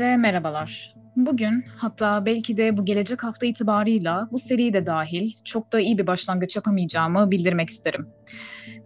Herkese 0.00 0.16
merhabalar. 0.16 0.94
Bugün 1.16 1.64
hatta 1.76 2.26
belki 2.26 2.56
de 2.56 2.76
bu 2.76 2.84
gelecek 2.84 3.24
hafta 3.24 3.46
itibarıyla 3.46 4.28
bu 4.32 4.38
seri 4.38 4.72
de 4.72 4.86
dahil 4.86 5.32
çok 5.44 5.72
da 5.72 5.80
iyi 5.80 5.98
bir 5.98 6.06
başlangıç 6.06 6.56
yapamayacağımı 6.56 7.30
bildirmek 7.30 7.68
isterim. 7.68 8.08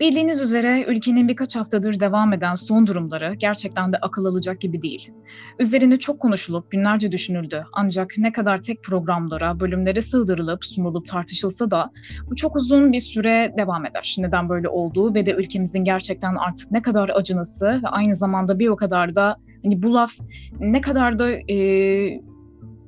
Bildiğiniz 0.00 0.41
üzere 0.41 0.85
ülkenin 0.89 1.29
birkaç 1.29 1.57
haftadır 1.57 2.00
devam 2.00 2.32
eden 2.32 2.55
son 2.55 2.87
durumları 2.87 3.35
gerçekten 3.35 3.93
de 3.93 3.96
akıl 3.96 4.25
alacak 4.25 4.61
gibi 4.61 4.82
değil. 4.82 5.12
Üzerine 5.59 5.96
çok 5.96 6.21
konuşulup 6.21 6.71
günlerce 6.71 7.12
düşünüldü 7.12 7.65
ancak 7.73 8.15
ne 8.19 8.33
kadar 8.33 8.62
tek 8.62 8.85
programlara, 8.85 9.61
bölümlere 9.61 10.01
sığdırılıp 10.01 10.65
sunulup 10.65 11.07
tartışılsa 11.07 11.71
da 11.71 11.91
bu 12.31 12.37
çok 12.37 12.57
uzun 12.57 12.93
bir 12.93 13.01
süre 13.01 13.55
devam 13.59 13.87
eder. 13.87 14.17
Neden 14.19 14.49
böyle 14.49 14.69
olduğu 14.69 15.15
ve 15.15 15.27
de 15.27 15.33
ülkemizin 15.33 15.85
gerçekten 15.85 16.35
artık 16.35 16.71
ne 16.71 16.83
kadar 16.83 17.09
acınası 17.09 17.67
ve 17.67 17.89
aynı 17.89 18.15
zamanda 18.15 18.59
bir 18.59 18.69
o 18.69 18.77
kadar 18.77 19.15
da 19.15 19.37
hani 19.64 19.82
bu 19.82 19.95
laf 19.95 20.12
ne 20.60 20.80
kadar 20.80 21.18
da 21.18 21.30
e, 21.30 22.20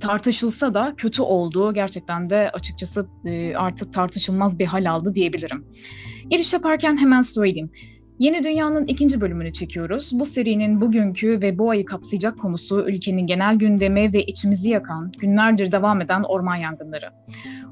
tartışılsa 0.00 0.74
da 0.74 0.94
kötü 0.96 1.22
olduğu 1.22 1.74
gerçekten 1.74 2.30
de 2.30 2.50
açıkçası 2.50 3.08
e, 3.24 3.54
artık 3.54 3.92
tartışılmaz 3.92 4.58
bir 4.58 4.66
hal 4.66 4.90
aldı 4.90 5.14
diyebilirim. 5.14 5.64
Giriş 6.30 6.52
yaparken 6.52 6.96
hemen 6.96 7.20
söyleyeyim. 7.20 7.70
Yeni 8.18 8.44
Dünya'nın 8.44 8.86
ikinci 8.86 9.20
bölümünü 9.20 9.52
çekiyoruz. 9.52 10.10
Bu 10.14 10.24
serinin 10.24 10.80
bugünkü 10.80 11.40
ve 11.40 11.58
bu 11.58 11.70
ayı 11.70 11.84
kapsayacak 11.84 12.38
konusu 12.38 12.88
ülkenin 12.88 13.26
genel 13.26 13.56
gündemi 13.56 14.12
ve 14.12 14.24
içimizi 14.24 14.70
yakan, 14.70 15.12
günlerdir 15.18 15.72
devam 15.72 16.00
eden 16.00 16.22
orman 16.22 16.56
yangınları. 16.56 17.06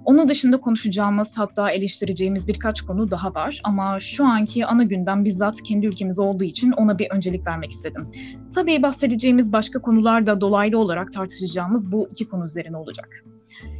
Onun 0.04 0.28
dışında 0.28 0.60
konuşacağımız 0.60 1.38
hatta 1.38 1.70
eleştireceğimiz 1.70 2.48
birkaç 2.48 2.82
konu 2.82 3.10
daha 3.10 3.34
var 3.34 3.60
ama 3.64 4.00
şu 4.00 4.26
anki 4.26 4.66
ana 4.66 4.82
gündem 4.82 5.24
bizzat 5.24 5.62
kendi 5.62 5.86
ülkemiz 5.86 6.18
olduğu 6.18 6.44
için 6.44 6.72
ona 6.72 6.98
bir 6.98 7.10
öncelik 7.10 7.46
vermek 7.46 7.70
istedim. 7.70 8.10
Tabii 8.54 8.82
bahsedeceğimiz 8.82 9.52
başka 9.52 9.82
konular 9.82 10.26
da 10.26 10.40
dolaylı 10.40 10.78
olarak 10.78 11.12
tartışacağımız 11.12 11.92
bu 11.92 12.08
iki 12.10 12.28
konu 12.28 12.44
üzerine 12.44 12.76
olacak. 12.76 13.24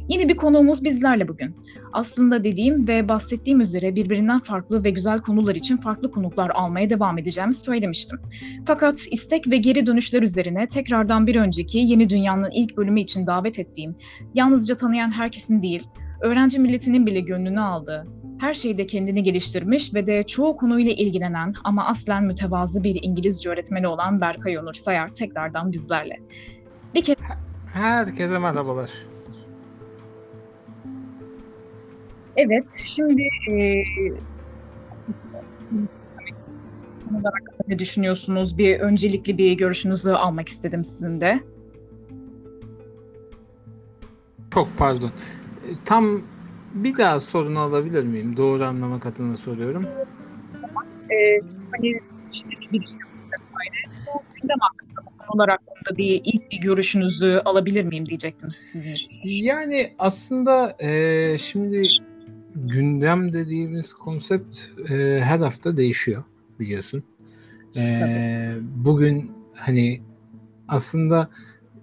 Yeni 0.09 0.29
bir 0.29 0.37
konuğumuz 0.37 0.83
bizlerle 0.83 1.27
bugün. 1.27 1.55
Aslında 1.93 2.43
dediğim 2.43 2.87
ve 2.87 3.07
bahsettiğim 3.07 3.61
üzere 3.61 3.95
birbirinden 3.95 4.39
farklı 4.39 4.83
ve 4.83 4.89
güzel 4.89 5.21
konular 5.21 5.55
için 5.55 5.77
farklı 5.77 6.11
konuklar 6.11 6.49
almaya 6.49 6.89
devam 6.89 7.17
edeceğimi 7.17 7.53
söylemiştim. 7.53 8.19
Fakat 8.65 8.99
istek 9.11 9.49
ve 9.49 9.57
geri 9.57 9.85
dönüşler 9.85 10.21
üzerine 10.21 10.67
tekrardan 10.67 11.27
bir 11.27 11.35
önceki 11.35 11.77
Yeni 11.77 12.09
Dünya'nın 12.09 12.51
ilk 12.51 12.77
bölümü 12.77 13.01
için 13.01 13.27
davet 13.27 13.59
ettiğim, 13.59 13.95
yalnızca 14.35 14.77
tanıyan 14.77 15.11
herkesin 15.11 15.61
değil, 15.61 15.87
öğrenci 16.21 16.59
milletinin 16.59 17.05
bile 17.05 17.19
gönlünü 17.19 17.59
aldığı, 17.59 18.07
her 18.39 18.53
şeyde 18.53 18.87
kendini 18.87 19.23
geliştirmiş 19.23 19.93
ve 19.93 20.07
de 20.07 20.23
çoğu 20.23 20.57
konuyla 20.57 20.91
ilgilenen 20.91 21.53
ama 21.63 21.85
aslen 21.85 22.23
mütevazı 22.23 22.83
bir 22.83 22.99
İngilizce 23.03 23.49
öğretmeni 23.49 23.87
olan 23.87 24.21
Berkay 24.21 24.57
Onur 24.57 24.73
Sayar 24.73 25.13
tekrardan 25.13 25.71
bizlerle. 25.71 26.19
Bir 26.95 27.03
kere... 27.03 27.17
Herkese 27.73 28.39
merhabalar. 28.39 28.89
Evet, 32.37 32.67
şimdi 32.85 33.27
e, 33.51 33.83
ne 37.67 37.79
düşünüyorsunuz? 37.79 38.57
Bir 38.57 38.79
öncelikli 38.79 39.37
bir 39.37 39.53
görüşünüzü 39.53 40.11
almak 40.11 40.47
istedim 40.47 40.83
sizin 40.83 41.21
de. 41.21 41.39
Çok 44.53 44.67
pardon. 44.77 45.11
Tam 45.85 46.21
bir 46.73 46.97
daha 46.97 47.19
sorunu 47.19 47.59
alabilir 47.59 48.03
miyim? 48.03 48.37
Doğru 48.37 48.63
anlamak 48.63 49.05
adına 49.05 49.37
soruyorum. 49.37 49.85
Ee, 51.11 51.41
hani 51.71 51.99
şimdi 52.31 52.55
bir 52.61 52.69
giriş 52.71 52.91
vesaire. 53.33 53.95
Bu 54.07 54.21
gündem 54.41 54.57
hakkında, 54.59 55.27
konular 55.27 55.49
hakkında 55.49 55.97
bir 55.97 56.21
ilk 56.23 56.51
bir 56.51 56.57
görüşünüzü 56.57 57.41
alabilir 57.45 57.83
miyim 57.83 58.05
diyecektim 58.05 58.49
sizin. 58.65 58.95
Yani 59.23 59.93
aslında 59.99 60.75
e, 60.79 61.37
şimdi 61.37 61.87
gündem 62.55 63.33
dediğimiz 63.33 63.93
konsept 63.93 64.59
e, 64.89 65.19
her 65.23 65.39
hafta 65.39 65.77
değişiyor 65.77 66.23
biliyorsun. 66.59 67.03
E, 67.75 68.01
bugün 68.61 69.31
hani 69.53 70.01
aslında 70.67 71.29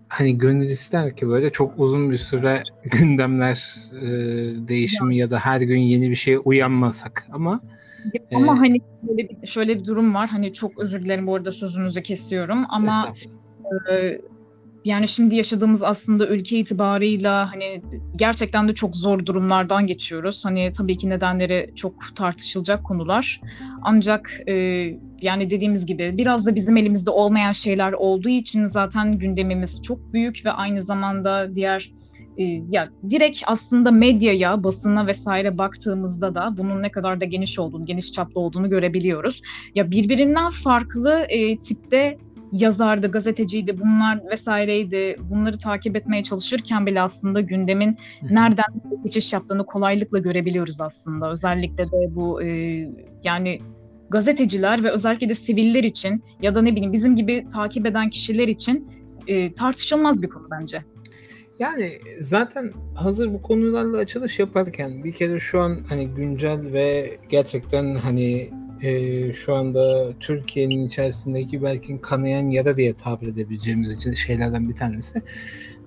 hani 0.09 0.38
gönül 0.38 0.69
ister 0.69 1.16
ki 1.16 1.28
böyle 1.28 1.50
çok 1.50 1.78
uzun 1.78 2.11
bir 2.11 2.16
süre 2.16 2.62
gündemler 2.84 3.75
e, 4.03 4.06
değişimi 4.69 5.16
ya. 5.16 5.31
da 5.31 5.38
her 5.38 5.61
gün 5.61 5.78
yeni 5.78 6.11
bir 6.11 6.15
şeye 6.15 6.38
uyanmasak 6.38 7.27
ama 7.32 7.61
ama 8.34 8.55
e, 8.55 8.56
hani 8.56 8.81
şöyle 9.06 9.28
bir, 9.28 9.47
şöyle 9.47 9.78
bir 9.78 9.84
durum 9.84 10.15
var. 10.15 10.28
Hani 10.28 10.53
çok 10.53 10.78
özür 10.78 11.05
dilerim 11.05 11.27
bu 11.27 11.34
arada 11.34 11.53
sözünüzü 11.53 12.03
kesiyorum 12.03 12.65
ama 12.69 13.15
e, 13.91 14.21
yani 14.84 15.09
şimdi 15.09 15.37
yaşadığımız 15.37 15.82
aslında 15.82 16.28
ülke 16.28 16.59
itibarıyla 16.59 17.53
hani 17.53 17.82
gerçekten 18.16 18.69
de 18.69 18.75
çok 18.75 18.97
zor 18.97 19.26
durumlardan 19.26 19.87
geçiyoruz. 19.87 20.44
Hani 20.44 20.72
tabii 20.72 20.98
ki 20.98 21.09
nedenleri 21.09 21.72
çok 21.76 22.16
tartışılacak 22.16 22.84
konular. 22.84 23.41
Ancak 23.82 24.31
e, 24.48 24.54
yani 25.22 25.50
dediğimiz 25.50 25.87
gibi 25.87 26.15
biraz 26.16 26.47
da 26.47 26.54
bizim 26.54 26.76
elimizde 26.76 27.10
olmayan 27.10 27.53
şeyler 27.53 27.93
olduğu 27.93 28.28
için 28.28 28.66
zaten 28.66 29.19
gündemimiz 29.19 29.82
çok 29.82 30.12
büyük 30.12 30.44
ve 30.44 30.50
aynı 30.50 30.82
zamanda 30.82 31.54
diğer 31.54 31.93
e, 32.38 32.44
ya 32.69 32.88
direkt 33.10 33.43
aslında 33.47 33.91
medyaya, 33.91 34.64
basına 34.64 35.06
vesaire 35.06 35.59
baktığımızda 35.59 36.34
da 36.34 36.54
bunun 36.56 36.82
ne 36.82 36.91
kadar 36.91 37.20
da 37.20 37.25
geniş 37.25 37.59
olduğunu, 37.59 37.87
geniş 37.87 38.12
çaplı 38.12 38.41
olduğunu 38.41 38.70
görebiliyoruz. 38.70 39.43
Ya 39.75 39.91
birbirinden 39.91 40.50
farklı 40.50 41.26
e, 41.28 41.59
tipte 41.59 42.19
yazardı, 42.53 43.11
gazeteciydi, 43.11 43.81
bunlar 43.81 44.21
vesaireydi. 44.31 45.17
Bunları 45.31 45.59
takip 45.59 45.97
etmeye 45.97 46.23
çalışırken 46.23 46.87
bile 46.87 47.01
aslında 47.01 47.41
gündemin 47.41 47.97
nereden 48.23 48.67
geçiş 49.05 49.33
yaptığını 49.33 49.67
kolaylıkla 49.67 50.19
görebiliyoruz 50.19 50.81
aslında. 50.81 51.31
Özellikle 51.31 51.87
de 51.87 52.15
bu 52.15 52.43
e, 52.43 52.49
yani 53.25 53.59
gazeteciler 54.11 54.85
ve 54.85 54.91
özellikle 54.91 55.29
de 55.29 55.35
siviller 55.35 55.85
için 55.85 56.25
ya 56.43 56.55
da 56.55 56.62
ne 56.62 56.73
bileyim 56.73 56.93
bizim 56.93 57.17
gibi 57.17 57.47
takip 57.55 57.87
eden 57.87 58.11
kişiler 58.11 58.49
için 58.49 58.91
e, 59.27 59.55
tartışılmaz 59.55 60.23
bir 60.23 60.29
konu 60.29 60.47
bence. 60.51 60.85
Yani 61.59 61.93
zaten 62.21 62.73
hazır 62.95 63.35
bu 63.35 63.43
konularla 63.43 63.97
açılış 63.99 64.39
yaparken 64.39 65.05
bir 65.05 65.12
kere 65.12 65.41
şu 65.41 65.61
an 65.61 65.85
hani 65.89 66.09
güncel 66.09 66.73
ve 66.73 67.17
gerçekten 67.29 67.95
hani 67.95 68.51
e, 68.82 69.32
şu 69.32 69.54
anda 69.54 70.12
Türkiye'nin 70.20 70.87
içerisindeki 70.87 71.62
belki 71.62 72.00
kanayan 72.00 72.50
yara 72.50 72.76
diye 72.76 72.94
tabir 72.94 73.26
edebileceğimiz 73.26 74.16
şeylerden 74.16 74.69
bir 74.69 74.75
tanesi. 74.75 75.22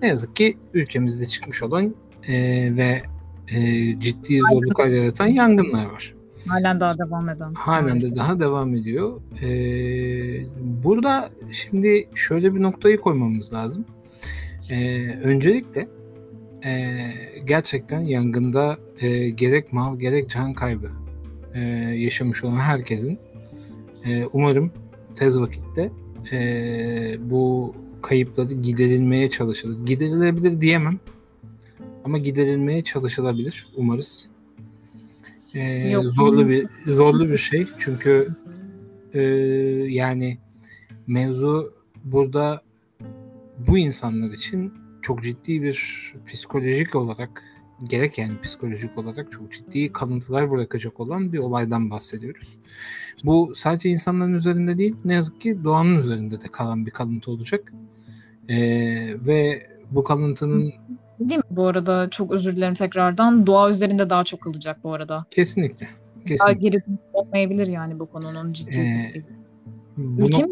Ne 0.02 0.08
yazık 0.08 0.36
ki 0.36 0.58
ülkemizde 0.74 1.26
çıkmış 1.26 1.62
olan 1.62 1.94
e, 2.28 2.32
ve 2.76 3.02
e, 3.48 3.60
ciddi 4.00 4.40
zorluklar 4.52 4.86
yaratan 4.86 5.26
yangınlar 5.26 5.86
var. 5.86 6.16
Halen 6.48 6.80
daha 6.80 6.98
devam 6.98 7.28
eden. 7.28 7.54
Halen 7.54 8.00
de 8.00 8.16
daha 8.16 8.40
devam 8.40 8.74
ediyor. 8.74 9.20
Ee, 9.42 10.46
burada 10.84 11.30
şimdi 11.52 12.08
şöyle 12.14 12.54
bir 12.54 12.62
noktayı 12.62 13.00
koymamız 13.00 13.52
lazım. 13.52 13.84
Ee, 14.70 15.08
öncelikle 15.22 15.88
e, 16.64 16.96
gerçekten 17.44 18.00
yangında 18.00 18.76
e, 19.00 19.30
gerek 19.30 19.72
mal 19.72 19.98
gerek 19.98 20.30
can 20.30 20.54
kaybı 20.54 20.90
e, 21.56 21.60
yaşamış 21.96 22.44
olan 22.44 22.56
herkesin 22.56 23.18
e, 24.04 24.26
umarım 24.32 24.72
tez 25.14 25.40
vakitte 25.40 25.90
e, 26.32 26.38
bu 27.20 27.74
kayıpları 28.02 28.54
giderilmeye 28.54 29.30
çalışılır. 29.30 29.86
Giderilebilir 29.86 30.60
diyemem 30.60 30.98
ama 32.04 32.18
giderilmeye 32.18 32.84
çalışılabilir 32.84 33.66
umarız. 33.76 34.28
E, 35.54 35.88
Yok. 35.88 36.04
zorlu 36.04 36.48
bir 36.48 36.68
zorlu 36.86 37.28
bir 37.28 37.38
şey 37.38 37.66
çünkü 37.78 38.28
e, 39.14 39.20
yani 39.88 40.38
mevzu 41.06 41.72
burada 42.04 42.62
bu 43.58 43.78
insanlar 43.78 44.32
için 44.32 44.72
çok 45.02 45.24
ciddi 45.24 45.62
bir 45.62 46.12
psikolojik 46.26 46.94
olarak 46.94 47.42
gerek 47.84 48.18
yani 48.18 48.40
psikolojik 48.42 48.98
olarak 48.98 49.32
çok 49.32 49.52
ciddi 49.52 49.92
kalıntılar 49.92 50.50
bırakacak 50.50 51.00
olan 51.00 51.32
bir 51.32 51.38
olaydan 51.38 51.90
bahsediyoruz. 51.90 52.58
Bu 53.24 53.52
sadece 53.54 53.88
insanların 53.88 54.34
üzerinde 54.34 54.78
değil 54.78 54.96
ne 55.04 55.14
yazık 55.14 55.40
ki 55.40 55.64
doğanın 55.64 55.98
üzerinde 55.98 56.40
de 56.40 56.48
kalan 56.52 56.86
bir 56.86 56.90
kalıntı 56.90 57.30
olacak. 57.30 57.72
Ee, 58.48 58.56
ve 59.26 59.66
bu 59.90 60.04
kalıntının 60.04 60.72
Değil 61.20 61.38
mi? 61.38 61.44
Bu 61.50 61.66
arada 61.66 62.10
çok 62.10 62.32
özür 62.32 62.56
dilerim 62.56 62.74
tekrardan. 62.74 63.46
Doğa 63.46 63.70
üzerinde 63.70 64.10
daha 64.10 64.24
çok 64.24 64.40
kalacak 64.40 64.78
bu 64.84 64.92
arada. 64.92 65.24
Kesinlikle. 65.30 65.88
Kesinlikle. 66.26 66.44
Daha 66.44 66.52
geri 66.52 66.82
olmayabilir 67.12 67.66
yani 67.66 67.98
bu 67.98 68.06
konunun 68.06 68.52
ciddi 68.52 68.80
ee, 68.80 68.90
ciddi. 68.90 69.26
Bunu... 69.96 70.26
Ülke 70.26 70.44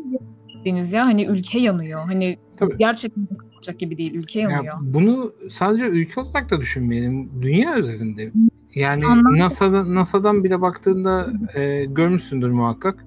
mi 0.72 0.84
ya? 0.92 1.06
Hani 1.06 1.24
ülke 1.24 1.58
yanıyor. 1.58 2.04
Hani 2.04 2.38
Tabii. 2.56 2.78
gerçekten 2.78 3.28
olacak 3.64 3.78
gibi 3.78 3.98
değil. 3.98 4.14
Ülke 4.14 4.40
yanıyor. 4.40 4.64
Ya 4.64 4.78
bunu 4.80 5.32
sadece 5.50 5.84
ülke 5.84 6.20
olarak 6.20 6.50
da 6.50 6.60
düşünmeyelim. 6.60 7.30
Dünya 7.42 7.78
üzerinde. 7.78 8.32
Yani 8.74 9.02
NASA'dan, 9.38 9.94
NASA'dan 9.94 10.44
bile 10.44 10.60
baktığında 10.60 11.32
e, 11.54 11.84
görmüşsündür 11.84 12.50
muhakkak. 12.50 13.04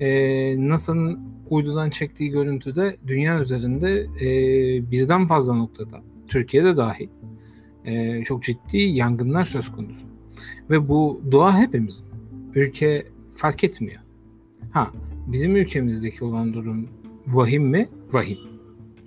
e, 0.00 0.68
NASA'nın 0.68 1.20
uydudan 1.50 1.90
çektiği 1.90 2.30
görüntüde 2.30 2.96
dünya 3.06 3.40
üzerinde 3.40 4.06
e, 4.20 4.28
birden 4.90 5.26
fazla 5.26 5.54
noktada, 5.54 6.00
Türkiye'de 6.28 6.76
dahil 6.76 7.08
e, 7.84 8.22
çok 8.24 8.42
ciddi 8.42 8.78
yangınlar 8.78 9.44
söz 9.44 9.72
konusu. 9.72 10.06
Ve 10.70 10.88
bu 10.88 11.20
doğa 11.32 11.58
hepimizin. 11.58 12.06
Ülke 12.54 13.06
fark 13.34 13.64
etmiyor. 13.64 14.00
Ha, 14.70 14.90
bizim 15.26 15.56
ülkemizdeki 15.56 16.24
olan 16.24 16.54
durum 16.54 16.88
vahim 17.26 17.64
mi? 17.64 17.88
Vahim. 18.12 18.38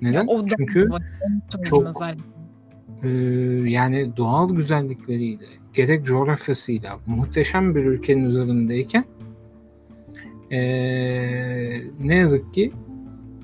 Neden? 0.01 0.27
Da- 0.27 0.45
Çünkü 0.57 0.89
çok- 1.65 1.85
özellikle. 1.87 2.23
e, 3.03 3.09
yani 3.69 4.17
doğal 4.17 4.55
güzellikleriyle, 4.55 5.45
gerek 5.73 6.05
coğrafyasıyla 6.05 6.99
muhteşem 7.07 7.75
bir 7.75 7.85
ülkenin 7.85 8.25
üzerindeyken 8.25 9.05
e, 10.51 10.59
ne 12.03 12.15
yazık 12.15 12.53
ki 12.53 12.71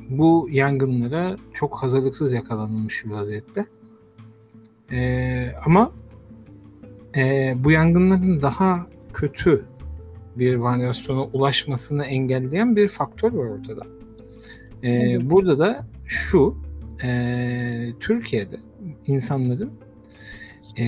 bu 0.09 0.47
yangınlara 0.51 1.35
çok 1.53 1.75
hazırlıksız 1.83 2.33
yakalanılmış 2.33 3.05
bir 3.05 3.11
vaziyette. 3.11 3.65
E, 4.91 5.51
ama 5.65 5.91
e, 7.15 7.53
bu 7.63 7.71
yangınların 7.71 8.41
daha 8.41 8.87
kötü 9.13 9.65
bir 10.35 10.55
varyasyona 10.55 11.23
ulaşmasını 11.23 12.03
engelleyen 12.05 12.75
bir 12.75 12.87
faktör 12.87 13.33
var 13.33 13.45
ortada. 13.45 13.81
E, 14.83 15.17
burada 15.29 15.59
da 15.59 15.85
şu, 16.05 16.57
e, 17.03 17.93
Türkiye'de 17.99 18.59
insanların 19.05 19.71
e, 20.79 20.85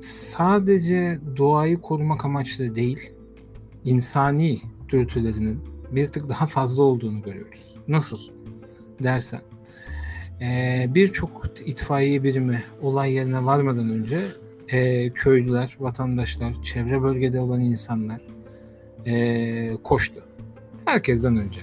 sadece 0.00 1.18
doğayı 1.36 1.80
korumak 1.80 2.24
amaçlı 2.24 2.74
değil, 2.74 3.12
insani 3.84 4.60
dürtülerinin 4.88 5.60
bir 5.92 6.06
tık 6.06 6.28
daha 6.28 6.46
fazla 6.46 6.82
olduğunu 6.82 7.22
görüyoruz. 7.22 7.74
Nasıl 7.88 8.18
dersen, 9.02 9.40
e, 10.40 10.86
birçok 10.94 11.42
itfaiye 11.66 12.22
birimi 12.22 12.62
olay 12.82 13.12
yerine 13.12 13.44
varmadan 13.44 13.90
önce 13.90 14.20
e, 14.68 15.10
köylüler, 15.10 15.76
vatandaşlar, 15.80 16.62
çevre 16.62 17.02
bölgede 17.02 17.40
olan 17.40 17.60
insanlar 17.60 18.20
e, 19.06 19.76
koştu. 19.82 20.22
Herkesten 20.84 21.36
önce. 21.36 21.60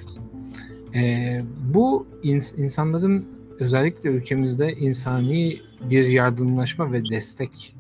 E, 0.96 1.42
bu 1.74 2.08
ins- 2.24 2.62
insanların 2.62 3.26
özellikle 3.60 4.10
ülkemizde 4.10 4.74
insani 4.74 5.60
bir 5.90 6.08
yardımlaşma 6.08 6.92
ve 6.92 7.10
destek 7.10 7.76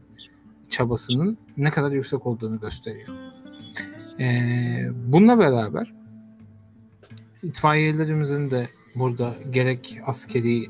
çabasının 0.69 1.37
ne 1.57 1.71
kadar 1.71 1.91
yüksek 1.91 2.25
olduğunu 2.25 2.59
gösteriyor. 2.59 3.07
Ee, 4.19 4.89
bununla 5.07 5.39
beraber 5.39 5.93
itfaiyelerimizin 7.43 8.51
de 8.51 8.67
burada 8.95 9.35
gerek 9.51 9.99
askeri 10.05 10.65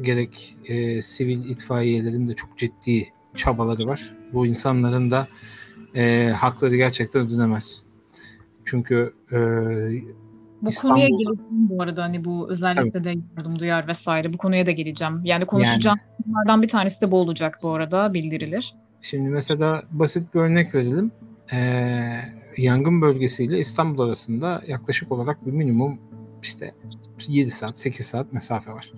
gerek 0.00 0.56
e, 0.64 1.02
sivil 1.02 1.50
itfaiyelerin 1.50 2.28
de 2.28 2.34
çok 2.34 2.58
ciddi 2.58 3.08
çabaları 3.36 3.86
var. 3.86 4.14
Bu 4.32 4.46
insanların 4.46 5.10
da 5.10 5.28
e, 5.94 6.32
hakları 6.36 6.76
gerçekten 6.76 7.26
ödenemez. 7.26 7.82
Çünkü 8.64 9.14
e, 9.32 9.38
Bu 10.62 10.68
İstanbul'da- 10.68 10.94
konuya 10.94 11.08
geleceğim 11.08 11.40
bu 11.50 11.82
arada 11.82 12.02
hani 12.02 12.24
bu 12.24 12.50
özellikle 12.50 13.04
de 13.04 13.14
yardım 13.36 13.58
duyar 13.58 13.88
vesaire 13.88 14.32
bu 14.32 14.38
konuya 14.38 14.66
da 14.66 14.70
geleceğim. 14.70 15.20
Yani 15.24 15.44
konuşacağım 15.46 15.98
konulardan 16.24 16.62
bir 16.62 16.68
tanesi 16.68 17.00
de 17.00 17.10
bu 17.10 17.16
olacak 17.16 17.58
bu 17.62 17.70
arada 17.70 18.14
bildirilir. 18.14 18.74
Şimdi 19.02 19.28
mesela 19.28 19.82
basit 19.90 20.34
bir 20.34 20.40
örnek 20.40 20.74
verelim. 20.74 21.12
Ee, 21.52 22.20
yangın 22.56 23.02
bölgesiyle 23.02 23.58
İstanbul 23.58 24.02
arasında 24.02 24.62
yaklaşık 24.66 25.12
olarak 25.12 25.46
bir 25.46 25.52
minimum 25.52 25.98
işte 26.42 26.74
7 27.28 27.50
saat 27.50 27.78
8 27.78 28.06
saat 28.06 28.32
mesafe 28.32 28.72
var. 28.72 28.92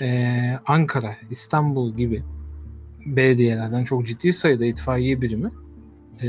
Ee, 0.00 0.58
Ankara, 0.66 1.16
İstanbul 1.30 1.94
gibi 1.96 2.22
belediyelerden 3.06 3.84
çok 3.84 4.06
ciddi 4.06 4.32
sayıda 4.32 4.64
itfaiye 4.66 5.20
birimi 5.20 5.50
e, 6.22 6.28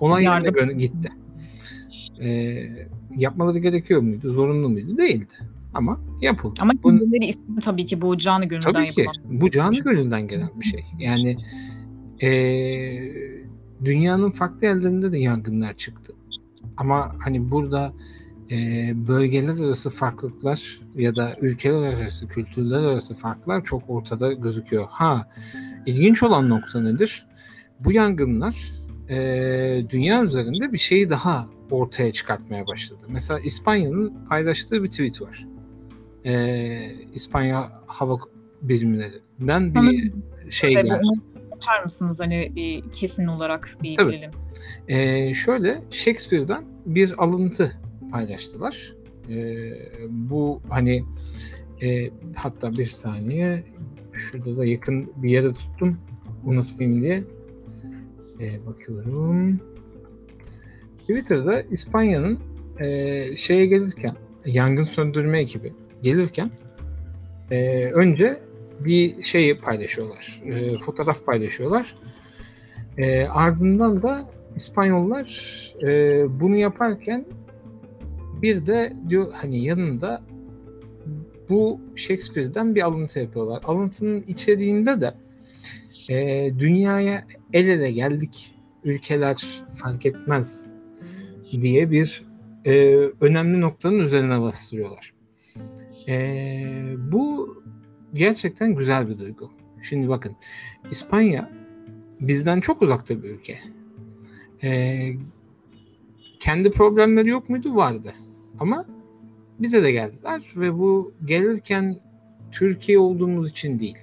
olay 0.00 0.24
yerine 0.24 0.46
Yardım. 0.46 0.78
gitti. 0.78 1.08
E, 2.22 2.28
yapmaları 3.16 3.58
gerekiyor 3.58 4.00
muydu? 4.00 4.30
Zorunlu 4.30 4.68
muydu? 4.68 4.98
Değildi. 4.98 5.34
Ama 5.74 6.00
yapıldı. 6.20 6.54
Ama 6.62 6.72
kendileri 6.84 7.26
istedi 7.26 7.60
tabii 7.64 7.86
ki 7.86 8.00
bu 8.00 8.18
canı 8.18 8.44
gönülden 8.44 8.72
Tabii 8.72 8.90
ki. 8.90 9.00
yapılan. 9.00 9.40
Bu 9.40 9.50
canı 9.50 9.78
gönülden 9.78 10.28
gelen 10.28 10.48
bir 10.60 10.64
şey. 10.64 10.80
Yani 10.98 11.36
eee, 12.20 13.12
dünyanın 13.84 14.30
farklı 14.30 14.66
yerlerinde 14.66 15.12
de 15.12 15.18
yangınlar 15.18 15.74
çıktı. 15.74 16.12
Ama 16.76 17.14
hani 17.18 17.50
burada 17.50 17.92
eee, 18.50 18.92
bölgeler 19.08 19.64
arası 19.64 19.90
farklılıklar 19.90 20.80
ya 20.94 21.16
da 21.16 21.36
ülkeler 21.40 21.82
arası, 21.82 22.28
kültürler 22.28 22.78
arası 22.82 23.14
farklar 23.14 23.64
çok 23.64 23.82
ortada 23.88 24.32
gözüküyor. 24.32 24.86
Ha, 24.90 25.28
ilginç 25.86 26.22
olan 26.22 26.48
nokta 26.48 26.80
nedir? 26.80 27.26
Bu 27.80 27.92
yangınlar 27.92 28.72
eee, 29.10 29.86
dünya 29.90 30.22
üzerinde 30.22 30.72
bir 30.72 30.78
şeyi 30.78 31.10
daha 31.10 31.48
ortaya 31.70 32.12
çıkartmaya 32.12 32.66
başladı. 32.66 33.00
Mesela 33.08 33.40
İspanya'nın 33.40 34.24
paylaştığı 34.28 34.82
bir 34.82 34.90
tweet 34.90 35.22
var. 35.22 35.46
Eee, 36.24 36.94
İspanya 37.14 37.72
hava 37.86 38.18
birimlerinden 38.62 39.74
bir 39.74 39.80
Sanırım 39.80 40.22
şey 40.50 40.70
geldi. 40.74 41.00
açar 41.56 41.82
mısınız 41.82 42.20
hani 42.20 42.52
bir 42.56 42.90
kesin 42.92 43.26
olarak 43.26 43.76
bir 43.82 43.96
Tabii. 43.96 44.12
bilelim. 44.12 44.30
Ee, 44.88 45.34
şöyle 45.34 45.82
Shakespeare'den 45.90 46.64
bir 46.86 47.22
alıntı 47.24 47.72
paylaştılar. 48.12 48.94
Ee, 49.30 49.70
bu 50.10 50.62
hani 50.68 51.04
e, 51.82 52.10
hatta 52.34 52.72
bir 52.72 52.86
saniye 52.86 53.64
şurada 54.12 54.56
da 54.56 54.64
yakın 54.64 55.12
bir 55.16 55.30
yere 55.30 55.52
tuttum 55.52 55.98
unutmayayım 56.44 57.02
diye 57.02 57.24
Ee, 58.40 58.66
bakıyorum. 58.66 59.60
Twitter'da 61.04 61.62
İspanya'nın 61.62 62.38
e, 62.80 63.26
şeye 63.36 63.66
gelirken 63.66 64.16
yangın 64.46 64.82
söndürme 64.82 65.38
ekibi 65.38 65.72
gelirken 66.02 66.50
e, 67.50 67.84
önce 67.84 68.40
bir 68.80 69.24
şeyi 69.24 69.58
paylaşıyorlar. 69.58 70.42
e, 70.44 70.78
fotoğraf 70.78 71.26
paylaşıyorlar. 71.26 71.96
E, 72.98 73.24
ardından 73.24 74.02
da 74.02 74.30
İspanyollar 74.56 75.28
e, 75.82 75.90
bunu 76.40 76.56
yaparken 76.56 77.24
bir 78.42 78.66
de 78.66 78.92
diyor 79.08 79.32
hani 79.32 79.64
yanında 79.64 80.22
bu 81.48 81.80
Shakespeare'den 81.96 82.74
bir 82.74 82.82
alıntı 82.82 83.20
yapıyorlar. 83.20 83.62
Alıntının 83.64 84.22
içeriğinde 84.22 85.00
de 85.00 85.14
e, 86.10 86.50
dünyaya 86.58 87.26
el 87.52 87.68
ele 87.68 87.92
geldik 87.92 88.54
ülkeler 88.84 89.64
fark 89.72 90.06
etmez 90.06 90.73
diye 91.52 91.90
bir 91.90 92.24
e, 92.64 92.96
önemli 93.20 93.60
noktanın 93.60 93.98
üzerine 93.98 94.40
bastırıyorlar. 94.40 95.14
E, 96.08 96.16
bu 97.12 97.54
gerçekten 98.14 98.74
güzel 98.74 99.08
bir 99.08 99.18
duygu. 99.18 99.50
Şimdi 99.82 100.08
bakın 100.08 100.36
İspanya 100.90 101.50
bizden 102.20 102.60
çok 102.60 102.82
uzakta 102.82 103.22
bir 103.22 103.28
ülke. 103.28 103.58
E, 104.62 105.10
kendi 106.40 106.70
problemleri 106.70 107.28
yok 107.28 107.50
muydu? 107.50 107.76
Vardı. 107.76 108.12
Ama 108.60 108.86
bize 109.58 109.82
de 109.82 109.92
geldiler 109.92 110.42
ve 110.56 110.78
bu 110.78 111.12
gelirken 111.24 112.00
Türkiye 112.52 112.98
olduğumuz 112.98 113.50
için 113.50 113.78
değil. 113.78 113.98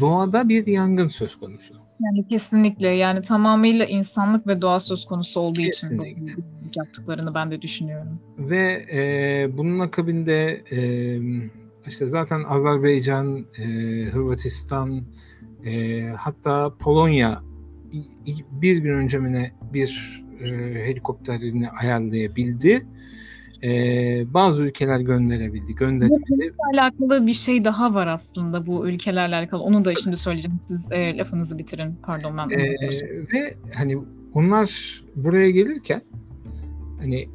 Doğada 0.00 0.48
bir 0.48 0.66
yangın 0.66 1.08
söz 1.08 1.36
konusu. 1.38 1.79
Yani 2.00 2.28
kesinlikle 2.28 2.88
yani 2.88 3.22
tamamıyla 3.22 3.84
insanlık 3.84 4.46
ve 4.46 4.60
doğa 4.60 4.80
söz 4.80 5.04
konusu 5.04 5.40
olduğu 5.40 5.60
için 5.60 5.88
Kesinlikle. 5.88 6.42
yaptıklarını 6.76 7.34
ben 7.34 7.50
de 7.50 7.62
düşünüyorum. 7.62 8.20
Ve 8.38 8.86
e, 8.92 9.48
bunun 9.58 9.78
akabinde 9.78 10.64
e, 10.70 10.80
işte 11.86 12.06
zaten 12.06 12.42
Azerbaycan, 12.44 13.46
e, 13.58 13.64
Hırvatistan, 14.04 15.02
e, 15.64 16.02
hatta 16.18 16.74
Polonya 16.78 17.42
bir 18.52 18.76
gün 18.76 18.94
önce 18.94 19.20
bir 19.72 20.22
e, 20.40 20.48
helikopterini 20.86 21.70
ayarlayabildi. 21.70 22.86
E, 23.62 24.34
bazı 24.34 24.62
ülkeler 24.62 25.00
gönderebildi, 25.00 25.74
gönderemedi. 25.74 26.54
alakalı 26.74 27.26
bir 27.26 27.32
şey 27.32 27.64
daha 27.64 27.94
var 27.94 28.06
aslında 28.06 28.66
bu 28.66 28.88
ülkelerle 28.88 29.34
alakalı. 29.34 29.62
Onu 29.62 29.84
da 29.84 29.94
şimdi 29.94 30.16
söyleyeceğim. 30.16 30.58
Siz 30.62 30.92
e, 30.92 31.16
lafınızı 31.16 31.58
bitirin. 31.58 31.98
Pardon 32.02 32.36
ben. 32.36 32.50
Ee, 32.50 32.74
ve 33.32 33.54
hani 33.74 33.98
onlar 34.34 35.00
buraya 35.16 35.50
gelirken 35.50 36.02
hani 36.98 37.28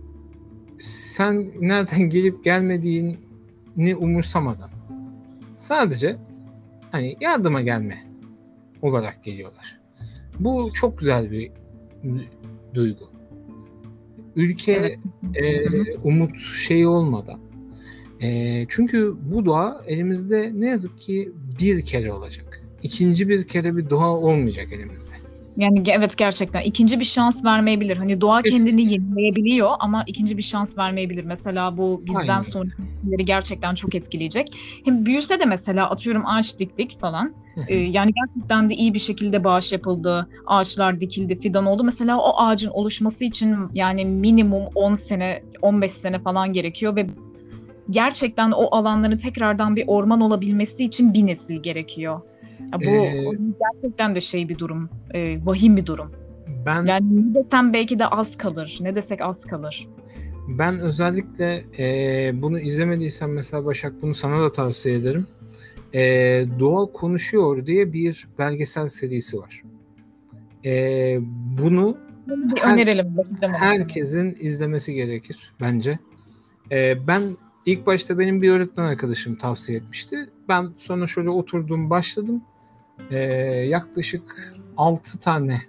sen 0.80 1.52
nereden 1.60 2.02
gelip 2.02 2.44
gelmediğini 2.44 3.96
umursamadan 3.98 4.70
sadece 5.58 6.18
hani 6.92 7.18
yardıma 7.22 7.62
gelme 7.62 8.04
olarak 8.82 9.24
geliyorlar. 9.24 9.80
Bu 10.40 10.70
çok 10.74 11.00
güzel 11.00 11.32
bir 11.32 11.52
duygu. 12.74 13.15
Ülke 14.36 14.72
Evet. 14.72 15.00
e, 15.36 15.66
umut 16.04 16.40
şeyi 16.40 16.88
olmadan. 16.88 17.40
E, 18.22 18.66
çünkü 18.70 19.14
bu 19.32 19.46
doğa 19.46 19.84
elimizde 19.88 20.52
ne 20.56 20.68
yazık 20.68 21.00
ki 21.00 21.32
bir 21.60 21.82
kere 21.82 22.14
olacak. 22.14 22.62
İkinci 22.84 23.30
bir 23.30 23.48
kere 23.48 23.78
bir 23.78 23.90
doğa 23.90 24.10
olmayacak 24.18 24.74
elimizde. 24.74 25.16
Yani 25.58 25.80
ge- 25.80 25.92
evet 25.92 26.18
gerçekten 26.18 26.62
ikinci 26.62 27.00
bir 27.00 27.06
şans 27.06 27.46
vermeyebilir. 27.46 27.98
Hani 27.98 28.22
doğa 28.22 28.42
Kesinlikle. 28.42 28.70
kendini 28.72 28.94
yenileyebiliyor 28.94 29.70
ama 29.80 30.04
ikinci 30.08 30.38
bir 30.38 30.42
şans 30.42 30.78
vermeyebilir. 30.78 31.24
Mesela 31.24 31.78
bu 31.78 32.02
bizden 32.06 32.20
Aynen. 32.20 32.42
sonraki 32.42 32.82
nesilleri 32.82 33.26
gerçekten 33.26 33.76
çok 33.76 33.96
etkileyecek. 33.96 34.48
Hem 34.86 35.06
büyüse 35.06 35.40
de 35.40 35.46
mesela 35.46 35.90
atıyorum 35.90 36.24
ağaç 36.26 36.60
diktik 36.60 37.00
falan. 37.00 37.36
Ee, 37.68 37.76
yani 37.76 38.12
gerçekten 38.14 38.70
de 38.70 38.74
iyi 38.74 38.94
bir 38.94 39.00
şekilde 39.00 39.44
bağış 39.44 39.72
yapıldı. 39.74 40.28
Ağaçlar 40.46 41.02
dikildi, 41.02 41.40
fidan 41.40 41.66
oldu. 41.66 41.84
Mesela 41.84 42.18
o 42.20 42.38
ağacın 42.38 42.70
oluşması 42.70 43.26
için 43.26 43.56
yani 43.74 44.06
minimum 44.06 44.64
10 44.76 44.94
sene, 44.94 45.44
15 45.62 45.92
sene 45.92 46.20
falan 46.20 46.54
gerekiyor 46.54 46.96
ve 46.96 47.08
gerçekten 47.90 48.52
o 48.52 48.76
alanların 48.76 49.18
tekrardan 49.18 49.76
bir 49.76 49.84
orman 49.88 50.22
olabilmesi 50.22 50.84
için 50.84 51.14
bir 51.14 51.26
nesil 51.26 51.56
gerekiyor. 51.56 52.22
Ya 52.74 52.80
bu 52.80 52.86
Ee, 52.86 53.24
gerçekten 53.74 54.16
de 54.16 54.22
şey 54.22 54.50
bir 54.50 54.58
durum, 54.60 54.90
e, 55.14 55.46
vahim 55.46 55.78
bir 55.78 55.86
durum. 55.86 56.12
ben 56.66 56.86
Yani 56.86 57.32
ne 57.32 57.36
desem 57.36 57.74
belki 57.74 58.00
de 58.00 58.08
az 58.08 58.38
kalır, 58.38 58.78
ne 58.82 58.96
desek 58.96 59.22
az 59.22 59.46
kalır. 59.46 59.88
Ben 60.48 60.80
özellikle 60.80 61.64
e, 61.80 62.42
bunu 62.42 62.60
izlemediysen 62.60 63.30
mesela 63.30 63.66
Başak 63.66 63.94
bunu 64.02 64.14
sana 64.14 64.42
da 64.42 64.52
tavsiye 64.52 64.96
ederim. 64.96 65.28
E, 65.94 66.02
Doğa 66.60 66.86
Konuşuyor 66.86 67.66
diye 67.66 67.94
bir 67.94 68.28
belgesel 68.40 68.88
serisi 68.88 69.38
var. 69.40 69.64
E, 70.66 71.18
bunu 71.62 71.98
Bir 72.28 72.62
Her- 72.62 72.74
önerelim. 72.74 73.08
herkesin 73.42 74.30
izlemesi 74.40 74.94
gerekir 74.94 75.54
bence. 75.62 76.00
E, 76.72 77.08
ben 77.08 77.22
ilk 77.66 77.86
başta 77.86 78.20
benim 78.20 78.42
bir 78.42 78.50
öğretmen 78.52 78.84
arkadaşım 78.86 79.36
tavsiye 79.36 79.78
etmişti. 79.78 80.30
Ben 80.50 80.74
sonra 80.78 81.08
şöyle 81.08 81.30
oturdum 81.30 81.90
başladım. 81.90 82.44
E, 83.12 83.18
yaklaşık 83.68 84.54
6 84.78 85.20
tane 85.20 85.62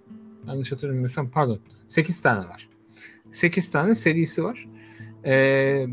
yanlış 0.47 0.73
hatırlamıyorsam 0.73 1.31
pardon 1.31 1.61
8 1.87 2.23
tane 2.23 2.39
var. 2.39 2.69
8 3.33 3.71
tane 3.71 3.95
serisi 3.95 4.45
var. 4.45 4.69
Ee, 5.25 5.87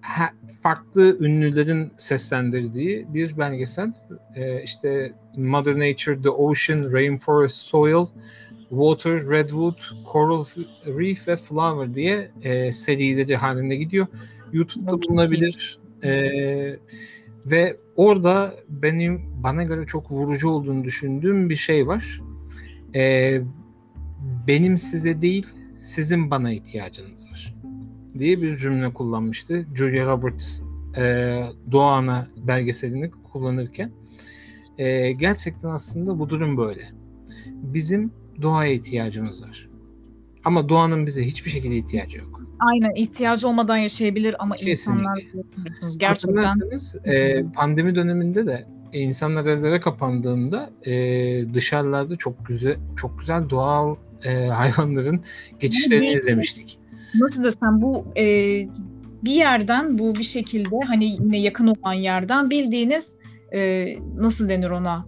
ha- 0.00 0.32
farklı 0.62 1.24
ünlülerin 1.24 1.92
seslendirdiği 1.96 3.06
bir 3.14 3.38
belgesel. 3.38 3.92
Ee, 4.34 4.62
işte 4.62 5.12
Mother 5.36 5.74
Nature, 5.74 6.22
The 6.22 6.30
Ocean, 6.30 6.92
Rainforest, 6.92 7.56
Soil, 7.56 8.06
Water, 8.68 9.28
Redwood, 9.28 9.78
Coral 10.12 10.44
Reef 10.86 11.28
ve 11.28 11.36
Flower 11.36 11.94
diye 11.94 12.30
e, 12.42 12.72
serileri 12.72 13.36
halinde 13.36 13.76
gidiyor. 13.76 14.06
YouTube'da 14.52 15.02
bulunabilir. 15.02 15.80
Ee, 16.04 16.78
ve 17.46 17.76
orada 17.96 18.54
benim 18.68 19.42
bana 19.42 19.62
göre 19.62 19.86
çok 19.86 20.10
vurucu 20.10 20.48
olduğunu 20.48 20.84
düşündüğüm 20.84 21.50
bir 21.50 21.56
şey 21.56 21.86
var. 21.86 22.20
Ee, 22.94 23.40
benim 24.46 24.78
size 24.78 25.20
değil, 25.20 25.46
sizin 25.78 26.30
bana 26.30 26.52
ihtiyacınız 26.52 27.30
var 27.30 27.60
diye 28.18 28.42
bir 28.42 28.56
cümle 28.56 28.92
kullanmıştı. 28.92 29.66
Julia 29.74 30.06
Roberts 30.06 30.60
e, 30.96 31.02
Doğan'a 31.72 32.28
belgeselini 32.36 33.10
kullanırken. 33.10 33.92
E, 34.78 35.12
gerçekten 35.12 35.68
aslında 35.68 36.18
bu 36.18 36.30
durum 36.30 36.56
böyle. 36.56 36.82
Bizim 37.46 38.12
doğaya 38.42 38.72
ihtiyacımız 38.72 39.42
var. 39.42 39.68
Ama 40.44 40.68
doğanın 40.68 41.06
bize 41.06 41.26
hiçbir 41.26 41.50
şekilde 41.50 41.76
ihtiyacı 41.76 42.18
yok. 42.18 42.39
Aynen 42.60 42.94
ihtiyacı 42.94 43.48
olmadan 43.48 43.76
yaşayabilir 43.76 44.36
ama 44.38 44.54
Kesinlikle. 44.54 44.70
insanlar 44.72 45.22
gerçekten 45.96 46.48
e, 47.04 47.44
pandemi 47.54 47.94
döneminde 47.94 48.46
de 48.46 48.66
e, 48.92 49.00
insanlar 49.00 49.46
evlere 49.46 49.80
kapandığında 49.80 50.70
e, 50.86 50.94
dışarılarda 51.54 52.16
çok 52.16 52.46
güzel 52.46 52.76
çok 52.96 53.18
güzel 53.18 53.50
doğal 53.50 53.96
e, 54.24 54.46
hayvanların 54.46 55.20
geçişlerini 55.60 56.06
değil. 56.06 56.16
izlemiştik. 56.16 56.78
nasıl 57.20 57.44
desem 57.44 57.82
bu 57.82 58.04
e, 58.16 58.24
bir 59.24 59.32
yerden 59.32 59.98
bu 59.98 60.14
bir 60.14 60.24
şekilde 60.24 60.76
hani 60.86 61.04
yine 61.04 61.40
yakın 61.40 61.66
olan 61.66 61.92
yerden 61.92 62.50
bildiğiniz 62.50 63.16
e, 63.54 63.88
nasıl 64.16 64.48
denir 64.48 64.70
ona? 64.70 65.06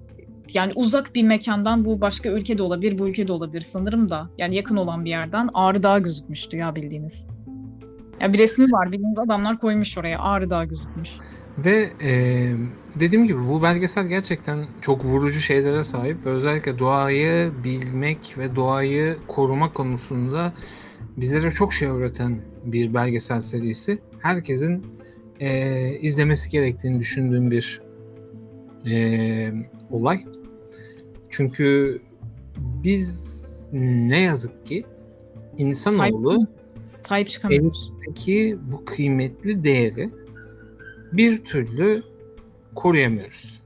Yani 0.55 0.73
uzak 0.75 1.15
bir 1.15 1.23
mekandan 1.23 1.85
bu 1.85 2.01
başka 2.01 2.29
ülkede 2.29 2.63
olabilir, 2.63 2.99
bu 2.99 3.09
ülkede 3.09 3.33
olabilir 3.33 3.61
sanırım 3.61 4.11
da. 4.11 4.29
Yani 4.39 4.57
yakın 4.57 4.77
olan 4.77 5.05
bir 5.05 5.11
yerden 5.11 5.49
Ağrı 5.55 5.83
Dağı 5.83 6.03
gözükmüştü 6.03 6.57
ya 6.57 6.75
bildiğiniz. 6.75 7.27
Ya 8.21 8.33
bir 8.33 8.39
resmi 8.39 8.73
var 8.73 8.93
bildiğiniz 8.93 9.19
adamlar 9.19 9.59
koymuş 9.59 9.99
oraya 9.99 10.19
Ağrı 10.19 10.51
Dağı 10.51 10.65
gözükmüş. 10.65 11.11
Ve 11.59 11.91
e, 12.03 12.53
dediğim 13.01 13.27
gibi 13.27 13.49
bu 13.49 13.63
belgesel 13.63 14.07
gerçekten 14.07 14.67
çok 14.81 15.05
vurucu 15.05 15.41
şeylere 15.41 15.85
sahip 15.85 16.27
özellikle 16.27 16.79
doğayı 16.79 17.53
bilmek 17.65 18.35
ve 18.39 18.57
doğayı 18.57 19.17
korumak 19.29 19.75
konusunda 19.75 20.53
bizlere 21.17 21.51
çok 21.51 21.73
şey 21.73 21.89
öğreten 21.89 22.41
bir 22.65 22.95
belgesel 22.95 23.41
serisi. 23.41 23.99
Herkesin 24.19 24.87
e, 25.41 25.99
izlemesi 25.99 26.51
gerektiğini 26.51 27.01
düşündüğüm 27.01 27.51
bir 27.51 27.83
e, 28.91 29.53
olay. 29.91 30.25
Çünkü 31.29 32.01
biz 32.57 33.33
ne 33.73 34.21
yazık 34.21 34.67
ki 34.67 34.85
insanoğlu 35.57 36.31
Sahip 36.31 36.62
çıkamıyoruz. 37.31 37.93
ki 38.15 38.59
bu 38.73 38.85
kıymetli 38.85 39.65
değeri 39.65 40.11
bir 41.13 41.45
türlü 41.45 42.03
koruyamıyoruz. 42.75 43.61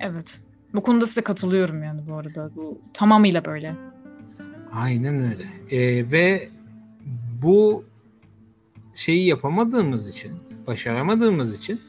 Evet. 0.00 0.40
Bu 0.74 0.82
konuda 0.82 1.06
size 1.06 1.20
katılıyorum 1.20 1.82
yani 1.82 2.00
bu 2.08 2.14
arada. 2.14 2.50
Bu 2.56 2.78
tamamıyla 2.94 3.44
böyle. 3.44 3.74
Aynen 4.72 5.14
öyle. 5.32 5.44
Ee, 5.70 6.10
ve 6.12 6.48
bu 7.42 7.84
şeyi 8.94 9.26
yapamadığımız 9.26 10.08
için, 10.08 10.32
başaramadığımız 10.66 11.58
için 11.58 11.80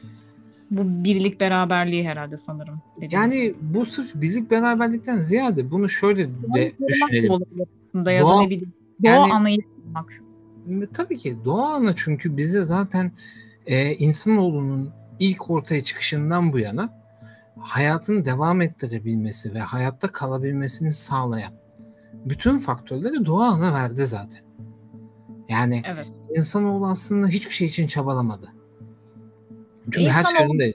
Bu 0.70 1.04
birlik 1.04 1.40
beraberliği 1.40 2.04
herhalde 2.08 2.36
sanırım. 2.36 2.82
dediğiniz. 2.96 3.12
yani 3.14 3.54
bu 3.60 3.86
sırf 3.86 4.14
birlik 4.14 4.50
beraberlikten 4.50 5.18
ziyade 5.18 5.70
bunu 5.70 5.88
şöyle 5.88 6.28
de 6.28 6.72
da 6.82 6.88
düşünelim. 6.88 7.30
olabilir 7.30 7.66
aslında 7.88 8.12
ya 8.12 8.20
da 8.22 8.24
Doğa- 8.26 8.42
ne 8.44 8.50
bileyim. 8.50 8.72
Doğa 9.04 9.10
yani- 9.12 9.32
anayı 9.32 9.58
korumak. 9.94 10.94
Tabii 10.94 11.18
ki 11.18 11.36
doğa 11.44 11.74
ana 11.74 11.96
çünkü 11.96 12.36
bize 12.36 12.62
zaten 12.64 13.12
e, 13.66 13.94
insanoğlunun 13.94 14.92
ilk 15.18 15.50
ortaya 15.50 15.84
çıkışından 15.84 16.52
bu 16.52 16.58
yana 16.58 17.04
hayatını 17.60 18.24
devam 18.24 18.60
ettirebilmesi 18.62 19.54
ve 19.54 19.60
hayatta 19.60 20.08
kalabilmesini 20.12 20.92
sağlayan 20.92 21.52
bütün 22.24 22.58
faktörleri 22.58 23.26
doğa 23.26 23.46
ana 23.46 23.72
verdi 23.72 24.06
zaten. 24.06 24.40
Yani 25.48 25.82
Evet. 25.86 26.06
insanoğlu 26.36 26.86
aslında 26.86 27.28
hiçbir 27.28 27.54
şey 27.54 27.66
için 27.68 27.86
çabalamadı. 27.86 28.48
Çünkü 29.90 30.10
her 30.10 30.22
İnsanoğlu- 30.24 30.38
şeyinde 30.38 30.72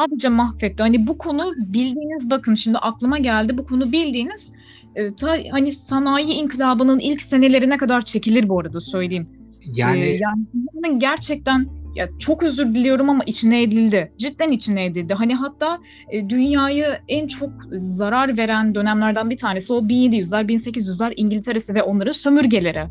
Sadece 0.00 0.28
mahvetti. 0.28 0.82
Hani 0.82 1.06
bu 1.06 1.18
konu 1.18 1.52
bildiğiniz 1.56 2.30
bakın 2.30 2.54
şimdi 2.54 2.78
aklıma 2.78 3.18
geldi. 3.18 3.58
Bu 3.58 3.66
konu 3.66 3.92
bildiğiniz 3.92 4.52
e, 4.94 5.14
ta, 5.14 5.36
hani 5.50 5.72
sanayi 5.72 6.32
inkılabının 6.32 6.98
ilk 6.98 7.22
senelerine 7.22 7.76
kadar 7.76 8.04
çekilir 8.04 8.48
bu 8.48 8.60
arada 8.60 8.80
söyleyeyim. 8.80 9.28
yani 9.74 10.00
Ee, 10.00 10.20
yani 10.20 10.98
gerçekten 10.98 11.68
ya 11.94 12.08
çok 12.18 12.42
özür 12.42 12.74
diliyorum 12.74 13.10
ama 13.10 13.24
içine 13.24 13.62
edildi. 13.62 14.12
Cidden 14.18 14.50
içine 14.50 14.84
edildi. 14.84 15.14
Hani 15.14 15.34
hatta 15.34 15.78
e, 16.10 16.28
dünyayı 16.28 16.86
en 17.08 17.26
çok 17.26 17.50
zarar 17.72 18.38
veren 18.38 18.74
dönemlerden 18.74 19.30
bir 19.30 19.36
tanesi 19.36 19.72
o 19.72 19.78
1700'ler, 19.78 20.46
1800'ler 20.46 21.12
İngiltere'si 21.16 21.74
ve 21.74 21.82
onların 21.82 22.12
sömürgeleri. 22.12 22.84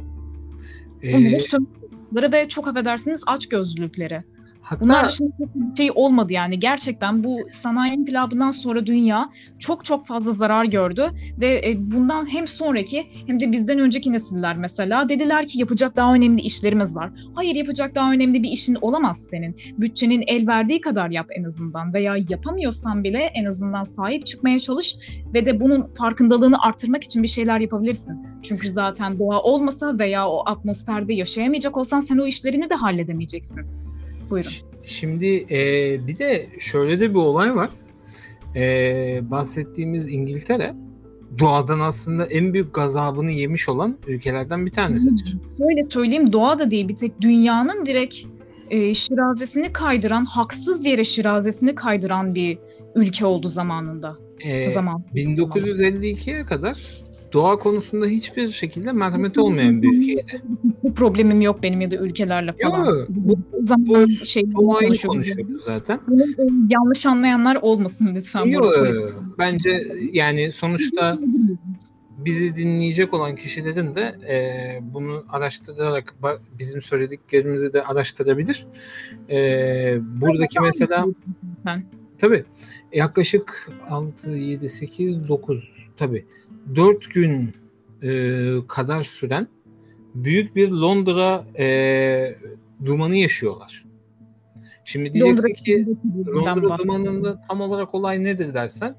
e, 1.03 1.17
Onların 1.17 1.37
sömürgeleri 1.37 2.31
ve 2.33 2.47
çok 2.47 2.67
affedersiniz 2.67 3.21
açgözlülükleri. 3.27 4.23
Hatta 4.69 4.81
Bunlar 4.81 5.07
dışında 5.07 5.29
çok 5.37 5.55
bir 5.55 5.75
şey 5.77 5.91
olmadı 5.95 6.33
yani. 6.33 6.59
Gerçekten 6.59 7.23
bu 7.23 7.39
sanayi 7.51 7.97
inkılabından 7.97 8.51
sonra 8.51 8.85
dünya 8.85 9.29
çok 9.59 9.85
çok 9.85 10.07
fazla 10.07 10.33
zarar 10.33 10.65
gördü 10.65 11.11
ve 11.39 11.61
e, 11.69 11.91
bundan 11.91 12.33
hem 12.33 12.47
sonraki 12.47 13.07
hem 13.27 13.39
de 13.39 13.51
bizden 13.51 13.79
önceki 13.79 14.13
nesiller 14.13 14.57
mesela 14.57 15.09
dediler 15.09 15.47
ki 15.47 15.59
yapacak 15.59 15.95
daha 15.95 16.13
önemli 16.13 16.41
işlerimiz 16.41 16.95
var. 16.95 17.11
Hayır 17.35 17.55
yapacak 17.55 17.95
daha 17.95 18.11
önemli 18.11 18.43
bir 18.43 18.49
işin 18.49 18.77
olamaz 18.81 19.27
senin. 19.31 19.55
Bütçenin 19.77 20.23
el 20.27 20.47
verdiği 20.47 20.81
kadar 20.81 21.09
yap 21.09 21.27
en 21.35 21.43
azından 21.43 21.93
veya 21.93 22.15
yapamıyorsan 22.29 23.03
bile 23.03 23.19
en 23.19 23.45
azından 23.45 23.83
sahip 23.83 24.27
çıkmaya 24.27 24.59
çalış 24.59 24.95
ve 25.33 25.45
de 25.45 25.59
bunun 25.59 25.93
farkındalığını 25.93 26.61
artırmak 26.61 27.03
için 27.03 27.23
bir 27.23 27.27
şeyler 27.27 27.59
yapabilirsin. 27.59 28.17
Çünkü 28.43 28.71
zaten 28.71 29.19
doğa 29.19 29.41
olmasa 29.41 29.99
veya 29.99 30.29
o 30.29 30.43
atmosferde 30.45 31.13
yaşayamayacak 31.13 31.77
olsan 31.77 31.99
sen 31.99 32.17
o 32.17 32.25
işlerini 32.25 32.69
de 32.69 32.75
halledemeyeceksin. 32.75 33.88
Buyurun. 34.29 34.51
Şimdi 34.83 35.45
e, 35.51 35.59
bir 36.07 36.17
de 36.17 36.47
şöyle 36.59 36.99
de 36.99 37.09
bir 37.09 37.19
olay 37.19 37.55
var. 37.55 37.69
E, 38.55 39.31
bahsettiğimiz 39.31 40.13
İngiltere 40.13 40.75
doğadan 41.39 41.79
aslında 41.79 42.25
en 42.25 42.53
büyük 42.53 42.73
gazabını 42.73 43.31
yemiş 43.31 43.69
olan 43.69 43.97
ülkelerden 44.07 44.65
bir 44.65 44.71
tanesidir. 44.71 45.37
Şöyle 45.57 45.89
söyleyeyim 45.89 46.33
doğa 46.33 46.59
da 46.59 46.71
değil 46.71 46.87
bir 46.87 46.95
tek 46.95 47.21
dünyanın 47.21 47.85
direkt 47.85 48.17
e, 48.69 48.93
şirazesini 48.93 49.73
kaydıran, 49.73 50.25
haksız 50.25 50.85
yere 50.85 51.03
şirazesini 51.03 51.75
kaydıran 51.75 52.35
bir 52.35 52.57
ülke 52.95 53.25
oldu 53.25 53.47
zamanında. 53.47 54.17
Ee, 54.39 54.69
zaman. 54.69 55.03
1952'ye 55.15 56.45
kadar 56.45 56.77
doğa 57.33 57.59
konusunda 57.59 58.05
hiçbir 58.05 58.51
şekilde 58.51 58.91
merhameti 58.91 59.39
olmayan 59.39 59.81
bir 59.81 59.97
ülkeydi. 59.97 60.25
Hiçbir 60.69 60.93
problemim 60.93 61.41
yok 61.41 61.63
benim 61.63 61.81
ya 61.81 61.91
da 61.91 61.95
ülkelerle 61.95 62.53
falan. 62.61 62.85
Yok, 62.85 63.07
bu, 63.09 63.37
zaman 63.63 64.07
bu 64.07 64.25
şey 64.25 64.51
konuşuyoruz. 64.51 65.63
zaten. 65.65 65.99
Bunu 66.07 66.23
e, 66.23 66.45
yanlış 66.69 67.05
anlayanlar 67.05 67.55
olmasın 67.55 68.15
lütfen. 68.15 68.45
Yok, 68.45 68.75
bence 69.37 69.87
yani 70.13 70.51
sonuçta 70.51 71.19
bizi 72.25 72.55
dinleyecek 72.55 73.13
olan 73.13 73.35
kişilerin 73.35 73.95
de 73.95 74.15
e, 74.29 74.37
bunu 74.93 75.25
araştırarak 75.29 76.15
bizim 76.59 76.81
söylediklerimizi 76.81 77.73
de 77.73 77.83
araştırabilir. 77.83 78.67
E, 79.29 79.97
buradaki 80.01 80.59
mesela 80.59 81.05
Ben. 81.65 81.83
tabii 82.17 82.43
yaklaşık 82.93 83.69
6, 83.89 84.29
7, 84.29 84.69
8, 84.69 85.27
9 85.27 85.71
tabii 85.97 86.25
4 86.75 87.13
gün 87.13 87.53
e, 88.01 88.67
kadar 88.67 89.03
süren 89.03 89.47
büyük 90.15 90.55
bir 90.55 90.71
Londra 90.71 91.45
e, 91.59 92.35
dumanı 92.85 93.15
yaşıyorlar. 93.15 93.85
Şimdi 94.85 95.13
diyeceksin 95.13 95.47
Londra 95.47 95.53
ki 95.53 95.87
Londra 96.27 96.55
Londra 96.55 96.77
dumanında 96.77 97.41
tam 97.47 97.61
olarak 97.61 97.95
olay 97.95 98.23
nedir 98.23 98.53
dersen 98.53 98.95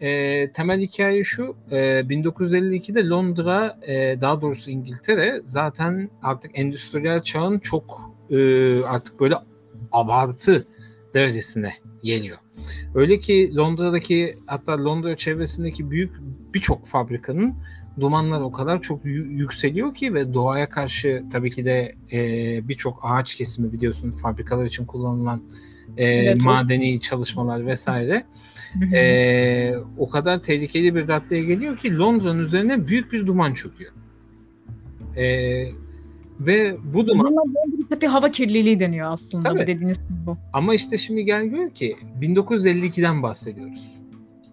e, 0.00 0.52
temel 0.52 0.80
hikaye 0.80 1.24
şu 1.24 1.56
e, 1.70 1.76
1952'de 1.76 3.08
Londra 3.08 3.78
e, 3.86 4.20
daha 4.20 4.40
doğrusu 4.40 4.70
İngiltere 4.70 5.40
zaten 5.44 6.10
artık 6.22 6.58
endüstriyel 6.58 7.22
çağın 7.22 7.58
çok 7.58 8.00
e, 8.30 8.36
artık 8.84 9.20
böyle 9.20 9.34
abartı 9.92 10.66
derecesine 11.14 11.74
geliyor. 12.02 12.38
Öyle 12.94 13.20
ki 13.20 13.52
Londra'daki 13.56 14.30
hatta 14.48 14.84
Londra 14.84 15.16
çevresindeki 15.16 15.90
büyük 15.90 16.12
birçok 16.54 16.86
fabrikanın 16.86 17.54
dumanlar 18.00 18.40
o 18.40 18.52
kadar 18.52 18.82
çok 18.82 19.04
yü- 19.04 19.28
yükseliyor 19.28 19.94
ki 19.94 20.14
ve 20.14 20.34
doğaya 20.34 20.70
karşı 20.70 21.24
tabii 21.32 21.50
ki 21.50 21.64
de 21.64 21.94
e, 22.12 22.18
birçok 22.68 23.00
ağaç 23.02 23.34
kesimi 23.34 23.72
biliyorsun 23.72 24.12
fabrikalar 24.12 24.64
için 24.64 24.84
kullanılan 24.84 25.42
e, 25.96 26.06
Evet, 26.06 26.40
o- 26.42 26.44
madeni 26.44 27.00
çalışmalar 27.00 27.66
vesaire 27.66 28.24
e, 28.94 29.74
o 29.98 30.08
kadar 30.08 30.38
tehlikeli 30.38 30.94
bir 30.94 31.08
raddeye 31.08 31.44
geliyor 31.44 31.76
ki 31.78 31.98
Londra'nın 31.98 32.44
üzerine 32.44 32.86
büyük 32.88 33.12
bir 33.12 33.26
duman 33.26 33.54
çöküyor. 33.54 33.92
E, 35.16 35.24
ve 36.40 36.76
bu 36.94 37.06
duman 37.06 37.26
Buna 37.26 37.40
Londra 37.40 38.00
bir 38.00 38.06
hava 38.06 38.30
kirliliği 38.30 38.80
deniyor 38.80 39.12
aslında 39.12 39.48
Tabii. 39.48 39.66
dediğiniz 39.66 39.98
bu. 40.26 40.38
ama 40.52 40.74
işte 40.74 40.98
şimdi 40.98 41.24
gel 41.24 41.44
gör 41.44 41.70
ki 41.70 41.96
1952'den 42.20 43.22
bahsediyoruz. 43.22 43.90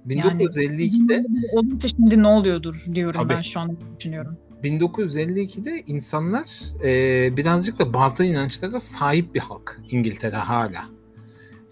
1952'de 0.08 1.26
Olunca 1.54 1.90
şimdi 1.90 2.24
ne 2.24 2.28
oluyordur 2.28 2.86
diyorum 2.94 3.22
Tabii. 3.22 3.34
ben 3.34 3.42
şu 3.42 3.60
an 3.60 3.78
düşünüyorum. 4.00 4.38
1952'de 4.64 5.84
insanlar 5.88 6.48
e, 6.84 7.38
birazcık 7.38 7.80
da 7.80 7.94
batıl 7.94 8.24
inançlara 8.24 8.80
sahip 8.80 9.36
bir 9.36 9.40
halk 9.40 9.82
İngiltere 9.90 10.36
hala. 10.36 10.86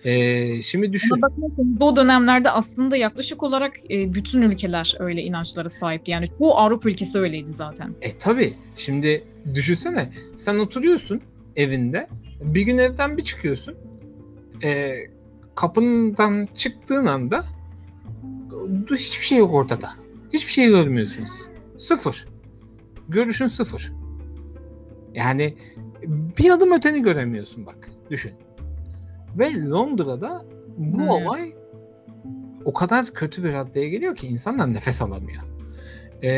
E, 0.03 0.61
şimdi 0.61 0.93
düşün. 0.93 1.21
O 1.81 1.95
dönemlerde 1.95 2.51
aslında 2.51 2.97
yaklaşık 2.97 3.43
olarak 3.43 3.91
e, 3.91 4.13
bütün 4.13 4.41
ülkeler 4.41 4.95
öyle 4.99 5.21
inançlara 5.21 5.69
sahipti. 5.69 6.11
Yani 6.11 6.27
çoğu 6.39 6.53
Avrupa 6.53 6.89
ülkesi 6.89 7.19
öyleydi 7.19 7.51
zaten. 7.51 7.95
E 8.01 8.17
tabi. 8.17 8.53
Şimdi 8.75 9.23
düşünsene. 9.55 10.09
Sen 10.35 10.55
oturuyorsun 10.55 11.21
evinde. 11.55 12.07
Bir 12.41 12.61
gün 12.61 12.77
evden 12.77 13.17
bir 13.17 13.23
çıkıyorsun. 13.23 13.75
E, 14.63 14.93
kapından 15.55 16.47
çıktığın 16.53 17.05
anda 17.05 17.45
hiçbir 18.91 19.25
şey 19.25 19.38
yok 19.38 19.53
ortada. 19.53 19.89
Hiçbir 20.33 20.51
şey 20.51 20.67
görmüyorsunuz. 20.67 21.31
Sıfır. 21.77 22.25
Görüşün 23.09 23.47
sıfır. 23.47 23.91
Yani 25.13 25.55
bir 26.38 26.49
adım 26.51 26.71
öteni 26.71 27.01
göremiyorsun 27.01 27.65
bak. 27.65 27.89
Düşün. 28.12 28.31
Ve 29.39 29.65
Londra'da 29.69 30.45
bu 30.77 30.97
Hmm. 30.97 31.09
olay 31.09 31.53
o 32.65 32.73
kadar 32.73 33.05
kötü 33.05 33.43
bir 33.43 33.53
raddeye 33.53 33.89
geliyor 33.89 34.15
ki 34.15 34.27
insanlar 34.27 34.73
nefes 34.73 35.01
alamıyor. 35.01 35.43
E, 36.21 36.32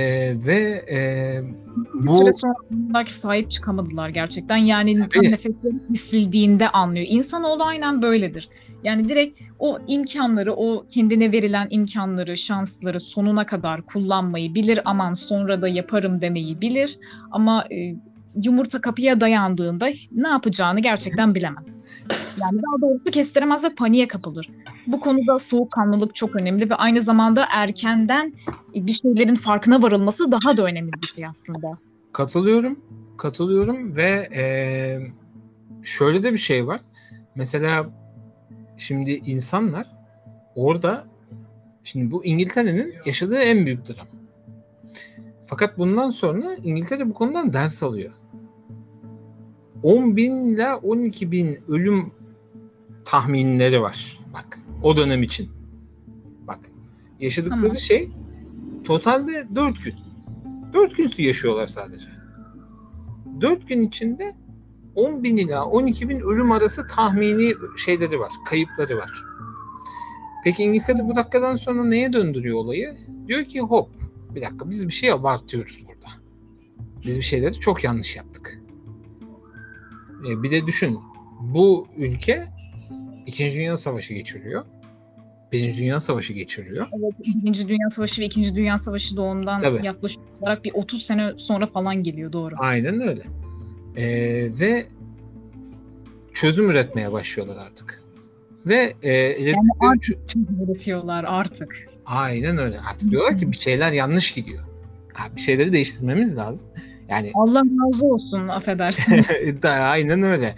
ve 0.46 0.86
e, 0.92 1.42
Bir 1.94 2.08
bu 2.08 2.12
süre 2.12 2.32
sonra 2.32 2.54
belki 2.72 3.14
sahip 3.14 3.52
çıkamadılar 3.52 4.10
gerçekten. 4.10 4.58
Yani 4.58 5.10
tam 5.10 5.24
nefesleri 5.24 5.88
kesildiğinde 5.88 6.70
anlıyor. 6.70 7.06
İnsanoğlu 7.10 7.64
aynen 7.64 8.02
böyledir. 8.02 8.50
Yani 8.84 9.10
direkt 9.10 9.42
o 9.60 9.80
imkanları, 9.88 10.54
o 10.54 10.86
kendine 10.90 11.32
verilen 11.32 11.68
imkanları, 11.70 12.38
şansları 12.38 13.02
sonuna 13.02 13.46
kadar 13.46 13.82
kullanmayı 13.82 14.56
bilir. 14.56 14.80
Aman 14.86 15.14
sonra 15.14 15.62
da 15.62 15.68
yaparım 15.68 16.22
demeyi 16.22 16.62
bilir. 16.62 17.00
Ama 17.32 17.66
e, 17.72 17.96
yumurta 18.44 18.82
kapıya 18.82 19.22
dayandığında 19.22 19.88
ne 20.12 20.28
yapacağını 20.28 20.80
gerçekten 20.80 21.36
bilemez. 21.36 21.66
Yani 22.42 22.62
daha 22.62 22.82
doğrusu 22.82 23.12
kestiremez 23.12 23.64
ve 23.64 23.70
paniğe 23.70 24.08
kapılır. 24.08 24.50
Bu 24.88 25.00
konuda 25.00 25.40
soğukkanlılık 25.40 26.16
çok 26.16 26.36
önemli 26.36 26.70
ve 26.70 26.76
aynı 26.76 27.02
zamanda 27.02 27.46
erkenden 27.52 28.34
bir 28.76 28.94
şeylerin 28.94 29.36
farkına 29.36 29.82
varılması 29.82 30.32
daha 30.32 30.58
da 30.58 30.64
önemli 30.64 30.92
bir 30.94 31.08
şey 31.08 31.26
aslında. 31.26 31.78
Katılıyorum. 32.14 32.80
Katılıyorum 33.18 33.96
ve 33.96 34.30
eee, 34.32 35.12
şöyle 35.84 36.24
de 36.24 36.34
bir 36.34 36.38
şey 36.38 36.68
var. 36.68 36.82
Mesela 37.36 37.86
şimdi 38.78 39.12
insanlar 39.12 39.88
orada 40.56 41.06
şimdi 41.84 42.12
bu 42.12 42.26
İngiltere'nin 42.26 42.94
yaşadığı 43.06 43.38
en 43.38 43.66
büyük 43.66 43.88
dram. 43.88 44.08
Fakat 45.46 45.78
bundan 45.78 46.10
sonra 46.10 46.56
İngiltere 46.64 47.10
bu 47.10 47.14
konudan 47.14 47.54
ders 47.54 47.84
alıyor. 47.84 48.12
10 49.84 50.18
bin 50.18 50.46
ile 50.46 50.74
12 50.74 51.32
bin 51.32 51.60
ölüm 51.68 52.12
tahminleri 53.06 53.82
var. 53.82 54.20
Bak 54.34 54.60
o 54.84 54.98
dönem 54.98 55.24
için. 55.24 55.50
Bak 56.48 56.60
yaşadıkları 57.20 57.62
Tamam. 57.62 57.76
şey 57.76 58.10
totalde 58.84 59.48
4 59.56 59.84
gün. 59.84 59.96
4 60.74 60.98
gün 60.98 61.12
yaşıyorlar 61.18 61.68
sadece. 61.68 62.10
4 63.42 63.68
gün 63.68 63.84
içinde 63.84 64.36
10 64.96 65.24
bin 65.24 65.38
ila 65.38 65.66
12 65.66 66.10
bin 66.10 66.20
ölüm 66.20 66.52
arası 66.52 66.88
tahmini 66.88 67.54
şeyleri 67.78 68.20
var, 68.20 68.32
kayıpları 68.50 68.98
var. 68.98 69.24
Peki 70.44 70.64
İngiltere 70.64 71.08
bu 71.10 71.16
dakikadan 71.16 71.56
sonra 71.56 71.84
neye 71.84 72.14
döndürüyor 72.14 72.58
olayı? 72.58 72.98
Diyor 73.28 73.46
ki 73.46 73.60
hop 73.62 73.90
bir 74.36 74.42
dakika 74.42 74.70
biz 74.70 74.88
bir 74.88 74.94
şey 74.94 75.12
abartıyoruz 75.12 75.84
burada. 75.88 76.12
Biz 77.06 77.18
bir 77.18 77.22
şeyleri 77.22 77.54
çok 77.54 77.84
yanlış 77.84 78.16
yaptık. 78.16 78.61
E, 80.30 80.44
bir 80.44 80.52
de 80.52 80.68
düşün 80.68 81.00
bu 81.40 81.88
ülke 81.98 82.48
İkinci 83.26 83.56
Dünya 83.56 83.78
Savaşı 83.78 84.14
geçiriyor. 84.14 84.66
Birinci 85.52 85.80
Dünya 85.80 86.00
Savaşı 86.00 86.34
geçiriyor. 86.34 86.88
Evet, 86.94 87.14
Birinci 87.44 87.68
Dünya 87.68 87.90
Savaşı 87.90 88.22
ve 88.22 88.26
İkinci 88.26 88.56
Dünya 88.56 88.78
Savaşı 88.78 89.18
da 89.18 89.22
ondan 89.22 89.60
Tabii. 89.60 89.86
yaklaşık 89.86 90.22
olarak 90.42 90.66
bir 90.66 90.72
30 90.74 91.02
sene 91.02 91.32
sonra 91.38 91.68
falan 91.68 92.04
geliyor 92.04 92.34
doğru. 92.34 92.56
Aynen 92.58 93.02
öyle. 93.02 93.22
Ee, 93.96 94.60
ve 94.60 94.86
çözüm 96.34 96.70
üretmeye 96.70 97.12
başlıyorlar 97.12 97.56
artık. 97.58 98.04
Ve 98.68 98.94
e, 99.04 99.12
elektrik 99.14 99.56
Yani 99.84 100.00
çö- 100.00 100.26
Tüm 100.28 100.48
üretiyorlar 100.66 101.24
artık. 101.24 101.90
aynen 102.06 102.58
öyle. 102.58 102.80
Artık 102.80 103.12
diyorlar 103.12 103.38
ki 103.38 103.52
bir 103.52 103.58
şeyler 103.58 103.92
yanlış 103.92 104.32
gidiyor. 104.34 104.64
Bir 105.36 105.42
şeyleri 105.42 105.74
değiştirmemiz 105.74 106.38
lazım. 106.38 106.68
Yani 107.12 107.32
Allah 107.34 107.60
razı 107.60 108.06
olsun 108.06 108.48
affedersiniz. 108.48 109.30
Da- 109.64 109.70
aynen 109.70 110.24
öyle. 110.24 110.56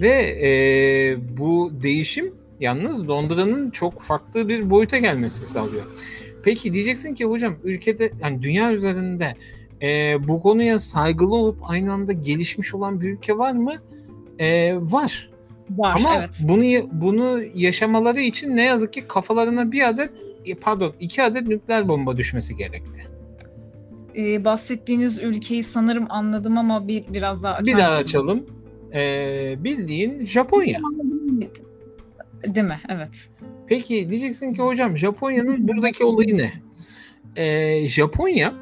Ve 0.00 0.12
e, 0.42 0.50
bu 1.38 1.72
değişim 1.82 2.34
yalnız 2.60 3.08
Londra'nın 3.08 3.70
çok 3.70 4.00
farklı 4.00 4.48
bir 4.48 4.70
boyuta 4.70 4.98
gelmesi 4.98 5.46
sağlıyor. 5.46 5.82
Peki 6.44 6.74
diyeceksin 6.74 7.14
ki 7.14 7.24
hocam 7.24 7.56
ülkede 7.64 8.12
yani 8.22 8.42
dünya 8.42 8.72
üzerinde 8.72 9.34
e, 9.82 10.16
bu 10.28 10.40
konuya 10.40 10.78
saygılı 10.78 11.34
olup 11.34 11.58
aynı 11.62 11.92
anda 11.92 12.12
gelişmiş 12.12 12.74
olan 12.74 13.00
bir 13.00 13.08
ülke 13.08 13.38
var 13.38 13.52
mı? 13.52 13.74
E, 14.38 14.76
var. 14.76 15.30
Var 15.70 15.94
Ama 15.96 16.16
evet. 16.18 16.30
bunu 16.42 16.88
bunu 16.92 17.42
yaşamaları 17.54 18.20
için 18.20 18.56
ne 18.56 18.62
yazık 18.62 18.92
ki 18.92 19.04
kafalarına 19.08 19.72
bir 19.72 19.88
adet 19.88 20.10
e, 20.44 20.54
pardon 20.54 20.94
iki 21.00 21.22
adet 21.22 21.48
nükleer 21.48 21.88
bomba 21.88 22.16
düşmesi 22.16 22.56
gerekti. 22.56 23.11
Ee, 24.16 24.44
bahsettiğiniz 24.44 25.20
ülkeyi 25.22 25.62
sanırım 25.62 26.06
anladım 26.08 26.58
ama 26.58 26.88
bir 26.88 27.04
biraz 27.12 27.42
daha 27.42 27.54
açar 27.54 27.74
Bir 27.74 27.80
daha 27.80 27.88
mısınız? 27.90 28.06
açalım. 28.06 28.46
E, 28.94 29.64
bildiğin 29.64 30.26
Japonya. 30.26 30.80
Değil 32.46 32.66
mi? 32.66 32.78
Evet. 32.88 33.28
Peki 33.66 34.10
diyeceksin 34.10 34.54
ki 34.54 34.62
hocam 34.62 34.98
Japonya'nın 34.98 35.68
buradaki 35.68 36.04
olayı 36.04 36.38
ne? 36.38 36.52
e, 37.36 37.86
Japonya 37.86 38.54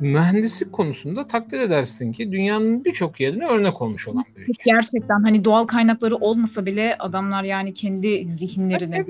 mühendislik 0.00 0.72
konusunda 0.72 1.26
takdir 1.26 1.60
edersin 1.60 2.12
ki 2.12 2.32
dünyanın 2.32 2.84
birçok 2.84 3.20
yerine 3.20 3.46
örnek 3.46 3.82
olmuş 3.82 4.08
olan 4.08 4.24
bir 4.36 4.42
ülke. 4.42 4.62
Gerçekten 4.64 5.22
hani 5.22 5.44
doğal 5.44 5.66
kaynakları 5.66 6.16
olmasa 6.16 6.66
bile 6.66 6.96
adamlar 6.98 7.44
yani 7.44 7.74
kendi 7.74 8.28
zihinlerine, 8.28 9.04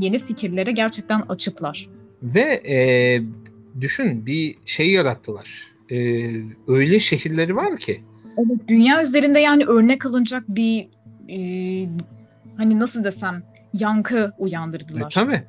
yeni 0.00 0.18
fikirlere 0.18 0.72
gerçekten 0.72 1.20
açıklar. 1.28 1.88
Ve 2.22 2.40
e, 2.70 2.76
düşün 3.80 4.26
bir 4.26 4.56
şey 4.64 4.90
yarattılar. 4.90 5.72
E, 5.90 5.96
öyle 6.66 6.98
şehirleri 6.98 7.56
var 7.56 7.76
ki 7.76 8.02
Evet, 8.38 8.68
dünya 8.68 9.02
üzerinde 9.02 9.38
yani 9.38 9.64
örnek 9.64 10.06
alınacak 10.06 10.44
bir 10.48 10.88
e, 11.28 11.38
hani 12.56 12.78
nasıl 12.78 13.04
desem 13.04 13.42
yankı 13.74 14.18
e, 14.18 14.42
uyandırdılar. 14.42 15.10
tabii. 15.10 15.42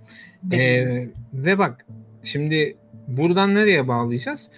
E, 0.51 0.85
ve 1.33 1.57
bak 1.57 1.85
şimdi 2.23 2.77
buradan 3.07 3.55
nereye 3.55 3.87
bağlayacağız? 3.87 4.51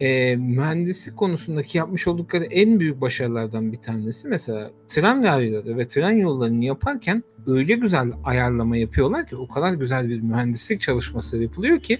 E, 0.00 0.36
mühendislik 0.36 1.16
konusundaki 1.16 1.78
yapmış 1.78 2.08
oldukları 2.08 2.44
en 2.44 2.80
büyük 2.80 3.00
başarılardan 3.00 3.72
bir 3.72 3.76
tanesi 3.76 4.28
mesela 4.28 4.70
tren 4.88 5.24
rayları 5.24 5.78
ve 5.78 5.88
tren 5.88 6.16
yollarını 6.16 6.64
yaparken 6.64 7.22
öyle 7.46 7.74
güzel 7.74 8.12
ayarlama 8.24 8.76
yapıyorlar 8.76 9.26
ki 9.26 9.36
o 9.36 9.48
kadar 9.48 9.72
güzel 9.72 10.08
bir 10.08 10.20
mühendislik 10.20 10.80
çalışması 10.80 11.42
yapılıyor 11.42 11.80
ki 11.80 11.98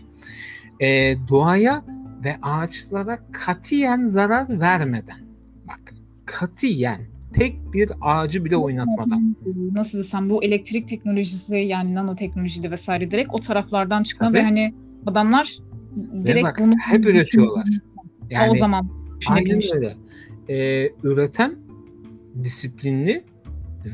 e, 0.81 1.17
doğaya 1.29 1.85
ve 2.25 2.37
ağaçlara 2.43 3.19
katiyen 3.33 4.07
zarar 4.07 4.61
vermeden 4.61 5.19
bak 5.69 5.95
katiyen 6.27 7.01
tek 7.33 7.73
bir 7.73 7.91
ağacı 8.01 8.45
bile 8.45 8.57
oynatmadan. 8.57 9.37
Nasıl 9.73 9.99
desem 9.99 10.31
bu 10.31 10.45
elektrik 10.45 10.89
teknolojisi 10.89 11.57
yani 11.57 11.95
nanoteknolojide 11.95 12.71
vesaire 12.71 13.11
direkt 13.11 13.29
o 13.33 13.39
taraflardan 13.39 14.03
çıkma 14.03 14.27
Tabii. 14.27 14.39
ve 14.39 14.43
hani 14.43 14.75
adamlar 15.07 15.59
direkt 16.27 16.45
bak 16.45 16.59
bunu 16.61 16.75
hep 16.79 17.07
üretiyorlar. 17.07 17.67
o 18.51 18.55
zaman 18.55 18.89
Aynen 19.31 19.61
öyle. 19.75 19.95
Ee, 20.49 20.91
üreten, 21.03 21.55
disiplinli 22.43 23.25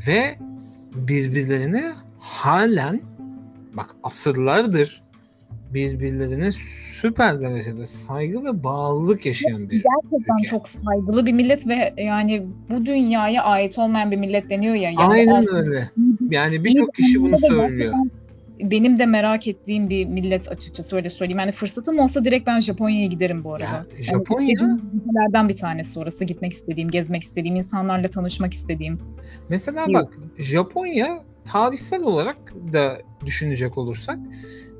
ve 0.07 0.37
birbirlerine 1.07 1.91
halen 2.19 3.01
bak 3.73 3.95
asırlardır 4.03 5.01
birbirlerine 5.73 6.51
süper 7.01 7.41
derecede 7.41 7.85
saygı 7.85 8.43
ve 8.43 8.63
bağlılık 8.63 9.25
yaşayan 9.25 9.69
bir 9.69 9.83
Gerçekten 9.83 10.37
ülke. 10.39 10.49
çok 10.49 10.67
saygılı 10.69 11.25
bir 11.25 11.33
millet 11.33 11.67
ve 11.67 11.93
yani 11.97 12.47
bu 12.69 12.85
dünyaya 12.85 13.43
ait 13.43 13.79
olmayan 13.79 14.11
bir 14.11 14.17
millet 14.17 14.49
deniyor 14.49 14.75
ya. 14.75 14.81
Yani 14.81 14.97
Aynen 15.11 15.55
öyle. 15.55 15.89
Yani 16.29 16.63
birçok 16.63 16.93
kişi 16.93 17.21
bunu 17.21 17.37
söylüyor. 17.37 17.93
Benim 18.59 18.99
de 18.99 19.05
merak 19.05 19.47
ettiğim 19.47 19.89
bir 19.89 20.05
millet 20.05 20.51
açıkçası 20.51 20.95
öyle 20.95 21.09
söyleyeyim. 21.09 21.39
Yani 21.39 21.51
fırsatım 21.51 21.99
olsa 21.99 22.25
direkt 22.25 22.47
ben 22.47 22.59
Japonya'ya 22.59 23.05
giderim 23.07 23.43
bu 23.43 23.53
arada. 23.53 23.63
Ya, 23.65 23.85
Yani 23.93 24.03
Japonya 24.03 24.47
istediğim 24.53 24.81
ülkelerden 24.95 25.49
bir 25.49 25.55
tanesi 25.55 25.99
orası. 25.99 26.25
Gitmek 26.25 26.51
istediğim, 26.53 26.89
gezmek 26.89 27.23
istediğim, 27.23 27.55
insanlarla 27.55 28.07
tanışmak 28.07 28.53
istediğim. 28.53 28.99
mesela 29.49 29.85
bak 29.93 30.17
Japonya 30.37 31.23
tarihsel 31.45 32.01
olarak 32.01 32.37
da 32.73 32.97
düşünecek 33.25 33.77
olursak 33.77 34.19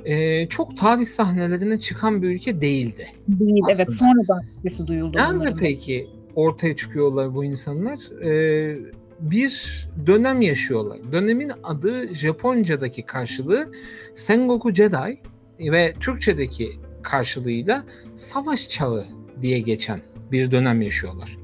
e, 0.08 0.48
çok 0.48 0.78
tarih 0.78 1.06
sahnelerine 1.06 1.80
çıkan 1.80 2.22
bir 2.22 2.28
ülke 2.28 2.62
değildi. 2.62 3.08
Değil, 3.28 3.63
evet 3.65 3.89
Aslında. 3.89 4.13
sonradan 4.13 4.41
sesi 4.62 4.88
duyuldu. 4.88 5.17
Nerede 5.17 5.38
onların. 5.38 5.58
peki 5.58 6.08
ortaya 6.36 6.76
çıkıyorlar 6.76 7.36
bu 7.36 7.43
insanlar? 7.46 8.22
Ee, 8.24 8.78
bir 9.20 9.88
dönem 10.06 10.41
yaşıyorlar. 10.41 10.98
Dönemin 11.12 11.52
adı 11.63 12.15
Japonca'daki 12.15 13.04
karşılığı 13.04 13.72
Sengoku 14.15 14.74
Jedi 14.74 15.22
ve 15.60 15.93
Türkçedeki 16.00 16.70
karşılığıyla 17.04 17.84
savaş 18.15 18.70
çağı 18.70 19.06
diye 19.41 19.60
geçen 19.60 20.02
bir 20.32 20.52
dönem 20.52 20.82
yaşıyorlar. 20.82 21.38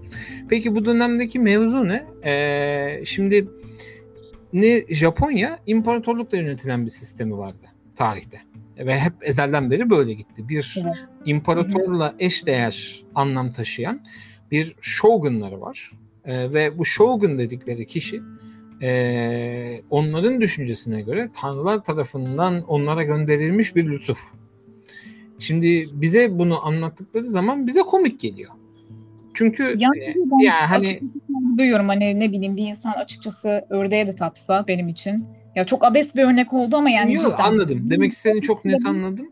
Peki 0.50 0.76
bu 0.76 0.86
dönemdeki 0.86 1.40
mevzu 1.40 1.88
ne? 1.88 2.06
Ee, 2.26 3.06
şimdi 3.06 3.48
ne 4.54 4.82
Japonya 4.90 5.60
imparatorlukla 5.66 6.38
yönetilen 6.38 6.86
bir 6.86 6.92
sistemi 6.92 7.38
vardı 7.38 7.66
tarihte. 7.96 8.42
Ve 8.78 9.00
hep 9.00 9.14
ezelden 9.22 9.72
beri 9.72 9.90
böyle 9.90 10.14
gitti. 10.14 10.50
Bir 10.50 10.82
Evet. 10.86 10.96
imparatorla 11.26 12.16
eşdeğer 12.20 13.04
anlam 13.16 13.52
taşıyan 13.52 14.02
bir 14.52 14.76
shogunları 14.82 15.62
var. 15.62 15.92
Ee, 16.26 16.54
ve 16.54 16.78
bu 16.78 16.86
shogun 16.86 17.38
dedikleri 17.38 17.88
kişi 17.88 18.22
e, 18.82 19.82
onların 19.90 20.42
düşüncesine 20.42 21.02
göre 21.02 21.30
tanrılar 21.42 21.84
tarafından 21.84 22.62
onlara 22.62 23.04
gönderilmiş 23.04 23.76
bir 23.76 23.90
lütuf. 23.90 24.20
Şimdi 25.40 25.90
bize 25.94 26.40
bunu 26.40 26.66
anlattıkları 26.66 27.24
zaman 27.24 27.68
bize 27.68 27.82
komik 27.82 28.20
geliyor. 28.20 28.52
Çünkü 29.34 29.64
Yani 29.64 30.00
e, 30.04 30.14
ben 30.16 30.38
yani 30.38 30.66
hani 30.66 31.02
duyuyorum 31.58 31.88
hani 31.88 32.20
ne 32.20 32.32
bileyim 32.32 32.56
bir 32.56 32.68
insan 32.68 32.92
açıkçası 32.92 33.66
ördeğe 33.70 34.08
de 34.08 34.16
tapsa 34.16 34.66
benim 34.68 34.88
için. 34.88 35.26
Ya 35.56 35.66
çok 35.66 35.84
abes 35.86 36.16
bir 36.16 36.24
örnek 36.24 36.54
oldu 36.54 36.76
ama 36.76 36.90
yani 36.90 37.14
Yok, 37.14 37.24
cidden. 37.24 37.38
anladım. 37.38 37.82
Demek 37.90 38.12
istediğini 38.12 38.42
çok 38.42 38.66
net 38.66 38.86
anladım. 38.86 39.28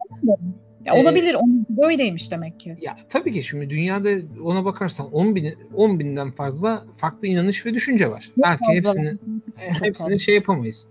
Ya 0.86 0.94
olabilir, 0.96 1.34
onun 1.34 1.66
böyleymiş 1.70 2.32
demek 2.32 2.60
ki. 2.60 2.78
Ya 2.82 2.96
tabii 3.10 3.32
ki 3.32 3.44
şimdi 3.44 3.70
dünyada 3.70 4.10
ona 4.44 4.66
bakarsan 4.66 5.12
10 5.14 5.36
bin, 5.36 5.54
10 5.74 6.00
binden 6.00 6.32
fazla 6.32 6.84
farklı 6.98 7.28
inanış 7.28 7.66
ve 7.66 7.74
düşünce 7.74 8.10
var. 8.12 8.32
Belki 8.38 8.60
fazla 8.66 8.74
hepsini 8.74 9.06
var. 9.08 9.18
Çok 9.74 9.88
hepsini 9.88 10.06
fazla. 10.06 10.18
şey 10.18 10.36
yapamayız. 10.36 10.88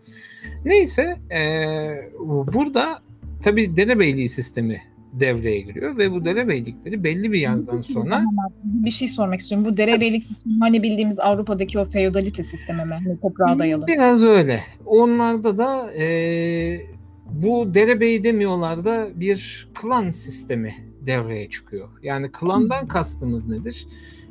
Neyse 0.64 1.16
eee, 1.30 2.10
burada 2.18 2.98
tabii 3.42 3.76
derebeyliği 3.76 4.28
sistemi 4.28 4.82
devreye 5.12 5.60
giriyor 5.60 5.98
ve 5.98 6.12
bu 6.12 6.24
derebeylikleri 6.24 7.04
belli 7.04 7.32
bir 7.32 7.38
yerden 7.40 7.80
sonra 7.80 8.22
Bir 8.64 8.90
şey 8.90 9.08
sormak 9.08 9.40
istiyorum. 9.40 9.66
Bu 9.68 9.76
derebeylik 9.76 10.22
sistemi 10.22 10.58
hani 10.60 10.82
bildiğimiz 10.82 11.20
Avrupa'daki 11.20 11.78
o 11.78 11.84
feodalite 11.84 12.42
sistemi 12.42 12.84
mi? 12.84 12.94
Hani 13.04 13.20
toprağa 13.20 13.58
dayalı. 13.58 13.86
biraz 13.86 14.22
öyle. 14.22 14.60
Onlarda 14.86 15.58
da 15.58 15.92
eee, 15.92 16.86
bu 17.32 17.74
derebeyi 17.74 18.24
demiyorlar 18.24 18.84
da 18.84 19.08
bir 19.14 19.68
klan 19.74 20.10
sistemi 20.10 20.74
devreye 21.00 21.48
çıkıyor. 21.48 21.88
Yani 22.02 22.32
klandan 22.32 22.86
kastımız 22.88 23.48
nedir? 23.48 23.86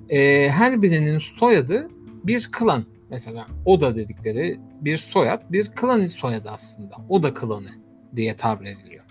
Eee, 0.09 0.49
her 0.49 0.81
birinin 0.81 1.17
soyadı 1.17 1.89
bir 2.23 2.49
klan. 2.51 2.83
Mesela 3.09 3.47
Oda 3.65 3.95
dedikleri 3.95 4.57
bir 4.81 4.97
soyad, 4.97 5.41
bir 5.51 5.71
klan 5.71 6.05
soyadı 6.05 6.49
aslında. 6.49 6.95
Oda 7.09 7.33
klanı 7.33 7.69
diye 8.15 8.35
tabir 8.35 8.65
ediliyor. 8.65 9.03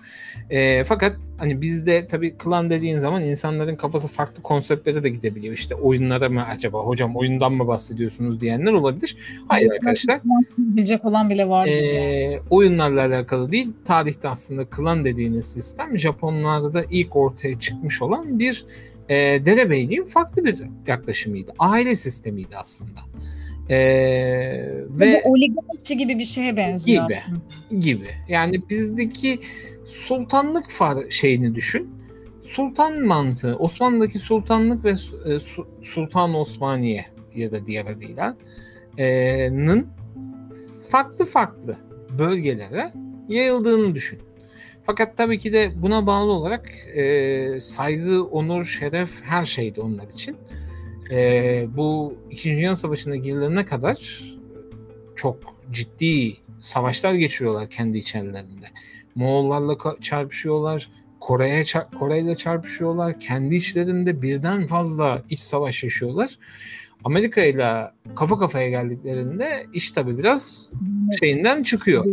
Eee, 0.50 0.84
fakat 0.84 1.16
hani 1.38 1.60
bizde 1.60 2.06
tabii 2.06 2.34
klan 2.38 2.70
dediğin 2.70 2.98
zaman 2.98 3.22
insanların 3.22 3.76
kafası 3.76 4.08
farklı 4.08 4.42
konseptlere 4.42 5.02
de 5.02 5.08
gidebiliyor. 5.08 5.54
İşte 5.54 5.74
oyunlara 5.74 6.28
mı 6.28 6.42
acaba 6.42 6.80
hocam 6.80 7.16
oyundan 7.16 7.52
mı 7.52 7.66
bahsediyorsunuz 7.66 8.40
diyenler 8.40 8.72
olabilir. 8.72 9.16
Hayır 9.48 9.70
arkadaşlar. 9.70 10.20
Bilecek 10.58 11.04
olan 11.04 11.30
bile 11.30 11.48
var. 11.48 11.66
Ee, 11.66 12.40
oyunlarla 12.50 13.00
alakalı 13.06 13.52
değil. 13.52 13.68
Tarihte 13.84 14.28
aslında 14.28 14.64
klan 14.64 15.04
dediğiniz 15.04 15.52
sistem 15.52 15.98
Japonlarda 15.98 16.84
ilk 16.90 17.16
ortaya 17.16 17.60
çıkmış 17.60 18.02
olan 18.02 18.38
bir 18.38 18.64
e, 19.08 19.16
derebeyliğin 19.46 20.04
farklı 20.04 20.44
bir 20.44 20.58
yaklaşımıydı. 20.86 21.52
Aile 21.58 21.94
sistemiydi 21.94 22.56
aslında. 22.56 23.00
Ee, 23.70 23.76
ve 24.88 25.22
oligarşi 25.24 25.96
gibi 25.98 26.18
bir 26.18 26.24
şeye 26.24 26.56
benziyor 26.56 27.08
Gibi. 27.08 27.18
aslında. 27.20 27.80
gibi. 27.80 28.06
Yani 28.28 28.68
bizdeki 28.70 29.40
sultanlık 29.88 30.64
şeyini 31.10 31.54
düşün. 31.54 31.90
Sultan 32.42 33.02
mantığı, 33.02 33.56
Osmanlı'daki 33.56 34.18
sultanlık 34.18 34.84
ve 34.84 34.90
e, 35.24 35.38
su- 35.38 35.68
Sultan 35.82 36.34
Osmaniye 36.34 37.06
ya 37.34 37.52
da 37.52 37.66
diğer 37.66 37.86
adıyla 37.86 38.36
e, 38.98 39.06
nın 39.52 39.86
farklı 40.90 41.24
farklı 41.24 41.76
bölgelere 42.18 42.92
yayıldığını 43.28 43.94
düşün. 43.94 44.18
Fakat 44.82 45.16
tabii 45.16 45.38
ki 45.38 45.52
de 45.52 45.72
buna 45.76 46.06
bağlı 46.06 46.32
olarak 46.32 46.70
e, 46.94 47.60
saygı, 47.60 48.24
onur, 48.24 48.64
şeref 48.64 49.22
her 49.22 49.44
şeydi 49.44 49.80
onlar 49.80 50.08
için. 50.08 50.36
E, 51.10 51.66
bu 51.76 52.14
İkinci 52.30 52.56
Dünya 52.56 52.74
Savaşı'na 52.74 53.16
girilene 53.16 53.64
kadar 53.64 54.22
çok 55.16 55.36
ciddi 55.70 56.36
savaşlar 56.60 57.14
geçiriyorlar 57.14 57.70
kendi 57.70 57.98
içerilerinde. 57.98 58.66
Moğollarla 59.18 59.76
çarpışıyorlar, 60.00 60.90
Kore'ye 61.20 61.64
Kore'yle 61.98 62.36
çarpışıyorlar, 62.36 63.20
kendi 63.20 63.54
içlerinde 63.54 64.22
birden 64.22 64.66
fazla 64.66 65.22
iç 65.30 65.40
savaş 65.40 65.84
yaşıyorlar. 65.84 66.38
Amerika 67.04 67.42
ile 67.42 67.84
kafa 68.16 68.38
kafaya 68.38 68.70
geldiklerinde 68.70 69.66
iş 69.72 69.90
tabii 69.90 70.18
biraz 70.18 70.70
şeyinden 71.20 71.62
çıkıyor. 71.62 72.06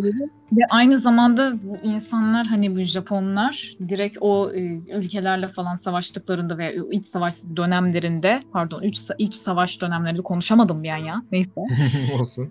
Ve 0.52 0.62
aynı 0.70 0.98
zamanda 0.98 1.54
bu 1.64 1.78
insanlar 1.84 2.48
hani 2.48 2.76
bu 2.76 2.80
Japonlar 2.80 3.78
direkt 3.90 4.18
o 4.22 4.52
e, 4.54 4.60
ülkelerle 4.96 5.48
falan 5.48 5.76
savaştıklarında 5.76 6.58
ve 6.58 6.76
iç 6.92 7.06
savaş 7.06 7.34
dönemlerinde 7.56 8.44
pardon 8.52 8.84
iç, 8.84 9.00
iç 9.18 9.36
savaş 9.36 9.82
dönemlerinde 9.82 10.22
konuşamadım 10.22 10.84
bir 10.84 10.90
an 10.90 10.98
ya 10.98 11.24
neyse. 11.32 11.62
Olsun. 12.20 12.50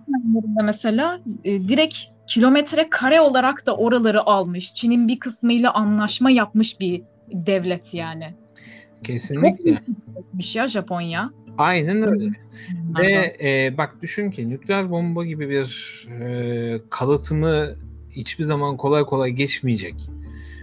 mesela 0.63 1.19
e, 1.45 1.69
direkt 1.69 2.14
kilometre 2.27 2.91
kare 2.91 3.21
olarak 3.21 3.67
da 3.67 3.77
oraları 3.77 4.23
almış. 4.23 4.75
Çin'in 4.75 5.09
bir 5.09 5.19
kısmıyla 5.19 5.75
anlaşma 5.75 6.31
yapmış 6.31 6.81
bir 6.81 7.03
devlet 7.33 7.95
yani. 7.95 8.35
Kesinlikle. 9.05 9.83
Bir 10.33 10.43
şey 10.43 10.61
ya 10.61 10.69
Japonya. 10.69 11.31
Aynen 11.59 12.09
öyle. 12.09 12.31
Ve 12.99 13.37
e, 13.43 13.79
bak 13.79 13.97
düşün 14.03 14.31
ki 14.31 14.51
nükleer 14.51 14.91
bomba 14.91 15.25
gibi 15.25 15.49
bir 15.49 16.07
e, 16.21 16.81
kalıtımı 16.91 17.75
hiçbir 18.11 18.45
zaman 18.45 18.77
kolay 18.77 19.05
kolay 19.05 19.31
geçmeyecek. 19.31 19.95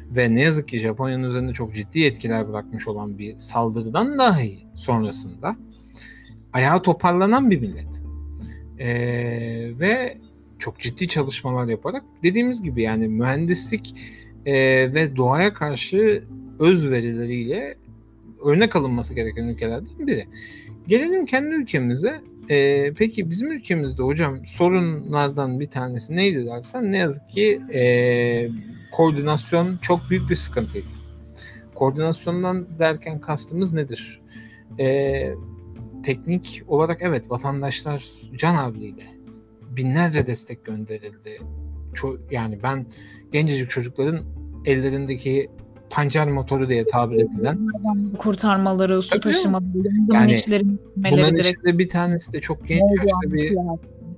Ve 0.09 0.33
ne 0.33 0.41
yazık 0.41 0.67
ki 0.67 0.79
Japonya'nın 0.79 1.23
üzerinde 1.23 1.53
çok 1.53 1.73
ciddi 1.73 2.05
etkiler 2.05 2.49
bırakmış 2.49 2.87
olan 2.87 3.17
bir 3.17 3.37
saldırıdan 3.37 4.19
dahi 4.19 4.59
sonrasında 4.75 5.55
ayağa 6.53 6.81
toparlanan 6.81 7.51
bir 7.51 7.59
millet. 7.59 8.03
E, 8.79 8.89
ve 9.79 10.17
çok 10.61 10.79
ciddi 10.79 11.07
çalışmalar 11.07 11.67
yaparak 11.67 12.03
dediğimiz 12.23 12.63
gibi 12.63 12.81
yani 12.81 13.07
mühendislik 13.07 13.95
e, 14.45 14.53
ve 14.93 15.15
doğaya 15.15 15.53
karşı 15.53 16.23
özverileriyle 16.59 17.75
örnek 18.45 18.75
alınması 18.75 19.13
gereken 19.13 19.43
ülkelerden 19.43 20.07
biri. 20.07 20.27
Gelelim 20.87 21.25
kendi 21.25 21.55
ülkemize. 21.55 22.21
Ee, 22.49 22.93
peki 22.97 23.29
bizim 23.29 23.51
ülkemizde 23.51 24.03
hocam 24.03 24.45
sorunlardan 24.45 25.59
bir 25.59 25.69
tanesi 25.69 26.15
neydi 26.15 26.45
dersen 26.45 26.91
ne 26.91 26.97
yazık 26.97 27.29
ki 27.29 27.61
ee, 27.73 28.49
koordinasyon 28.91 29.77
çok 29.81 29.99
büyük 30.09 30.29
bir 30.29 30.35
sıkıntıydı. 30.35 30.85
Koordinasyondan 31.75 32.67
derken 32.79 33.19
kastımız 33.19 33.73
nedir? 33.73 34.21
Ee, 34.79 35.33
teknik 36.03 36.63
olarak 36.67 36.97
evet 37.01 37.31
vatandaşlar 37.31 38.05
can 38.37 38.55
havliyle 38.55 39.20
binlerce 39.77 40.27
destek 40.27 40.65
gönderildi. 40.65 41.37
Ço- 41.93 42.19
yani 42.31 42.59
ben 42.63 42.85
gencecik 43.31 43.69
çocukların 43.69 44.23
ellerindeki 44.65 45.49
pancar 45.89 46.27
motoru 46.27 46.69
diye 46.69 46.85
tabir 46.85 47.15
edilen 47.15 47.59
kurtarmaları, 48.17 49.01
su 49.01 49.19
taşımaları, 49.19 49.67
Yani 50.13 50.35
Bunların 50.95 51.35
direkt 51.35 51.59
içinde 51.59 51.77
bir 51.77 51.89
tanesi 51.89 52.33
de 52.33 52.41
çok 52.41 52.67
genç 52.67 52.81
yaşta 52.97 53.33
bir 53.33 53.57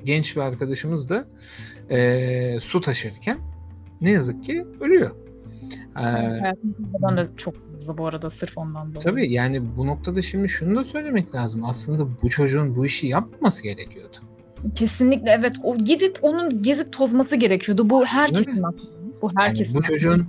genç 0.05 0.35
bir 0.35 0.41
arkadaşımız 0.41 1.09
da 1.09 1.25
eee, 1.89 2.57
su 2.61 2.81
taşırken 2.81 3.37
ne 4.01 4.11
yazık 4.11 4.43
ki 4.43 4.65
ölüyor. 4.79 5.11
Eee, 5.97 6.03
Hayatımda 6.03 7.17
da 7.17 7.27
çok 7.37 7.55
fazla 7.73 7.97
bu 7.97 8.07
arada 8.07 8.29
sırf 8.29 8.57
ondan 8.57 8.87
dolayı. 8.89 8.99
tabii 9.03 9.31
yani 9.31 9.61
bu 9.77 9.87
noktada 9.87 10.21
şimdi 10.21 10.49
şunu 10.49 10.75
da 10.75 10.83
söylemek 10.83 11.35
lazım. 11.35 11.65
Aslında 11.65 12.07
bu 12.21 12.29
çocuğun 12.29 12.75
bu 12.75 12.85
işi 12.85 13.07
yapmaması 13.07 13.63
gerekiyordu. 13.63 14.17
Kesinlikle 14.75 15.31
evet. 15.39 15.55
O 15.63 15.77
gidip 15.77 16.19
onun 16.21 16.63
gezip 16.63 16.91
tozması 16.91 17.35
gerekiyordu. 17.35 17.89
Bu 17.89 18.05
herkesin 18.05 18.63
aklında. 18.63 18.71
Bu 19.21 19.25
Yani 19.27 19.33
herkesin. 19.47 19.75
bu 19.75 19.79
aklında. 19.79 19.97
çocuğun 19.97 20.27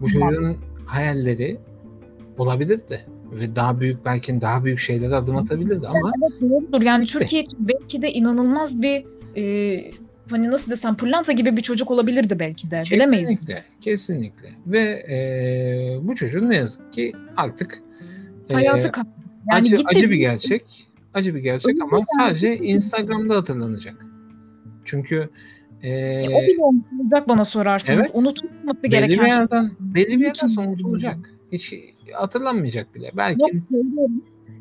bu 0.00 0.08
çocuğun 0.08 0.56
hayalleri 0.86 1.58
olabilirdi 2.38 3.06
ve 3.32 3.56
daha 3.56 3.80
büyük 3.80 4.04
belki 4.04 4.40
daha 4.40 4.64
büyük 4.64 4.78
şeylere 4.78 5.14
adım 5.16 5.36
atabilirdi 5.36 5.86
ama 5.88 6.12
Evet 6.22 6.40
doğrudur. 6.40 6.82
Yani 6.82 7.02
Bitti. 7.02 7.12
Türkiye 7.18 7.42
için 7.42 7.68
belki 7.68 8.02
de 8.02 8.12
inanılmaz 8.12 8.82
bir 8.82 9.04
e, 9.36 9.84
hani 10.30 10.50
nasıl 10.50 10.70
desem 10.72 10.96
pırlanta 10.96 11.32
gibi 11.32 11.56
bir 11.56 11.62
çocuk 11.62 11.90
olabilirdi 11.90 12.38
belki 12.38 12.70
de. 12.70 12.82
Bilemeyiz. 12.90 13.28
kesinlikle 13.28 13.64
kesinlikle 13.80 14.48
ve 14.66 15.04
eee, 15.08 15.98
bu 16.02 16.14
çocuğun 16.14 16.48
ne 16.50 16.56
yazık 16.56 16.92
ki 16.92 17.12
artık 17.36 17.82
eee, 18.50 18.54
Hayatı. 18.56 18.90
Yani 19.52 19.60
acı, 19.66 19.76
gitti. 19.76 19.82
acı 19.86 20.10
bir 20.10 20.16
gerçek. 20.16 20.88
Acı 21.14 21.34
bir 21.34 21.40
gerçek 21.40 21.82
ama 21.82 22.02
sadece. 22.18 22.56
Instagram'da 22.56 23.36
hatırlanacak. 23.36 24.06
Çünkü 24.84 25.28
e, 25.82 25.90
E, 25.90 26.28
o 26.28 26.42
bile 26.42 26.64
unutulacak 26.64 27.28
bana 27.28 27.44
sorarsanız. 27.44 28.06
Evet. 28.06 28.10
Unutulmaması 28.14 28.82
belli 28.82 28.90
gereken 28.90 29.24
bir 29.24 29.30
şey. 29.30 29.38
yerden 29.38 29.70
belli 29.80 30.20
bir 30.20 30.24
yerden 30.24 30.46
sonra 30.46 30.68
unutulacak. 30.68 31.16
Hiç 31.52 31.74
hatırlanmayacak 32.12 32.94
bile. 32.94 33.10
Belki 33.16 33.40
Yok. 33.40 33.50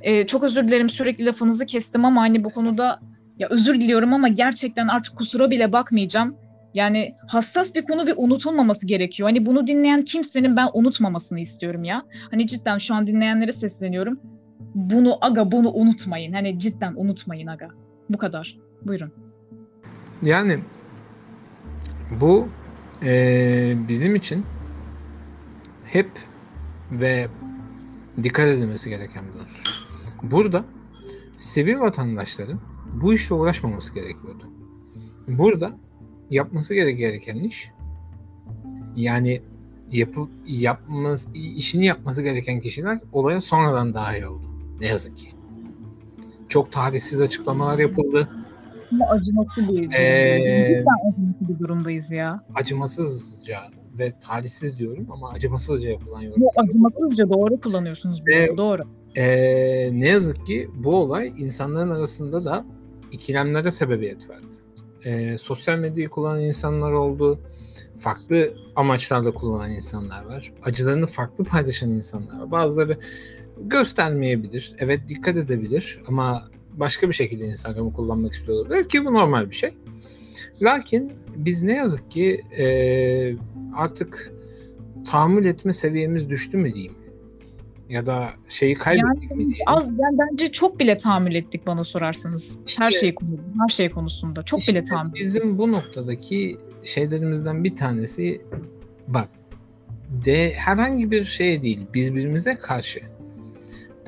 Ee, 0.02 0.26
çok 0.26 0.44
özür 0.44 0.68
dilerim 0.68 0.89
sürekli 0.89 1.26
lafınızı 1.26 1.66
kestim 1.66 2.06
ama 2.06 2.22
hani 2.22 2.44
bu 2.44 2.50
konuda 2.50 3.00
ya 3.39 3.48
özür 3.50 3.82
diliyorum 3.82 4.13
ama 4.13 4.28
gerçekten 4.28 4.88
artık 4.88 5.16
kusura 5.16 5.52
bile 5.52 5.72
bakmayacağım. 5.72 6.36
Yani 6.74 7.13
hassas 7.28 7.76
bir 7.76 7.82
konu 7.86 8.08
ve 8.08 8.13
unutulmaması 8.13 8.88
gerekiyor. 8.88 9.30
Hani 9.30 9.46
bunu 9.46 9.68
dinleyen 9.68 10.02
kimsenin 10.02 10.56
ben 10.56 10.70
unutmamasını 10.74 11.39
istiyorum 11.39 11.84
ya. 11.84 12.04
Hani 12.32 12.48
cidden 12.48 12.78
şu 12.78 12.96
an 12.96 13.08
dinleyenlere 13.08 13.52
sesleniyorum. 13.52 14.20
Bunu 14.76 15.18
aga 15.22 15.52
bunu 15.52 15.72
unutmayın. 15.72 16.34
Hani 16.34 16.60
cidden 16.60 16.94
unutmayın 16.96 17.48
aga. 17.48 17.68
Bu 18.10 18.18
kadar. 18.18 18.58
Buyurun. 18.86 19.12
yani 20.24 20.60
bu 22.22 22.48
e, 23.04 23.76
bizim 23.88 24.16
için 24.16 24.46
hep 25.86 26.10
ve 26.92 27.28
dikkat 28.24 28.48
edilmesi 28.48 28.90
gereken 28.90 29.24
bir 29.28 29.40
unsur. 29.40 29.88
Burada 30.24 30.66
sivil 31.38 31.80
vatandaşların 31.80 32.60
bu 32.94 33.14
işle 33.14 33.36
uğraşmaması 33.36 33.94
gerekiyordu. 33.96 34.50
Burada 35.28 35.78
yapması 36.30 36.76
gereken 36.76 37.36
iş 37.36 37.72
yani 38.96 39.42
yapı, 39.92 40.28
yapması, 40.46 41.30
işini 41.34 41.86
yapması 41.86 42.22
gereken 42.22 42.60
kişiler 42.60 43.00
olaya 43.12 43.42
sonradan 43.42 43.94
dahil 43.94 44.24
oldu. 44.24 44.53
Ne 44.84 44.89
yazık 44.89 45.17
ki. 45.17 45.28
Çok 46.50 46.72
tarihsiz 46.72 47.22
açıklamalar 47.22 47.80
yapıldı. 47.80 48.30
Ama 48.91 49.06
acıması 49.10 49.62
bir. 49.69 49.91
Ee, 49.93 50.67
Cidden 50.67 51.10
acıması 51.12 51.54
bir 51.54 51.60
durumdayız 51.60 52.12
ya. 52.12 52.43
Acımasızca 52.56 53.60
ve 54.00 54.13
talihsiz 54.19 54.80
diyorum 54.80 55.08
ama 55.12 55.30
acımasızca 55.30 55.89
yapılan 55.89 56.22
yorum. 56.22 56.41
Bu 56.41 56.50
acımasızca 56.58 57.30
doğru 57.30 57.62
kullanıyorsunuz 57.62 58.22
bu 58.28 58.32
Ee, 58.32 58.58
doğru. 58.58 58.82
Ee, 59.15 59.89
ne 60.00 60.08
yazık 60.08 60.46
ki 60.46 60.69
bu 60.76 60.96
olay 60.96 61.34
insanların 61.38 61.89
arasında 61.89 62.46
da 62.46 62.65
ikilemlere 63.12 63.72
sebebiyet 63.72 64.30
verdi. 64.30 64.48
Ee, 65.06 65.38
sosyal 65.38 65.78
medyayı 65.78 66.10
kullanan 66.10 66.41
insanlar 66.41 66.91
oldu. 66.91 67.39
Farklı 67.98 68.54
amaçlarla 68.76 69.32
kullanan 69.32 69.72
insanlar 69.72 70.26
var. 70.26 70.54
Acılarını 70.63 71.08
farklı 71.08 71.43
paylaşan 71.43 71.89
insanlar 71.89 72.39
var. 72.39 72.52
Bazıları 72.52 72.98
göstermeyebilir. 73.62 74.76
Evet 74.80 75.02
dikkat 75.10 75.38
edebilir 75.38 76.02
ama 76.08 76.44
başka 76.74 77.08
bir 77.10 77.13
şekilde 77.13 77.46
Instagram'ı 77.46 77.94
kullanmak 77.94 78.34
istiyor 78.34 78.58
olabilir 78.58 78.89
ki 78.89 79.06
bu 79.06 79.13
normal 79.13 79.50
bir 79.50 79.56
şey. 79.56 79.72
Lakin 80.62 81.13
biz 81.36 81.63
ne 81.63 81.76
yazık 81.76 82.12
ki 82.12 82.42
e, 82.58 82.66
artık 83.76 84.34
tahammül 85.12 85.46
etme 85.46 85.74
seviyemiz 85.74 86.30
düştü 86.30 86.58
mü 86.58 86.74
diyeyim. 86.74 86.94
Ya 87.89 88.06
da 88.06 88.30
şeyi 88.50 88.74
kaybettik 88.76 89.32
mi 89.32 89.38
diyeyim. 89.38 89.56
Az 89.66 89.89
ben 89.92 90.18
bence 90.20 90.52
çok 90.52 90.80
bile 90.80 90.98
tahammül 90.98 91.36
ettik 91.36 91.68
bana 91.68 91.84
sorarsanız. 91.84 92.58
İşte- 92.68 92.84
her 92.84 92.92
şey 92.92 93.16
her 93.62 93.70
şey 93.70 93.89
konusunda 93.89 94.44
çok 94.44 94.60
İşte 94.60 94.72
bile 94.74 94.84
tahammül. 94.84 95.13
bizim 95.13 95.58
bu 95.58 95.72
noktadaki 95.72 96.58
şeylerimizden 96.84 97.63
bir 97.63 97.76
tanesi 97.76 98.42
bak 99.08 99.30
de 100.26 100.52
herhangi 100.54 101.12
bir 101.12 101.26
şey 101.26 101.63
değil 101.63 101.82
birbirimize 101.94 102.56
karşı 102.56 103.00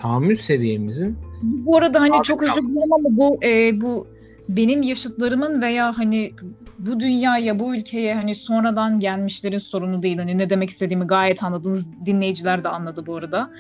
tahammül 0.06 0.36
seviyemizin 0.36 1.18
Bu 1.44 1.78
arada 1.78 2.02
hani 2.02 2.24
çok 2.24 2.44
özür 2.44 2.56
dilerim 2.56 2.94
ama 2.94 3.18
bu 3.18 3.40
e, 3.44 3.82
bu 3.82 4.08
benim 4.50 4.82
yaşıtlarımın 4.82 5.62
veya 5.62 5.98
hani 5.98 6.32
bu 6.80 7.00
dünyaya, 7.00 7.60
bu 7.60 7.76
ülkeye 7.76 8.16
hani 8.16 8.36
sonradan 8.36 9.00
gelmişlerin 9.00 9.58
sorunu 9.58 10.04
değil. 10.04 10.18
Hani 10.18 10.38
ne 10.38 10.50
demek 10.50 10.70
istediğimi 10.70 11.08
gayet 11.08 11.44
anladınız. 11.44 11.90
Dinleyiciler 12.06 12.64
de 12.64 12.70
anladı 12.70 13.06
bu 13.06 13.16
arada. 13.16 13.52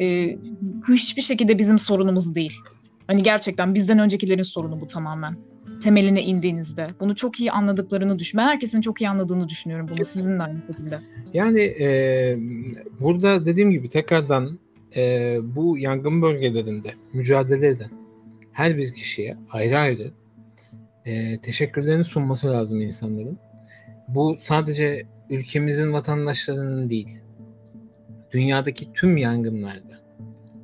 E, 0.00 0.36
bu 0.60 0.92
hiçbir 0.92 1.22
şekilde 1.22 1.58
bizim 1.58 1.78
sorunumuz 1.78 2.34
değil. 2.34 2.56
Hani 3.06 3.22
gerçekten 3.22 3.74
bizden 3.74 3.98
öncekilerin 3.98 4.42
sorunu 4.42 4.80
bu 4.80 4.86
tamamen. 4.86 5.36
Temeline 5.82 6.22
indiğinizde. 6.22 6.88
Bunu 7.00 7.14
çok 7.14 7.40
iyi 7.40 7.52
anladıklarını 7.52 8.18
düşünüyorum. 8.18 8.52
Herkesin 8.52 8.80
çok 8.80 9.00
iyi 9.00 9.08
anladığını 9.08 9.48
düşünüyorum 9.48 9.86
bunu. 9.94 10.04
Sizin 10.04 10.38
de 10.38 10.42
aynı 10.42 10.58
şekilde. 10.66 10.98
yani 11.34 11.60
e, 11.60 11.88
burada 13.00 13.46
dediğim 13.46 13.70
gibi 13.70 13.88
tekrardan 13.88 14.58
e, 14.96 15.38
bu 15.42 15.78
yangın 15.78 16.22
bölgelerinde 16.22 16.94
mücadele 17.12 17.68
eden 17.68 17.90
her 18.52 18.76
bir 18.76 18.94
kişiye 18.94 19.36
ayrı 19.50 19.78
ayrı 19.78 20.12
e, 21.04 21.40
teşekkürlerini 21.40 22.04
sunması 22.04 22.50
lazım 22.50 22.80
insanların. 22.80 23.38
Bu 24.08 24.36
sadece 24.38 25.02
ülkemizin 25.30 25.92
vatandaşlarının 25.92 26.90
değil, 26.90 27.20
dünyadaki 28.32 28.92
tüm 28.92 29.16
yangınlarda 29.16 30.00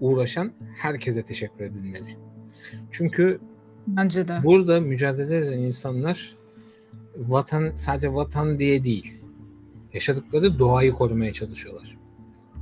uğraşan 0.00 0.52
herkese 0.76 1.22
teşekkür 1.22 1.64
edilmeli. 1.64 2.16
Çünkü 2.90 3.40
Bence 3.86 4.28
de. 4.28 4.40
burada 4.44 4.80
mücadele 4.80 5.36
eden 5.36 5.58
insanlar 5.58 6.36
vatan 7.16 7.72
sadece 7.76 8.14
vatan 8.14 8.58
diye 8.58 8.84
değil, 8.84 9.20
yaşadıkları 9.92 10.58
doğayı 10.58 10.92
korumaya 10.92 11.32
çalışıyorlar. 11.32 11.99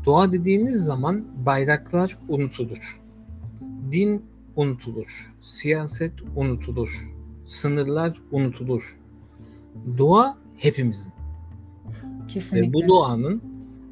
Doğa 0.06 0.32
dediğiniz 0.32 0.84
zaman 0.84 1.24
bayraklar 1.46 2.18
unutulur. 2.28 3.00
Din 3.92 4.22
unutulur. 4.56 5.32
Siyaset 5.40 6.12
unutulur. 6.36 7.14
Sınırlar 7.46 8.20
unutulur. 8.32 8.98
Doğa 9.98 10.36
hepimizin. 10.56 11.12
Kesinlikle. 12.28 12.68
Ve 12.68 12.72
bu 12.72 12.88
doğanın 12.88 13.42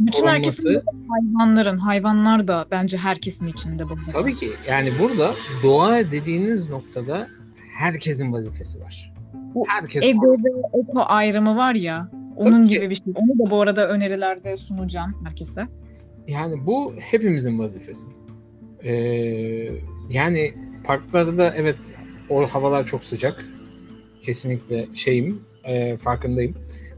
Bütün 0.00 0.26
herkesin 0.26 0.62
korunması 0.62 0.84
hayvanların, 1.08 1.78
hayvanlar 1.78 2.48
da 2.48 2.66
bence 2.70 2.96
herkesin 2.98 3.46
içinde 3.46 3.88
bu. 3.88 3.94
tabii 4.12 4.34
ki 4.34 4.50
yani 4.68 4.90
burada 5.00 5.30
doğa 5.62 5.96
dediğiniz 6.10 6.70
noktada 6.70 7.28
herkesin 7.78 8.32
vazifesi 8.32 8.80
var. 8.80 9.12
Herkes 9.66 10.04
Ego 10.04 10.32
ve 10.32 10.78
eko 10.80 11.00
ayrımı 11.06 11.56
var 11.56 11.74
ya. 11.74 12.10
Onun 12.36 12.52
Tabii 12.52 12.68
ki. 12.68 12.74
gibi 12.74 12.90
bir 12.90 12.94
şey. 12.94 13.12
Onu 13.16 13.46
da 13.46 13.50
bu 13.50 13.60
arada 13.60 13.88
önerilerde 13.88 14.56
sunacağım 14.56 15.14
herkese. 15.24 15.66
Yani 16.28 16.66
bu 16.66 16.94
hepimizin 17.00 17.58
vazifesi. 17.58 18.08
Ee, 18.84 18.92
yani 20.10 20.54
parklarda 20.84 21.54
evet 21.56 21.76
o 22.30 22.46
havalar 22.46 22.86
çok 22.86 23.04
sıcak. 23.04 23.44
Kesinlikle 24.22 24.86
şeyim, 24.94 25.42
e, 25.64 25.96
farkındayım. 25.96 26.54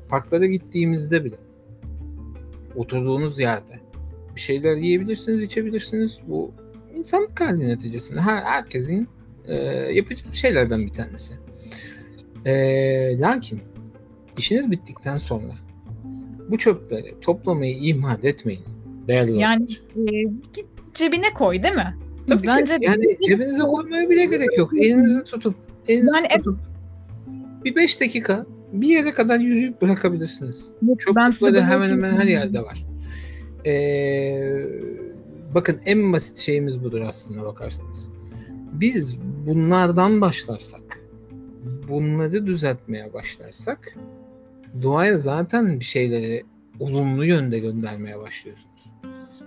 Parklara 0.09 0.47
gittiğimizde 0.47 1.25
bile 1.25 1.37
oturduğunuz 2.77 3.39
yerde 3.39 3.81
bir 4.37 4.41
şeyler 4.41 4.77
yiyebilirsiniz, 4.77 5.43
içebilirsiniz. 5.43 6.21
Bu 6.27 6.53
insanlık 6.95 7.41
hali 7.41 7.69
neticesinde. 7.69 8.21
Her, 8.21 8.43
herkesin 8.43 9.09
e, 9.45 9.55
yapacağı 9.93 10.33
şeylerden 10.33 10.87
bir 10.87 10.93
tanesi. 10.93 11.35
E, 12.45 13.19
lakin 13.19 13.61
işiniz 14.39 14.71
bittikten 14.71 15.19
sonra 15.19 15.55
bu 16.51 16.59
çöpleri 16.59 17.21
toplamayı 17.21 17.77
ihmal 17.77 18.25
etmeyin 18.25 18.65
değerli 19.09 19.39
Yani 19.39 19.67
e, 19.97 20.23
git 20.53 20.67
cebine 20.95 21.35
koy 21.35 21.63
değil 21.63 21.75
mi? 21.75 21.97
Tabii 22.29 22.47
Bence 22.47 22.79
ki. 22.79 22.85
Yani 22.85 23.05
cebinize 23.27 23.63
koymaya 23.63 24.11
bile 24.11 24.27
gerek 24.27 24.59
yok. 24.59 24.79
Elinizi 24.79 25.25
tutup, 25.25 25.55
elinizi 25.89 26.17
Yani 26.17 26.29
tutup 26.29 26.59
bir 27.65 27.77
5 27.77 28.01
dakika 28.01 28.47
bir 28.73 28.89
yere 28.89 29.13
kadar 29.13 29.39
yürüyüp 29.39 29.83
bırakabilirsiniz. 29.83 30.73
böyle 31.43 31.63
hemen 31.63 31.87
hemen 31.87 32.17
her 32.17 32.25
yerde 32.25 32.61
var. 32.61 32.85
Ee, 33.67 34.67
bakın 35.55 35.81
en 35.85 36.13
basit 36.13 36.39
şeyimiz 36.39 36.85
budur 36.85 37.01
aslında 37.01 37.43
bakarsanız. 37.45 38.11
Biz 38.73 39.17
bunlardan 39.47 40.21
başlarsak, 40.21 41.01
bunları 41.89 42.47
düzeltmeye 42.47 43.13
başlarsak 43.13 43.95
doğaya 44.83 45.19
zaten 45.19 45.81
bir 45.81 45.85
şeyleri 45.85 46.43
olumlu 46.81 47.25
yönde 47.25 47.59
göndermeye 47.59 48.19
başlıyorsunuz. 48.19 48.93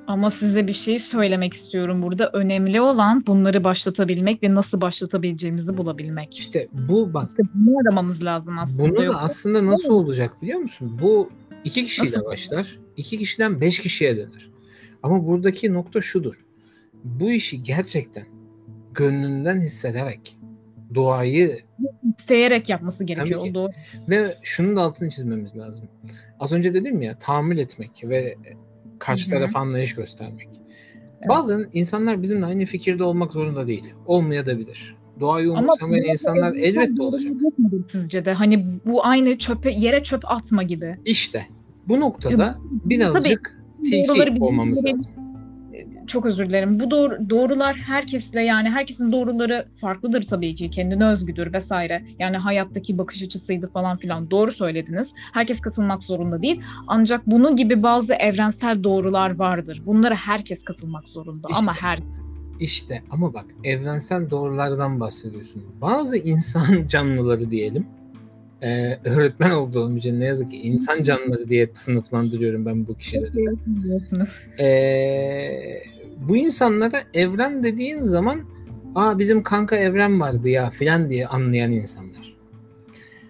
Ama 0.08 0.32
size 0.32 0.68
bir 0.68 0.74
şey 0.74 1.00
söylemek 1.00 1.54
istiyorum 1.54 2.02
burada. 2.02 2.30
Önemli 2.34 2.82
olan 2.82 3.24
bunları 3.28 3.64
başlatabilmek 3.64 4.44
ve 4.44 4.56
nasıl 4.56 4.82
başlatabileceğimizi 4.82 5.78
bulabilmek. 5.78 6.38
İşte 6.40 6.68
bu 6.90 7.14
bak 7.14 7.28
İşte 7.28 7.44
bunu 7.54 7.76
aramamız 7.82 8.24
lazım 8.26 8.60
aslında. 8.60 8.90
Bunu 8.90 8.98
da 8.98 9.04
Yoksa- 9.04 9.20
aslında 9.22 9.66
nasıl 9.66 9.90
olacak 9.90 10.42
biliyor 10.42 10.60
musun? 10.60 10.98
Bu 11.02 11.30
iki 11.64 11.84
kişiyle 11.86 12.08
Nasıl? 12.08 12.26
başlar. 12.26 12.80
iki 12.98 13.18
kişiden 13.18 13.62
beş 13.62 13.80
kişiye 13.80 14.18
döner. 14.18 14.50
Ama 15.04 15.28
buradaki 15.28 15.74
nokta 15.74 16.02
şudur. 16.02 16.46
Bu 17.04 17.32
işi 17.32 17.64
gerçekten 17.64 18.26
gönlünden 18.94 19.60
hissederek 19.60 20.38
doğayı 20.96 21.60
isteyerek 22.10 22.70
yapması 22.70 23.04
gerekiyor. 23.04 23.42
O 23.52 23.54
doğru. 23.54 23.72
ve 24.10 24.36
şunun 24.42 24.76
da 24.76 24.82
altını 24.82 25.10
çizmemiz 25.10 25.58
lazım. 25.58 25.88
Az 26.40 26.54
önce 26.54 26.74
dedim 26.74 27.02
ya 27.02 27.18
tahammül 27.18 27.58
etmek 27.58 28.04
ve 28.04 28.36
karşı 29.00 29.26
Hı 29.26 29.36
hı. 29.36 29.40
tarafa 29.40 29.60
anlayış 29.60 29.96
göstermek. 29.96 30.50
Evet. 31.20 31.30
Bazen 31.30 31.70
insanlar 31.74 32.22
bizimle 32.22 32.46
aynı 32.46 32.66
fikirde 32.66 33.04
olmak 33.04 33.34
zorunda 33.34 33.68
değil. 33.68 33.94
Olmayabilir. 34.06 34.96
Doğayı 35.20 35.52
Ama 35.52 35.60
umursamayan 35.60 36.06
insanlar 36.06 36.54
elbette 36.54 37.02
olacak. 37.02 37.34
sizce 37.88 38.26
de? 38.26 38.34
Hani 38.34 38.66
bu 38.86 39.06
aynı 39.06 39.38
çöpe 39.38 39.72
yere 39.72 40.04
çöp 40.04 40.32
atma 40.32 40.64
gibi. 40.64 40.98
İşte 41.06 41.46
bu 41.88 42.00
noktada 42.00 42.58
birazcık 42.86 43.62
doğruları 43.92 44.30
tilki 44.30 44.44
olmamız 44.44 44.86
lazım. 44.86 45.12
Çok 46.12 46.26
özür 46.26 46.50
dilerim. 46.50 46.80
Bu 46.80 46.92
doğru, 46.92 47.30
doğrular 47.30 47.76
herkesle 47.76 48.42
yani 48.42 48.70
herkesin 48.70 49.12
doğruları 49.12 49.66
farklıdır 49.82 50.24
tabii 50.24 50.56
ki. 50.56 50.70
Kendine 50.70 51.06
özgüdür 51.06 51.54
vesaire. 51.54 52.04
Yani 52.20 52.38
hayattaki 52.38 52.98
bakış 52.98 53.24
açısıydı 53.24 53.68
falan 53.68 53.98
filan. 53.98 54.32
Doğru 54.32 54.52
söylediniz. 54.52 55.14
Herkes 55.34 55.62
katılmak 55.62 56.04
zorunda 56.04 56.42
değil. 56.42 56.62
Ancak 56.88 57.28
bunun 57.28 57.56
gibi 57.56 57.84
bazı 57.84 58.14
evrensel 58.14 58.84
doğrular 58.84 59.36
vardır. 59.36 59.82
Bunlara 59.86 60.16
herkes 60.16 60.64
katılmak 60.64 61.08
zorunda. 61.08 61.48
İşte. 61.52 61.60
Ama 61.62 61.74
her 61.74 62.00
İşte 62.60 63.04
ama 63.12 63.34
bak 63.34 63.46
evrensel 63.64 64.30
doğrulardan 64.30 65.00
bahsediyorsun. 65.00 65.64
Bazı 65.82 66.18
insan 66.18 66.66
canlıları 66.88 67.52
diyelim. 67.52 67.86
Ee, 68.62 68.98
öğretmen 69.04 69.52
olduğum 69.52 69.98
için 69.98 70.20
ne 70.20 70.26
yazık 70.26 70.52
ki 70.52 70.58
insan 70.58 71.04
canlıları 71.04 71.50
diye 71.50 71.70
sınıflandırıyorum 71.74 72.66
ben 72.66 72.88
bu 72.88 72.96
kişileri. 72.96 73.46
Ee, 74.60 76.01
bu 76.22 76.38
insanlara 76.38 77.02
evren 77.14 77.64
dediğin 77.64 78.00
zaman 78.02 78.42
Aa 78.96 79.20
bizim 79.20 79.44
kanka 79.44 79.76
evren 79.76 80.20
vardı 80.20 80.50
ya 80.50 80.70
filan 80.70 81.10
diye 81.10 81.28
anlayan 81.28 81.72
insanlar. 81.72 82.34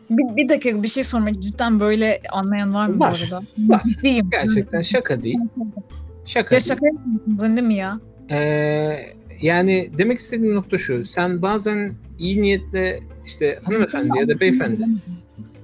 Bir, 0.09 0.35
bir 0.35 0.49
dakika 0.49 0.83
bir 0.83 0.87
şey 0.87 1.03
sormak 1.03 1.39
cidden 1.39 1.79
böyle 1.79 2.21
anlayan 2.31 2.73
var 2.73 2.87
mı 2.87 2.99
Var, 2.99 3.27
bu 3.31 3.35
arada? 3.35 3.45
var. 3.57 3.81
Ciddiyim. 3.85 4.29
Gerçekten 4.31 4.81
şaka 4.81 5.23
değil. 5.23 5.39
Şaka 6.25 6.55
Ya 6.55 6.59
şaka 6.59 6.85
yapıyorsunuz 6.85 7.41
değil 7.57 7.67
mi 7.67 7.75
ya? 7.75 7.99
Ee, 8.31 8.95
yani 9.41 9.89
demek 9.97 10.19
istediğim 10.19 10.55
nokta 10.55 10.77
şu. 10.77 11.03
Sen 11.05 11.41
bazen 11.41 11.93
iyi 12.19 12.41
niyetle 12.41 12.99
işte 13.25 13.59
hanımefendi 13.63 14.17
ya 14.17 14.27
da 14.27 14.39
beyefendi 14.39 14.85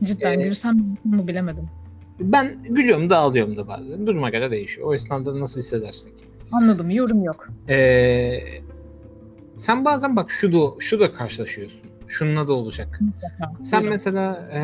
Cidden 0.04 0.40
Ee, 0.40 0.44
gülsem 0.44 0.76
mi 1.06 1.28
bilemedim. 1.28 1.70
Ben 2.20 2.64
gülüyorum 2.70 3.10
da 3.10 3.18
ağlıyorum 3.18 3.58
da 3.58 3.68
bazen. 3.68 4.08
Duruma 4.08 4.30
göre 4.30 4.52
değişiyor. 4.52 4.88
O 4.88 4.94
esnada 4.94 5.40
nasıl 5.40 5.62
hissedersek. 5.62 6.14
Anladım 6.52 6.90
yorum 6.90 7.24
yok. 7.24 7.48
Ee, 7.70 8.40
sen 9.58 9.86
bazen 9.86 10.16
bak 10.16 10.32
şu 10.32 10.54
da, 10.54 10.58
şu 10.80 11.00
da 11.00 11.12
karşılaşıyorsun. 11.12 11.80
Şununla 12.08 12.48
da 12.48 12.54
olacak. 12.54 13.00
Mutlaka. 13.02 13.64
Sen 13.64 13.80
Buyurun. 13.80 13.94
mesela 13.94 14.50
e, 14.52 14.60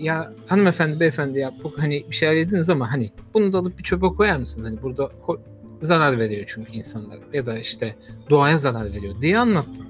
ya 0.00 0.32
hanımefendi 0.46 1.00
beyefendi 1.00 1.38
ya 1.38 1.52
bu 1.64 1.72
hani 1.78 2.04
bir 2.10 2.14
şeyler 2.14 2.34
yediniz 2.34 2.70
ama 2.70 2.92
hani 2.92 3.10
bunu 3.34 3.52
da 3.52 3.58
alıp 3.58 3.78
bir 3.78 3.82
çöpe 3.82 4.06
koyar 4.06 4.36
mısınız? 4.36 4.68
Hani 4.68 4.82
burada 4.82 5.02
ko- 5.26 5.40
zarar 5.80 6.18
veriyor 6.18 6.44
çünkü 6.46 6.72
insanlar 6.72 7.18
ya 7.32 7.46
da 7.46 7.58
işte 7.58 7.96
doğaya 8.30 8.58
zarar 8.58 8.92
veriyor 8.92 9.14
diye 9.20 9.38
anlattın. 9.38 9.86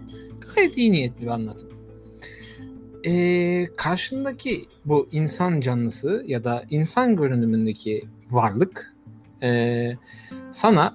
Gayet 0.55 0.79
iyi 0.79 0.93
niyetli 0.93 1.23
bir 1.23 1.31
anlatım. 1.31 1.69
Ee, 3.07 3.67
karşındaki 3.77 4.65
bu 4.85 5.09
insan 5.13 5.61
canlısı 5.61 6.25
ya 6.27 6.45
da 6.45 6.65
insan 6.71 7.17
görünümündeki 7.17 8.05
varlık 8.31 8.95
e, 9.43 9.93
sana 10.51 10.95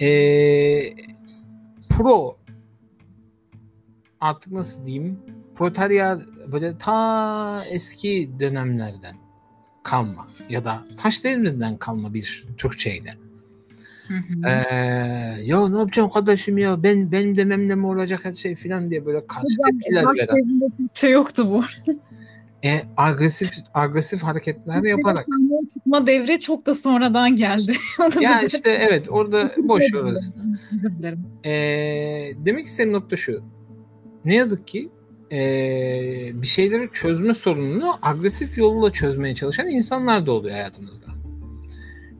e, 0.00 0.08
pro. 1.90 2.36
Artık 4.20 4.52
nasıl 4.52 4.86
diyeyim? 4.86 5.18
Proterya 5.54 6.20
böyle 6.52 6.78
ta 6.78 7.62
eski 7.70 8.30
dönemlerden 8.40 9.16
kalma 9.82 10.28
ya 10.48 10.64
da 10.64 10.84
taş 10.96 11.24
devrinden 11.24 11.76
kalma 11.76 12.14
bir 12.14 12.46
Türkçeyle. 12.58 13.18
Ee, 14.46 14.50
ya 15.42 15.68
ne 15.68 15.78
yapacağım 15.78 16.10
kardeşim 16.10 16.58
ya? 16.58 16.82
Ben 16.82 17.12
benim 17.12 17.36
dememle 17.36 17.74
mi 17.74 17.86
olacak 17.86 18.24
her 18.24 18.34
şey 18.34 18.54
filan 18.54 18.90
diye 18.90 19.06
böyle 19.06 19.18
Hocam, 19.18 19.44
tepkiler 19.66 20.04
veren. 20.04 20.36
devrimde 20.36 20.64
Türkçe 20.76 21.08
yoktu 21.08 21.50
bu. 21.50 21.64
E, 22.64 22.82
agresif 22.96 23.50
agresif 23.74 24.22
hareketler 24.22 24.82
yaparak. 24.82 25.26
Çıkma 25.74 26.06
devri 26.06 26.40
çok 26.40 26.66
da 26.66 26.74
sonradan 26.74 27.36
geldi. 27.36 27.72
Ya 28.20 28.42
işte 28.42 28.70
evet 28.70 29.06
orada 29.10 29.52
boş 29.58 29.94
orası. 29.94 30.32
Ee, 31.44 31.50
demek 32.36 32.66
istediğim 32.66 32.92
nokta 32.92 33.16
şu. 33.16 33.42
Ne 34.24 34.34
yazık 34.34 34.68
ki 34.68 34.90
ee, 35.32 36.30
bir 36.34 36.46
şeyleri 36.46 36.88
çözme 36.92 37.34
sorununu 37.34 37.98
agresif 38.02 38.58
yolla 38.58 38.92
çözmeye 38.92 39.34
çalışan 39.34 39.68
insanlar 39.68 40.26
da 40.26 40.32
oluyor 40.32 40.54
hayatımızda. 40.54 41.06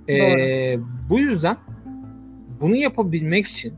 Ee, 0.09 0.79
bu 1.08 1.21
yüzden 1.21 1.56
bunu 2.61 2.77
yapabilmek 2.77 3.46
için 3.46 3.75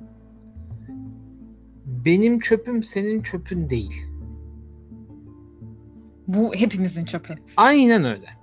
benim 1.86 2.40
çöpüm 2.40 2.82
senin 2.82 3.22
çöpün 3.22 3.70
değil. 3.70 4.06
Bu 6.28 6.54
hepimizin 6.54 7.04
çöpü. 7.04 7.34
Aynen 7.56 8.04
öyle. 8.04 8.38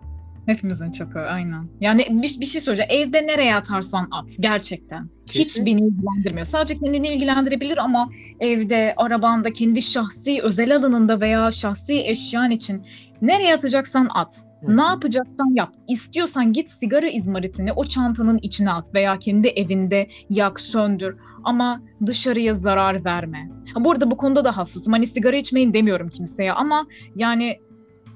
Hepimizin 0.46 0.92
çöpü 0.92 1.20
aynen. 1.20 1.68
Yani 1.82 2.02
bir, 2.10 2.42
bir 2.42 2.46
şey 2.46 2.62
söyleyeceğim. 2.62 3.08
Evde 3.08 3.28
nereye 3.28 3.56
atarsan 3.56 4.08
at 4.12 4.32
gerçekten. 4.40 5.10
Hiç 5.28 5.34
Kesin. 5.34 5.66
beni 5.66 5.82
ilgilendirmiyor. 5.82 6.46
Sadece 6.46 6.80
kendini 6.80 7.08
ilgilendirebilir 7.08 7.78
ama 7.78 8.10
evde, 8.40 8.94
arabanda, 8.98 9.54
kendi 9.54 9.82
şahsi 9.82 10.42
özel 10.42 10.76
alanında 10.76 11.22
veya 11.22 11.52
şahsi 11.52 11.94
eşyan 11.94 12.52
için 12.52 12.86
nereye 13.22 13.54
atacaksan 13.54 14.10
at. 14.14 14.42
Hı. 14.66 14.78
Ne 14.78 14.84
yapacaksan 14.84 15.56
yap. 15.56 15.74
İstiyorsan 15.88 16.54
git 16.54 16.70
sigara 16.70 17.08
izmaritini 17.08 17.74
o 17.74 17.86
çantanın 17.86 18.40
içine 18.42 18.72
at 18.72 18.94
veya 18.94 19.20
kendi 19.20 19.48
evinde 19.48 20.08
yak, 20.30 20.60
söndür. 20.60 21.18
Ama 21.44 21.82
dışarıya 22.06 22.54
zarar 22.54 23.06
verme. 23.06 23.50
Bu 23.80 23.92
arada 23.92 24.12
bu 24.12 24.18
konuda 24.18 24.46
da 24.46 24.58
hassasım. 24.58 24.94
Hani 24.94 25.08
sigara 25.08 25.36
içmeyin 25.36 25.74
demiyorum 25.74 26.10
kimseye 26.10 26.54
ama 26.54 26.88
yani 27.16 27.60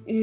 e, 0.09 0.15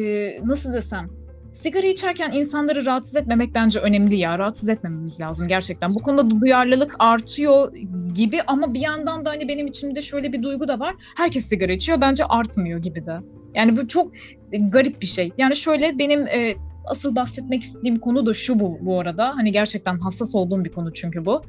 nasıl 0.45 0.73
desem 0.73 1.11
sigara 1.57 1.87
içerken 1.87 2.33
insanları 2.33 2.87
rahatsız 2.87 3.17
etmemek 3.17 3.55
bence 3.55 3.79
önemli 3.79 4.17
ya. 4.17 4.39
Rahatsız 4.39 4.69
etmememiz 4.69 5.21
lazım 5.21 5.49
gerçekten. 5.49 5.95
Bu 5.95 6.03
konuda 6.03 6.41
duyarlılık 6.41 6.97
artıyor 6.99 7.73
gibi 8.15 8.43
ama 8.47 8.75
bir 8.75 8.81
yandan 8.81 9.25
da 9.25 9.31
hani 9.31 9.49
benim 9.49 9.67
içimde 9.67 10.03
şöyle 10.03 10.33
bir 10.33 10.43
duygu 10.43 10.69
da 10.69 10.81
var. 10.81 10.95
Herkes 11.17 11.47
sigara 11.47 11.73
içiyor 11.73 12.01
bence 12.01 12.25
artmıyor 12.25 12.79
gibi 12.79 13.07
de. 13.07 13.17
Yani 13.55 13.77
bu 13.77 13.89
çok 13.89 14.13
garip 14.53 15.03
bir 15.03 15.07
şey. 15.07 15.33
Yani 15.39 15.57
şöyle 15.57 15.99
benim 15.99 16.27
e, 16.27 16.55
asıl 16.87 17.15
bahsetmek 17.15 17.63
istediğim 17.63 17.99
konu 17.99 18.27
da 18.27 18.35
şu 18.35 18.61
bu, 18.61 18.79
bu 18.81 19.01
arada. 19.01 19.37
Hani 19.37 19.53
gerçekten 19.53 19.99
hassas 19.99 20.35
olduğum 20.35 20.65
bir 20.65 20.73
konu 20.73 20.93
çünkü 20.93 21.27
bu. 21.27 21.43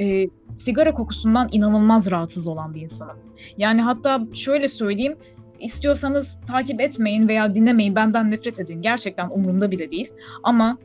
E, 0.00 0.26
sigara 0.48 0.94
kokusundan 0.94 1.48
inanılmaz 1.52 2.10
rahatsız 2.10 2.46
olan 2.46 2.74
bir 2.74 2.80
insanım. 2.80 3.16
Yani 3.58 3.82
hatta 3.82 4.22
şöyle 4.34 4.68
söyleyeyim. 4.68 5.16
İstiyorsanız 5.64 6.38
takip 6.46 6.80
etmeyin 6.80 7.28
veya 7.28 7.54
dinlemeyin. 7.54 7.94
Benden 7.94 8.30
nefret 8.30 8.60
edin. 8.60 8.82
Gerçekten 8.82 9.28
umurumda 9.30 9.70
bile 9.70 9.90
değil. 9.90 10.12
Ama 10.42 10.78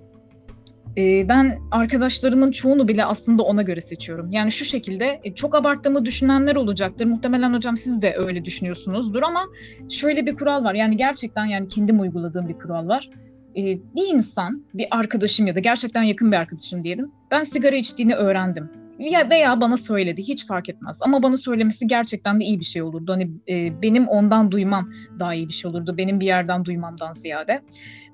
e, 0.97 1.30
ben 1.30 1.59
arkadaşlarımın 1.71 2.51
çoğunu 2.51 2.88
bile 2.88 3.05
aslında 3.05 3.43
ona 3.43 3.61
göre 3.61 3.82
seçiyorum. 3.82 4.32
Yani 4.32 4.51
şu 4.51 4.65
şekilde 4.65 5.19
e, 5.23 5.34
çok 5.34 5.55
abarttığımı 5.55 6.05
düşünenler 6.05 6.55
olacaktır. 6.55 7.05
Muhtemelen 7.05 7.53
hocam 7.53 7.77
siz 7.77 8.01
de 8.01 8.15
öyle 8.17 8.45
düşünüyorsunuzdur 8.45 9.21
ama 9.21 9.45
şöyle 9.89 10.25
bir 10.25 10.36
kural 10.36 10.63
var. 10.63 10.73
Yani 10.73 10.97
gerçekten 10.97 11.45
yani 11.45 11.67
kendim 11.67 11.99
uyguladığım 11.99 12.47
bir 12.47 12.59
kural 12.59 12.88
var. 12.88 13.09
E, 13.57 13.61
bir 13.95 14.13
insan, 14.13 14.65
bir 14.73 14.88
arkadaşım 14.91 15.47
ya 15.47 15.55
da 15.55 15.59
gerçekten 15.59 16.03
yakın 16.03 16.32
bir 16.32 16.38
arkadaşım 16.38 16.84
diyelim. 16.84 17.11
Ben 17.32 17.43
sigara 17.43 17.75
içtiğini 17.75 18.15
öğrendim. 18.15 18.78
Ya 19.00 19.30
veya 19.30 19.62
bana 19.62 19.78
söyledi 19.78 20.24
hiç 20.24 20.47
fark 20.47 20.70
etmez. 20.70 21.00
Ama 21.02 21.24
bana 21.24 21.38
söylemesi 21.38 21.88
gerçekten 21.88 22.39
de 22.39 22.45
iyi 22.45 22.60
bir 22.60 22.66
şey 22.66 22.82
olurdu. 22.82 23.12
Hani 23.12 23.32
e, 23.50 23.82
benim 23.82 24.08
ondan 24.08 24.52
duymam 24.52 24.89
daha 25.20 25.34
iyi 25.34 25.47
bir 25.47 25.54
şey 25.54 25.72
olurdu. 25.72 25.97
Benim 25.97 26.20
bir 26.20 26.26
yerden 26.26 26.66
duymamdan 26.66 27.14
ziyade. 27.14 27.62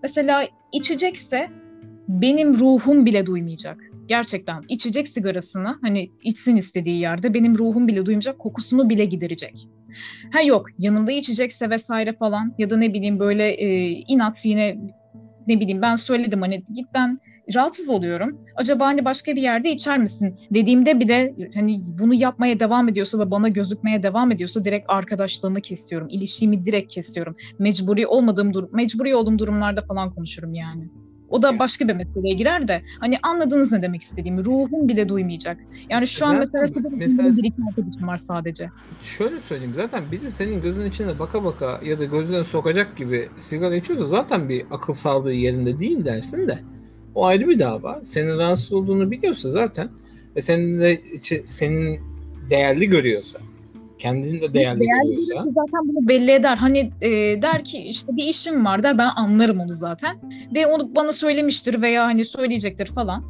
Mesela 0.03 0.47
içecekse 0.71 1.49
benim 2.07 2.53
ruhum 2.53 3.05
bile 3.05 3.25
duymayacak. 3.25 3.77
Gerçekten 4.05 4.61
içecek 4.69 5.07
sigarasını 5.07 5.77
hani 5.81 6.09
içsin 6.23 6.55
istediği 6.55 6.99
yerde 6.99 7.33
benim 7.33 7.57
ruhum 7.57 7.87
bile 7.87 8.05
duymayacak, 8.05 8.39
kokusunu 8.39 8.89
bile 8.89 9.05
giderecek. 9.05 9.67
Ha 10.31 10.41
yok 10.41 10.67
yanımda 10.79 11.11
içecekse 11.11 11.69
vesaire 11.69 12.13
falan 12.13 12.53
ya 12.57 12.69
da 12.69 12.77
ne 12.77 12.93
bileyim 12.93 13.19
böyle 13.19 13.49
e, 13.49 13.89
inat 13.89 14.45
yine 14.45 14.77
ne 15.47 15.59
bileyim 15.59 15.81
ben 15.81 15.95
söyledim 15.95 16.41
hani 16.41 16.63
git 16.73 16.87
ben 16.93 17.19
rahatsız 17.55 17.89
oluyorum. 17.89 18.37
Acaba 18.55 18.85
hani 18.85 19.05
başka 19.05 19.35
bir 19.35 19.41
yerde 19.41 19.71
içer 19.71 19.97
misin 19.97 20.39
dediğimde 20.53 20.99
bile 20.99 21.35
hani 21.53 21.81
bunu 21.99 22.13
yapmaya 22.13 22.59
devam 22.59 22.89
ediyorsa 22.89 23.19
ve 23.19 23.31
bana 23.31 23.49
gözükmeye 23.49 24.03
devam 24.03 24.31
ediyorsa 24.31 24.65
direkt 24.65 24.85
arkadaşlığımı 24.89 25.61
kesiyorum. 25.61 26.07
ilişkimi 26.09 26.65
direkt 26.65 26.93
kesiyorum. 26.93 27.35
Mecburi 27.59 28.07
olmadığım 28.07 28.53
durum, 28.53 28.69
mecburi 28.73 29.15
olduğum 29.15 29.39
durumlarda 29.39 29.81
falan 29.81 30.15
konuşurum 30.15 30.53
yani. 30.53 30.89
O 31.29 31.41
da 31.41 31.59
başka 31.59 31.87
bir 31.87 31.93
meseleye 31.93 32.33
girer 32.33 32.67
de 32.67 32.81
hani 32.99 33.17
anladınız 33.23 33.71
ne 33.71 33.81
demek 33.81 34.01
istediğimi. 34.01 34.45
Ruhum 34.45 34.87
bile 34.89 35.09
duymayacak. 35.09 35.57
Yani 35.89 36.03
İşte 36.03 36.19
şu 36.19 36.25
an 36.25 36.37
mesela, 36.37 36.65
mesela- 36.91 37.29
bir 37.29 37.43
iki 37.43 37.61
arkadaşım 37.69 38.07
var 38.07 38.17
sadece. 38.17 38.69
Şöyle 39.01 39.39
söyleyeyim 39.39 39.73
zaten 39.75 40.03
biri 40.11 40.31
senin 40.31 40.61
gözünün 40.61 40.89
içine 40.89 41.19
baka 41.19 41.43
baka 41.43 41.79
ya 41.83 41.99
da 41.99 42.05
gözlerine 42.05 42.43
sokacak 42.43 42.97
gibi 42.97 43.29
sigara 43.37 43.75
içiyorsa 43.75 44.05
zaten 44.05 44.49
bir 44.49 44.65
akıl 44.71 44.93
sağlığı 44.93 45.33
yerinde 45.33 45.79
değil 45.79 46.05
dersin 46.05 46.47
de 46.47 46.59
o 47.15 47.25
ayrı 47.25 47.47
bir 47.47 47.59
dava. 47.59 47.99
Senin 48.03 48.37
rahatsız 48.37 48.73
olduğunu 48.73 49.11
biliyorsa 49.11 49.49
zaten 49.49 49.89
ve 50.35 50.41
senin 50.41 50.81
de 50.81 50.99
senin 51.45 51.99
değerli 52.49 52.89
görüyorsa 52.89 53.39
kendini 53.99 54.41
de 54.41 54.53
değerli, 54.53 54.79
görüyorsa 54.79 55.33
birisi 55.33 55.33
zaten 55.33 55.87
bunu 55.87 56.07
belli 56.07 56.31
eder. 56.31 56.57
Hani 56.57 56.91
e, 57.01 57.09
der 57.41 57.63
ki 57.63 57.77
işte 57.77 58.15
bir 58.15 58.23
işim 58.23 58.65
var 58.65 58.83
der 58.83 58.97
ben 58.97 59.09
anlarım 59.15 59.59
onu 59.59 59.73
zaten. 59.73 60.17
Ve 60.55 60.67
onu 60.67 60.95
bana 60.95 61.13
söylemiştir 61.13 61.81
veya 61.81 62.05
hani 62.05 62.25
söyleyecektir 62.25 62.85
falan. 62.85 63.23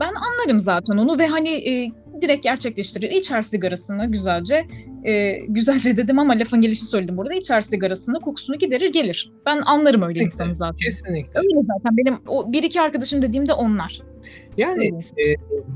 Ben 0.00 0.12
anlarım 0.14 0.58
zaten 0.58 0.96
onu 0.96 1.18
ve 1.18 1.26
hani 1.26 1.48
e, 1.48 1.92
direkt 2.22 2.42
gerçekleştirir. 2.42 3.10
İçer 3.10 3.42
sigarasını 3.42 4.10
güzelce. 4.10 4.66
E, 5.06 5.40
güzelce 5.48 5.96
dedim 5.96 6.18
ama 6.18 6.32
lafın 6.32 6.60
gelişi 6.60 6.84
söyledim 6.84 7.16
burada. 7.16 7.34
İçer 7.34 7.60
sigarasını 7.60 8.20
kokusunu 8.20 8.58
giderir 8.58 8.92
gelir. 8.92 9.32
Ben 9.46 9.62
anlarım 9.66 10.02
öyle 10.02 10.14
Kesinlikle. 10.14 10.24
insanı 10.24 10.54
zaten. 10.54 10.76
kesinlikle. 10.76 11.40
Öyle 11.40 11.66
zaten 11.76 11.96
benim 11.96 12.14
o 12.28 12.52
bir 12.52 12.62
iki 12.62 12.80
arkadaşım 12.80 13.22
dediğimde 13.22 13.52
onlar. 13.52 14.02
Yani 14.56 14.84
insan. 14.84 15.16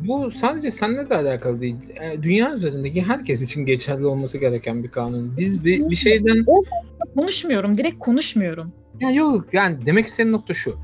bu 0.09 0.31
sadece 0.31 0.71
seninle 0.71 1.11
de 1.11 1.17
alakalı 1.17 1.61
değil. 1.61 1.77
E, 2.03 2.23
Dünya 2.23 2.55
üzerindeki 2.55 3.03
herkes 3.03 3.43
için 3.43 3.67
geçerli 3.67 4.07
olması 4.07 4.39
gereken 4.39 4.83
bir 4.83 4.89
kanun. 4.89 5.37
Biz 5.37 5.65
bir, 5.65 5.91
bir 5.91 5.97
şeyden 5.97 6.45
Konuşmuyorum 7.15 7.79
direkt 7.79 7.99
konuşmuyorum. 7.99 8.73
Ya 9.01 9.11
yok 9.11 9.45
yani 9.53 9.87
demek 9.87 10.07
istediğim 10.07 10.33
nokta 10.33 10.55
şu. 10.55 10.77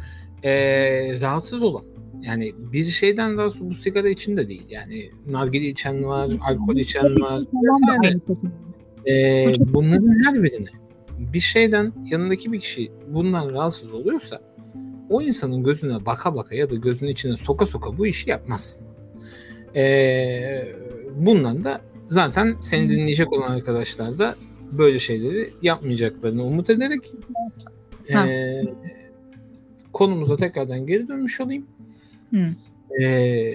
Ee, 0.45 1.21
rahatsız 1.21 1.63
olan 1.63 1.83
yani 2.23 2.53
bir 2.73 2.85
şeyden 2.85 3.37
rahatsız 3.37 3.71
bu 3.71 3.75
sigara 3.75 4.09
için 4.09 4.37
de 4.37 4.49
değil. 4.49 4.67
Yani 4.71 5.11
nargile 5.27 5.67
içen 5.67 6.05
var, 6.05 6.31
alkol 6.41 6.77
içen 6.77 7.21
var. 7.21 7.43
vesaire. 7.53 8.21
Ee, 9.09 9.47
bunların 9.75 10.25
her 10.25 10.43
birine 10.43 10.69
bir 11.19 11.41
şeyden 11.41 11.93
yanındaki 12.11 12.53
bir 12.53 12.61
kişi 12.61 12.93
bundan 13.09 13.51
rahatsız 13.51 13.93
oluyorsa 13.93 14.41
o 15.11 15.23
insanın 15.23 15.65
gözüne 15.65 16.07
baka 16.07 16.35
baka 16.35 16.55
ya 16.55 16.71
da 16.71 16.75
gözünün 16.75 17.11
içine 17.11 17.37
soka 17.37 17.67
soka 17.67 17.99
bu 17.99 18.07
işi 18.07 18.31
yapmazsın. 18.31 18.87
Ee, 19.77 20.69
bundan 21.17 21.65
da 21.65 21.81
zaten 22.09 22.57
seni 22.61 22.91
dinleyecek 22.91 23.33
olan 23.33 23.51
arkadaşlar 23.51 24.19
da 24.19 24.35
böyle 24.73 24.99
şeyleri 24.99 25.51
yapmayacaklarını 25.63 26.45
umut 26.45 26.71
ederek 26.71 27.13
Ha. 28.13 28.29
ee, 28.29 28.63
konumuza 29.93 30.37
tekrardan 30.37 30.87
geri 30.87 31.09
dönmüş 31.09 31.41
olayım. 31.41 31.67
Hı. 32.31 32.47
Ee, 33.03 33.55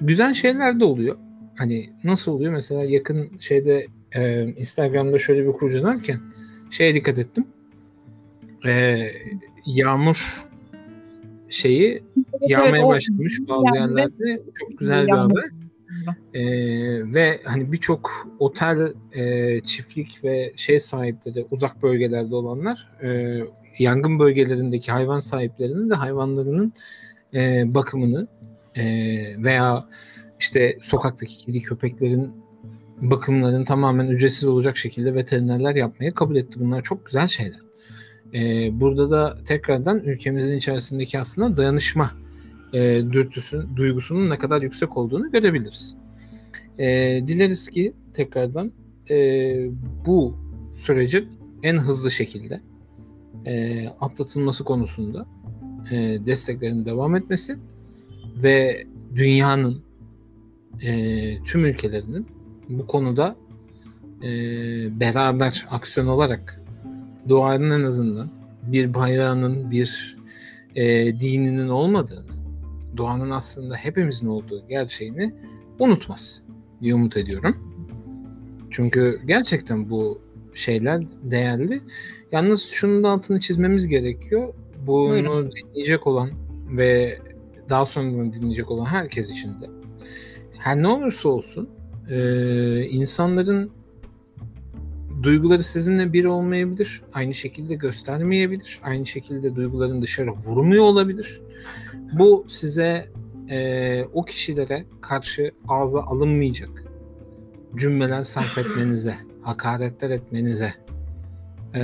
güzel 0.00 0.34
şeyler 0.34 0.80
de 0.80 0.84
oluyor. 0.84 1.16
Hani 1.54 1.90
nasıl 2.04 2.32
oluyor? 2.32 2.52
Mesela 2.52 2.84
yakın 2.84 3.38
şeyde 3.38 3.86
e, 4.14 4.44
Instagram'da 4.44 5.18
şöyle 5.18 5.46
bir 5.46 5.52
kurcalarken 5.52 6.20
şeye 6.70 6.94
dikkat 6.94 7.18
ettim. 7.18 7.44
Ee, 8.66 9.08
yağmur 9.66 10.46
şeyi 11.48 12.02
yağmaya 12.40 12.70
evet, 12.70 12.86
başlamış 12.86 13.40
bazı 13.48 13.76
yerlerde. 13.76 14.42
Çok 14.54 14.78
güzel 14.78 15.06
bir 15.06 15.08
Yağmur. 15.08 15.30
haber. 15.30 15.50
Ee, 16.34 16.42
ve 17.14 17.40
hani 17.44 17.72
birçok 17.72 18.10
otel, 18.38 18.92
e, 19.12 19.60
çiftlik 19.60 20.24
ve 20.24 20.52
şey 20.56 20.78
sahipleri 20.78 21.46
uzak 21.50 21.82
bölgelerde 21.82 22.34
olanlar 22.34 22.88
e, 23.02 23.38
yangın 23.78 24.18
bölgelerindeki 24.18 24.92
hayvan 24.92 25.18
sahiplerinin 25.18 25.90
de 25.90 25.94
hayvanlarının 25.94 26.72
e, 27.34 27.74
bakımını 27.74 28.26
e, 28.76 28.84
veya 29.44 29.84
işte 30.40 30.78
sokaktaki 30.82 31.36
kedi 31.36 31.62
köpeklerin 31.62 32.32
bakımlarını 33.00 33.64
tamamen 33.64 34.06
ücretsiz 34.06 34.48
olacak 34.48 34.76
şekilde 34.76 35.14
veterinerler 35.14 35.74
yapmaya 35.74 36.14
kabul 36.14 36.36
etti. 36.36 36.60
Bunlar 36.60 36.82
çok 36.82 37.06
güzel 37.06 37.26
şeyler. 37.26 37.60
E, 38.34 38.70
burada 38.80 39.10
da 39.10 39.44
tekrardan 39.44 39.98
ülkemizin 39.98 40.56
içerisindeki 40.56 41.20
aslında 41.20 41.56
dayanışma 41.56 42.12
e, 42.72 42.80
dürtüsü, 43.12 43.66
duygusunun 43.76 44.30
ne 44.30 44.38
kadar 44.38 44.62
yüksek 44.62 44.96
olduğunu 44.96 45.30
görebiliriz. 45.30 45.96
E, 46.78 46.86
dileriz 47.26 47.68
ki 47.68 47.92
tekrardan 48.14 48.72
e, 49.10 49.16
bu 50.06 50.36
sürecin 50.74 51.28
en 51.62 51.78
hızlı 51.78 52.10
şekilde 52.10 52.60
e, 53.46 53.88
atlatılması 53.88 54.64
konusunda 54.64 55.26
e, 55.90 55.96
desteklerin 56.26 56.84
devam 56.84 57.16
etmesi 57.16 57.56
ve 58.42 58.86
dünyanın 59.14 59.82
e, 60.82 61.42
tüm 61.42 61.64
ülkelerinin 61.64 62.26
bu 62.68 62.86
konuda 62.86 63.36
e, 64.22 64.30
beraber 65.00 65.66
aksiyon 65.70 66.06
olarak 66.06 66.62
doğanın 67.28 67.80
en 67.80 67.84
azından 67.84 68.30
bir 68.62 68.94
bayrağının 68.94 69.70
bir 69.70 70.16
e, 70.74 71.20
dininin 71.20 71.68
olmadığını 71.68 72.32
doğanın 72.96 73.30
aslında 73.30 73.76
hepimizin 73.76 74.26
olduğu 74.26 74.68
gerçeğini 74.68 75.34
unutmaz 75.78 76.42
diye 76.82 76.94
umut 76.94 77.16
ediyorum. 77.16 77.56
Çünkü 78.70 79.20
gerçekten 79.26 79.90
bu 79.90 80.22
şeyler 80.54 81.02
değerli. 81.22 81.80
Yalnız 82.32 82.62
şunun 82.62 83.02
da 83.02 83.08
altını 83.08 83.40
çizmemiz 83.40 83.86
gerekiyor. 83.86 84.54
Bunu 84.86 85.10
Buyurun. 85.10 85.50
dinleyecek 85.52 86.06
olan 86.06 86.30
ve 86.68 87.18
daha 87.68 87.84
sonradan 87.84 88.32
dinleyecek 88.32 88.70
olan 88.70 88.84
herkes 88.84 89.30
için 89.30 89.48
de 89.48 89.70
her 90.58 90.82
ne 90.82 90.88
olursa 90.88 91.28
olsun 91.28 91.70
e, 92.10 92.84
insanların 92.84 93.70
duyguları 95.22 95.62
sizinle 95.62 96.12
bir 96.12 96.24
olmayabilir. 96.24 97.02
Aynı 97.12 97.34
şekilde 97.34 97.74
göstermeyebilir. 97.74 98.80
Aynı 98.82 99.06
şekilde 99.06 99.56
duyguların 99.56 100.02
dışarı 100.02 100.30
vurmuyor 100.30 100.84
olabilir. 100.84 101.40
Bu 102.12 102.44
size 102.48 103.08
e, 103.50 104.04
o 104.12 104.24
kişilere 104.24 104.84
karşı 105.00 105.50
ağza 105.68 106.00
alınmayacak 106.02 106.84
cümleler 107.76 108.22
sarf 108.22 108.58
etmenize, 108.66 109.14
hakaretler 109.42 110.10
etmenize 110.10 110.74
e, 111.74 111.82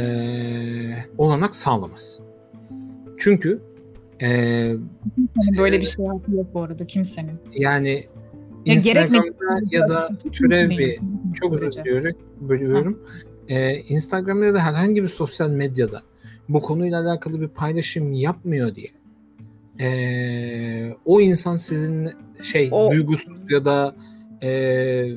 olanak 1.19 1.55
sağlamaz. 1.55 2.28
Çünkü 3.19 3.61
e, 4.23 4.29
Kimsenin 5.35 5.59
böyle 5.65 5.81
bir 5.81 5.87
şey 5.87 6.05
yok 6.07 6.23
bu 6.55 6.63
arada 6.63 6.87
kimsenin. 6.87 7.33
yani 7.55 8.07
Ya 8.67 8.75
Instagram'da 8.75 9.61
ya 9.71 9.89
da 9.89 10.09
türev 10.33 10.71
bir 10.71 11.01
çok 11.35 11.53
özür 11.53 11.73
diliyorum, 11.73 12.13
bölüyorum. 12.41 13.03
Ee, 13.49 13.77
Instagram'da 13.77 14.45
ya 14.45 14.55
da 14.55 14.61
herhangi 14.61 15.03
bir 15.03 15.09
sosyal 15.09 15.51
medyada 15.51 16.03
bu 16.49 16.61
konuyla 16.61 17.01
alakalı 17.03 17.41
bir 17.41 17.49
paylaşım 17.49 18.13
yapmıyor 18.13 18.75
diye 18.75 18.89
ee, 19.81 20.95
o 21.05 21.21
insan 21.21 21.57
sizin 21.57 22.11
şey 22.43 22.69
O- 22.73 22.91
duygusuz 22.91 23.51
ya 23.51 23.65
da 23.65 23.97
ee, 24.43 25.09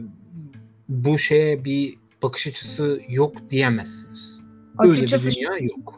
bu 0.90 1.18
şeye 1.18 1.66
bir 1.66 1.96
bakış 2.24 2.48
açısı 2.48 3.02
yok 3.10 3.34
diyemezsiniz. 3.50 4.42
Öyle 4.80 4.92
Açıkçası 4.92 5.30
bir 5.30 5.36
dünya 5.36 5.58
yok. 5.58 5.98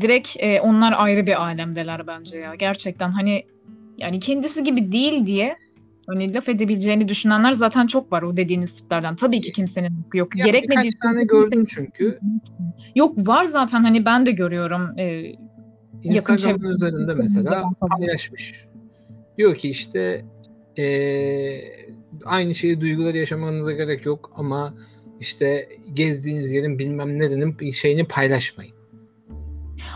Direkt 0.00 0.36
e, 0.38 0.60
onlar 0.60 0.94
ayrı 0.96 1.26
bir 1.26 1.42
alemdeler 1.42 2.06
bence 2.06 2.38
ya. 2.38 2.54
Gerçekten 2.54 3.10
hani 3.10 3.44
yani 3.98 4.20
kendisi 4.20 4.64
gibi 4.64 4.92
değil 4.92 5.26
diye 5.26 5.56
hani 6.06 6.34
laf 6.34 6.48
edebileceğini 6.48 7.08
düşünenler 7.08 7.52
zaten 7.52 7.86
çok 7.86 8.12
var 8.12 8.22
o 8.22 8.36
dediğiniz 8.36 8.80
tiplerden. 8.80 9.16
Tabii 9.16 9.40
ki 9.40 9.52
kimsenin 9.52 9.88
hakkı 9.88 10.18
yok. 10.18 10.36
Ya 10.36 10.44
Gerekmediği 10.44 10.92
tane 11.02 11.24
gördüm 11.24 11.64
çünkü. 11.68 12.18
Yok 12.94 13.28
var 13.28 13.44
zaten 13.44 13.82
hani 13.84 14.04
ben 14.04 14.26
de 14.26 14.30
görüyorum. 14.30 14.98
E, 14.98 15.32
Yakın 16.04 16.34
Instagram'ın 16.34 16.70
üzerinde 16.70 17.14
mesela 17.14 17.64
paylaşmış. 17.80 18.64
Diyor 19.38 19.56
ki 19.56 19.70
işte 19.70 20.24
eee, 20.76 21.60
aynı 22.24 22.54
şeyi 22.54 22.80
duyguları 22.80 23.18
yaşamanıza 23.18 23.72
gerek 23.72 24.06
yok 24.06 24.32
ama 24.36 24.74
işte 25.20 25.68
gezdiğiniz 25.94 26.52
yerin 26.52 26.78
bilmem 26.78 27.18
nerenin 27.18 27.70
şeyini 27.70 28.04
paylaşmayın. 28.04 28.75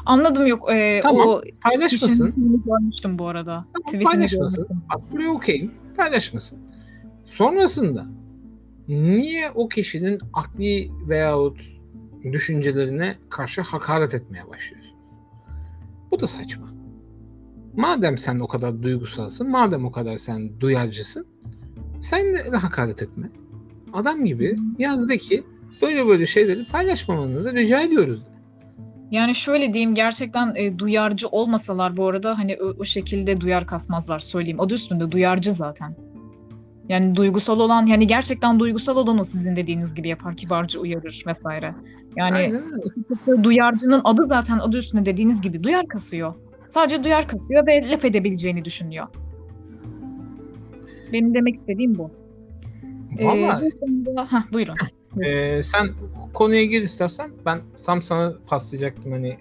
Anladım 0.06 0.46
yok. 0.46 0.70
E, 0.72 1.00
Tamam, 1.02 1.28
O 1.28 1.40
Paylaşmasın. 1.62 2.34
görmüştüm 2.66 3.18
bu 3.18 3.26
arada. 3.28 3.44
Tamam, 3.72 3.86
Tweetini 3.86 4.04
paylaşmasın. 4.04 4.64
görmüştüm. 4.64 4.82
Bak 4.94 5.12
buraya 5.12 5.30
okeyim. 5.30 5.70
Paylaşmasın. 5.96 6.58
Sonrasında 7.24 8.06
niye 8.88 9.50
o 9.54 9.68
kişinin 9.68 10.18
akli 10.32 10.90
veyahut 11.08 11.60
düşüncelerine 12.32 13.14
karşı 13.28 13.60
hakaret 13.60 14.14
etmeye 14.14 14.48
başlıyorsunuz? 14.48 14.94
Bu 16.10 16.20
da 16.20 16.26
saçma. 16.26 16.66
Madem 17.76 18.18
sen 18.18 18.38
o 18.40 18.46
kadar 18.46 18.82
duygusalsın, 18.82 19.50
madem 19.50 19.84
o 19.84 19.92
kadar 19.92 20.18
sen 20.18 20.60
duyarcısın, 20.60 21.26
sen 22.00 22.34
de 22.34 22.56
hakaret 22.56 23.02
etme. 23.02 23.30
Adam 23.92 24.24
gibi 24.24 24.56
yaz 24.78 25.08
de 25.08 25.18
ki 25.18 25.44
böyle 25.82 26.06
böyle 26.06 26.26
şeyleri 26.26 26.66
paylaşmamanızı 26.66 27.52
rica 27.54 27.80
ediyoruz. 27.82 28.22
de. 28.24 28.29
Yani 29.10 29.34
şöyle 29.34 29.72
diyeyim 29.72 29.94
gerçekten 29.94 30.54
e, 30.54 30.78
duyarcı 30.78 31.28
olmasalar 31.28 31.96
bu 31.96 32.08
arada 32.08 32.38
hani 32.38 32.56
o, 32.62 32.74
o 32.78 32.84
şekilde 32.84 33.40
duyar 33.40 33.66
kasmazlar 33.66 34.18
söyleyeyim. 34.18 34.60
Adı 34.60 34.74
üstünde 34.74 35.10
duyarcı 35.10 35.52
zaten. 35.52 35.94
Yani 36.88 37.16
duygusal 37.16 37.60
olan 37.60 37.86
yani 37.86 38.06
gerçekten 38.06 38.60
duygusal 38.60 38.96
olan 38.96 39.18
o 39.18 39.24
sizin 39.24 39.56
dediğiniz 39.56 39.94
gibi 39.94 40.08
yapar 40.08 40.36
kibarca 40.36 40.80
uyarır 40.80 41.22
vesaire. 41.26 41.74
Yani 42.16 42.36
Aynen 42.36 43.44
duyarcının 43.44 44.00
adı 44.04 44.24
zaten 44.24 44.58
adı 44.58 44.76
üstünde 44.76 45.06
dediğiniz 45.06 45.40
gibi 45.40 45.62
duyar 45.62 45.86
kasıyor. 45.88 46.34
Sadece 46.68 47.04
duyar 47.04 47.28
kasıyor 47.28 47.66
ve 47.66 47.90
laf 47.90 48.04
edebileceğini 48.04 48.64
düşünüyor. 48.64 49.06
Benim 51.12 51.34
demek 51.34 51.54
istediğim 51.54 51.98
bu. 51.98 52.10
Ee, 53.18 53.26
Vallahi 53.26 53.64
bu 53.64 53.80
konuda- 53.80 54.44
buyurun. 54.52 54.74
Ee, 55.24 55.62
sen 55.62 55.88
konuya 56.34 56.64
gir 56.64 56.82
istersen. 56.82 57.30
Ben 57.46 57.60
tam 57.86 58.02
sana 58.02 58.34
paslayacaktım 58.46 59.12
hani 59.12 59.36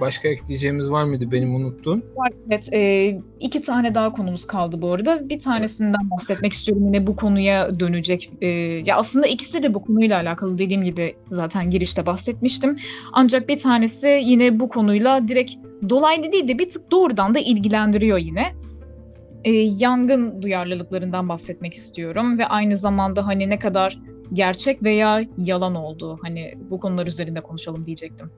başka 0.00 0.28
ekleyeceğimiz 0.28 0.90
var 0.90 1.04
mıydı 1.04 1.32
benim 1.32 1.54
unuttuğum? 1.54 2.02
Var, 2.16 2.32
Evet, 2.48 2.68
e, 2.72 3.20
iki 3.40 3.62
tane 3.62 3.94
daha 3.94 4.12
konumuz 4.12 4.46
kaldı 4.46 4.82
bu 4.82 4.92
arada. 4.92 5.28
Bir 5.28 5.38
tanesinden 5.38 6.10
bahsetmek 6.10 6.52
istiyorum 6.52 6.86
yine 6.86 7.06
bu 7.06 7.16
konuya 7.16 7.80
dönecek. 7.80 8.30
E, 8.40 8.46
ya 8.86 8.96
aslında 8.96 9.26
ikisi 9.26 9.62
de 9.62 9.74
bu 9.74 9.84
konuyla 9.84 10.20
alakalı 10.20 10.58
dediğim 10.58 10.84
gibi 10.84 11.14
zaten 11.28 11.70
girişte 11.70 12.06
bahsetmiştim. 12.06 12.76
Ancak 13.12 13.48
bir 13.48 13.58
tanesi 13.58 14.20
yine 14.24 14.60
bu 14.60 14.68
konuyla 14.68 15.28
direkt 15.28 15.52
dolaylı 15.88 16.32
değil 16.32 16.48
de 16.48 16.58
bir 16.58 16.68
tık 16.68 16.90
doğrudan 16.90 17.34
da 17.34 17.38
ilgilendiriyor 17.38 18.18
yine. 18.18 18.52
E, 19.44 19.52
yangın 19.52 20.42
duyarlılıklarından 20.42 21.28
bahsetmek 21.28 21.74
istiyorum 21.74 22.38
ve 22.38 22.46
aynı 22.46 22.76
zamanda 22.76 23.26
hani 23.26 23.50
ne 23.50 23.58
kadar 23.58 23.98
gerçek 24.32 24.82
veya 24.82 25.24
yalan 25.38 25.74
olduğu 25.74 26.18
hani 26.22 26.54
bu 26.70 26.80
konular 26.80 27.06
üzerinde 27.06 27.40
konuşalım 27.40 27.86
diyecektim. 27.86 28.30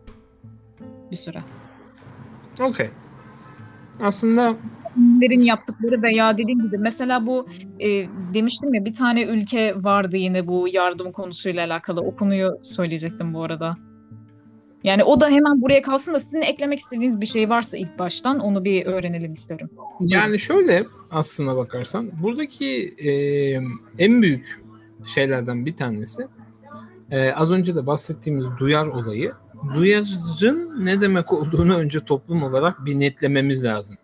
Bir 1.10 1.16
süre. 1.16 1.42
Okey. 2.60 2.90
Aslında 4.00 4.56
ülkelerin 4.96 5.40
yaptıkları 5.40 6.02
veya 6.02 6.38
dediğim 6.38 6.62
gibi 6.62 6.78
mesela 6.78 7.26
bu 7.26 7.46
e, 7.80 7.88
demiştim 8.34 8.74
ya 8.74 8.84
bir 8.84 8.94
tane 8.94 9.24
ülke 9.24 9.84
vardı 9.84 10.16
yine 10.16 10.46
bu 10.46 10.68
yardım 10.72 11.12
konusuyla 11.12 11.66
alakalı. 11.66 12.00
O 12.00 12.16
konuyu 12.16 12.58
söyleyecektim 12.62 13.34
bu 13.34 13.42
arada. 13.42 13.76
Yani 14.84 15.04
o 15.04 15.20
da 15.20 15.28
hemen 15.28 15.62
buraya 15.62 15.82
kalsın 15.82 16.14
da 16.14 16.20
sizin 16.20 16.40
eklemek 16.40 16.78
istediğiniz 16.78 17.20
bir 17.20 17.26
şey 17.26 17.48
varsa 17.48 17.78
ilk 17.78 17.98
baştan 17.98 18.38
onu 18.38 18.64
bir 18.64 18.86
öğrenelim 18.86 19.32
isterim. 19.32 19.70
yani 20.00 20.38
şöyle 20.38 20.84
aslına 21.10 21.56
bakarsan 21.56 22.10
buradaki 22.22 22.94
e, 22.98 23.10
en 23.98 24.22
büyük 24.22 24.63
şeylerden 25.06 25.66
bir 25.66 25.76
tanesi 25.76 26.26
e, 27.10 27.32
az 27.32 27.50
önce 27.52 27.74
de 27.74 27.86
bahsettiğimiz 27.86 28.46
duyar 28.58 28.86
olayı. 28.86 29.32
Duyarın 29.76 30.84
ne 30.84 31.00
demek 31.00 31.32
olduğunu 31.32 31.74
önce 31.76 32.00
toplum 32.00 32.42
olarak 32.42 32.84
bir 32.84 33.00
netlememiz 33.00 33.64
lazım. 33.64 33.96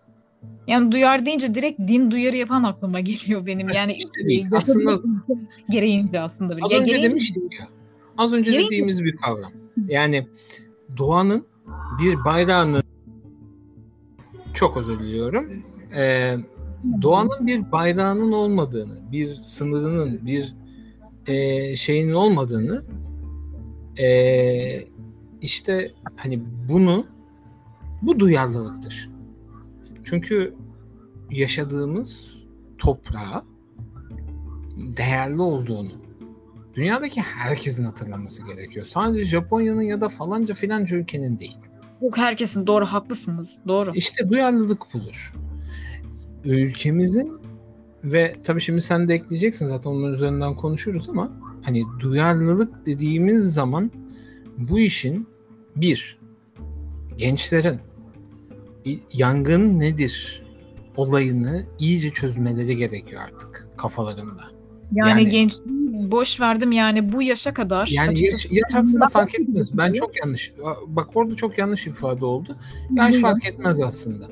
Yani 0.66 0.92
duyar 0.92 1.26
deyince 1.26 1.54
direkt 1.54 1.78
din 1.80 2.10
duyarı 2.10 2.36
yapan 2.36 2.62
aklıma 2.62 3.00
geliyor 3.00 3.46
benim. 3.46 3.68
Yani 3.68 3.92
İşte 3.92 4.24
değil. 4.28 4.46
e, 4.52 4.56
Aslında- 4.56 5.00
gereğince 5.70 6.20
aslında. 6.20 6.56
Az 6.62 6.72
Ya 6.72 6.78
önce 6.80 6.90
gereğince- 6.92 7.10
demiştik 7.10 7.42
ya. 7.60 7.68
Az 8.18 8.32
önce 8.32 8.50
Gereğince- 8.50 8.66
dediğimiz 8.66 9.04
bir 9.04 9.16
kavram. 9.16 9.52
Yani 9.86 10.26
doğanın 10.98 11.46
bir 12.02 12.24
bayrağının 12.24 12.82
çok 14.54 14.76
özür 14.76 14.98
diliyorum. 14.98 15.62
Ee, 15.96 16.36
doğanın 17.02 17.46
bir 17.46 17.72
bayrağının 17.72 18.32
olmadığını, 18.32 18.98
bir 19.12 19.26
sınırının, 19.34 20.26
bir 20.26 20.54
e, 21.26 21.76
şeyin 21.76 22.12
olmadığını 22.12 22.84
e, 23.98 24.88
işte 25.40 25.92
hani 26.16 26.42
bunu 26.68 27.06
bu 28.02 28.18
duyarlılıktır. 28.20 29.10
Çünkü 30.04 30.54
yaşadığımız 31.30 32.38
toprağa 32.78 33.44
değerli 34.76 35.40
olduğunu 35.40 35.92
dünyadaki 36.74 37.20
herkesin 37.20 37.84
hatırlaması 37.84 38.46
gerekiyor. 38.46 38.86
Sadece 38.86 39.24
Japonya'nın 39.24 39.82
ya 39.82 40.00
da 40.00 40.08
falanca 40.08 40.54
filanca 40.54 40.96
ülkenin 40.96 41.38
değil. 41.38 41.58
Yok 42.02 42.18
herkesin 42.18 42.66
doğru 42.66 42.86
haklısınız. 42.86 43.60
Doğru. 43.68 43.92
İşte 43.94 44.28
duyarlılık 44.28 44.94
budur. 44.94 45.34
Ülkemizin 46.44 47.39
ve 48.04 48.36
tabii 48.44 48.60
şimdi 48.60 48.80
sen 48.80 49.08
de 49.08 49.14
ekleyeceksin 49.14 49.66
zaten 49.66 49.90
onun 49.90 50.12
üzerinden 50.12 50.54
konuşuruz 50.54 51.08
ama 51.08 51.32
hani 51.62 51.82
duyarlılık 52.00 52.86
dediğimiz 52.86 53.54
zaman 53.54 53.90
bu 54.58 54.80
işin 54.80 55.28
bir 55.76 56.18
gençlerin 57.16 57.80
yangın 59.12 59.80
nedir 59.80 60.42
olayını 60.96 61.66
iyice 61.78 62.10
çözmeleri 62.10 62.76
gerekiyor 62.76 63.22
artık 63.24 63.66
kafalarında. 63.76 64.42
Yani, 64.92 65.10
Yani- 65.10 65.28
gençliği 65.28 66.10
boş 66.10 66.40
verdim 66.40 66.72
yani 66.72 67.12
bu 67.12 67.22
yaşa 67.22 67.54
kadar. 67.54 67.88
Yani 67.92 68.24
yaş, 68.24 68.46
yaş 68.50 68.74
aslında 68.74 69.08
fark 69.08 69.40
etmez. 69.40 69.78
Ben 69.78 69.92
çok 69.92 70.16
yanlış. 70.16 70.52
Bak 70.86 71.08
orada 71.14 71.36
çok 71.36 71.58
yanlış 71.58 71.86
ifade 71.86 72.24
oldu. 72.24 72.56
Yaş 72.90 73.16
fark 73.16 73.44
etmez 73.46 73.80
aslında. 73.80 74.28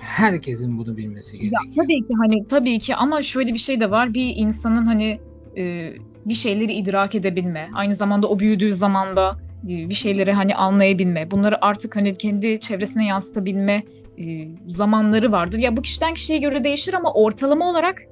Herkesin 0.00 0.78
bunu 0.78 0.96
bilmesi 0.96 1.36
Ya 1.36 1.42
gerekiyor. 1.42 1.74
tabii 1.76 2.06
ki 2.06 2.14
hani 2.18 2.46
tabii 2.46 2.78
ki 2.78 2.94
ama 2.96 3.22
şöyle 3.22 3.52
bir 3.52 3.58
şey 3.58 3.80
de 3.80 3.90
var. 3.90 4.14
Bir 4.14 4.32
insanın 4.36 4.86
hani 4.86 5.20
e, 5.56 5.92
bir 6.26 6.34
şeyleri 6.34 6.72
idrak 6.72 7.14
edebilme, 7.14 7.68
aynı 7.74 7.94
zamanda 7.94 8.28
o 8.28 8.38
büyüdüğü 8.38 8.72
zamanda 8.72 9.36
e, 9.64 9.68
bir 9.88 9.94
şeyleri 9.94 10.32
hani 10.32 10.54
anlayabilme, 10.54 11.30
bunları 11.30 11.64
artık 11.64 11.96
hani 11.96 12.14
kendi 12.18 12.60
çevresine 12.60 13.06
yansıtabilme 13.06 13.82
e, 14.18 14.48
zamanları 14.66 15.32
vardır. 15.32 15.58
Ya 15.58 15.76
bu 15.76 15.82
kişiden 15.82 16.14
kişiye 16.14 16.38
göre 16.38 16.64
değişir 16.64 16.94
ama 16.94 17.12
ortalama 17.12 17.70
olarak 17.70 18.02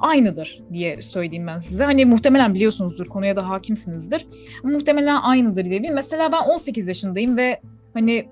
aynıdır 0.00 0.60
diye 0.72 1.02
söyleyeyim 1.02 1.46
ben 1.46 1.58
size. 1.58 1.84
Hani 1.84 2.04
muhtemelen 2.04 2.54
biliyorsunuzdur, 2.54 3.06
konuya 3.06 3.36
da 3.36 3.48
hakimsinizdir. 3.48 4.26
Muhtemelen 4.62 5.16
aynıdır 5.22 5.64
diye. 5.64 5.82
bir- 5.82 5.90
Mesela 5.90 6.32
ben 6.32 6.42
18 6.42 6.88
yaşındayım 6.88 7.36
ve 7.36 7.60
hani 7.94 8.28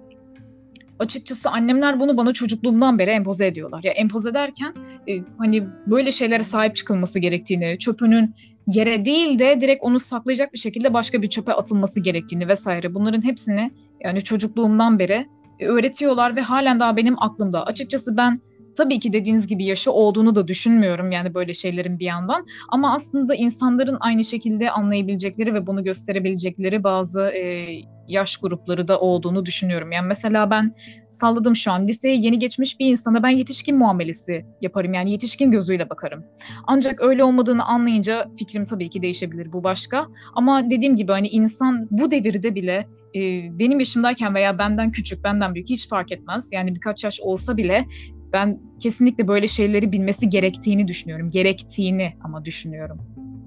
açıkçası 0.98 1.50
annemler 1.50 2.00
bunu 2.00 2.16
bana 2.16 2.32
çocukluğumdan 2.32 2.98
beri 2.98 3.10
empoze 3.10 3.46
ediyorlar. 3.46 3.80
Ya 3.84 3.92
empoze 3.92 4.30
ederken 4.30 4.74
e, 5.08 5.18
hani 5.38 5.64
böyle 5.86 6.12
şeylere 6.12 6.42
sahip 6.42 6.76
çıkılması 6.76 7.18
gerektiğini, 7.18 7.78
çöpünün 7.78 8.34
yere 8.66 9.04
değil 9.04 9.38
de 9.38 9.60
direkt 9.60 9.84
onu 9.84 9.98
saklayacak 9.98 10.52
bir 10.52 10.58
şekilde 10.58 10.94
başka 10.94 11.22
bir 11.22 11.28
çöpe 11.28 11.52
atılması 11.52 12.00
gerektiğini 12.00 12.48
vesaire. 12.48 12.94
Bunların 12.94 13.24
hepsini 13.24 13.70
yani 14.04 14.20
çocukluğumdan 14.20 14.98
beri 14.98 15.26
öğretiyorlar 15.60 16.36
ve 16.36 16.40
halen 16.40 16.80
daha 16.80 16.96
benim 16.96 17.22
aklımda. 17.22 17.66
Açıkçası 17.66 18.16
ben 18.16 18.40
tabii 18.78 18.98
ki 18.98 19.12
dediğiniz 19.12 19.46
gibi 19.46 19.64
yaşı 19.64 19.92
olduğunu 19.92 20.34
da 20.34 20.48
düşünmüyorum 20.48 21.10
yani 21.10 21.34
böyle 21.34 21.52
şeylerin 21.52 21.98
bir 21.98 22.04
yandan. 22.04 22.46
Ama 22.68 22.94
aslında 22.94 23.34
insanların 23.34 23.96
aynı 24.00 24.24
şekilde 24.24 24.70
anlayabilecekleri 24.70 25.54
ve 25.54 25.66
bunu 25.66 25.84
gösterebilecekleri 25.84 26.84
bazı 26.84 27.22
e, 27.22 27.66
yaş 28.08 28.36
grupları 28.36 28.88
da 28.88 29.00
olduğunu 29.00 29.46
düşünüyorum. 29.46 29.92
Yani 29.92 30.06
mesela 30.06 30.50
ben 30.50 30.74
salladım 31.10 31.56
şu 31.56 31.72
an 31.72 31.88
liseye 31.88 32.16
yeni 32.16 32.38
geçmiş 32.38 32.80
bir 32.80 32.90
insana 32.90 33.22
ben 33.22 33.28
yetişkin 33.28 33.78
muamelesi 33.78 34.46
yaparım. 34.60 34.94
Yani 34.94 35.12
yetişkin 35.12 35.50
gözüyle 35.50 35.90
bakarım. 35.90 36.24
Ancak 36.66 37.00
öyle 37.02 37.24
olmadığını 37.24 37.64
anlayınca 37.64 38.30
fikrim 38.38 38.64
tabii 38.64 38.90
ki 38.90 39.02
değişebilir 39.02 39.52
bu 39.52 39.64
başka. 39.64 40.06
Ama 40.34 40.70
dediğim 40.70 40.96
gibi 40.96 41.12
hani 41.12 41.28
insan 41.28 41.88
bu 41.90 42.10
devirde 42.10 42.54
bile 42.54 42.86
e, 43.14 43.20
benim 43.58 43.78
yaşımdayken 43.78 44.34
veya 44.34 44.58
benden 44.58 44.92
küçük, 44.92 45.24
benden 45.24 45.54
büyük 45.54 45.70
hiç 45.70 45.88
fark 45.88 46.12
etmez. 46.12 46.48
Yani 46.52 46.74
birkaç 46.74 47.04
yaş 47.04 47.20
olsa 47.20 47.56
bile 47.56 47.84
ben 48.32 48.58
kesinlikle 48.80 49.28
böyle 49.28 49.46
şeyleri 49.46 49.92
bilmesi 49.92 50.28
gerektiğini 50.28 50.88
düşünüyorum. 50.88 51.30
Gerektiğini 51.30 52.16
ama 52.24 52.44
düşünüyorum. 52.44 52.98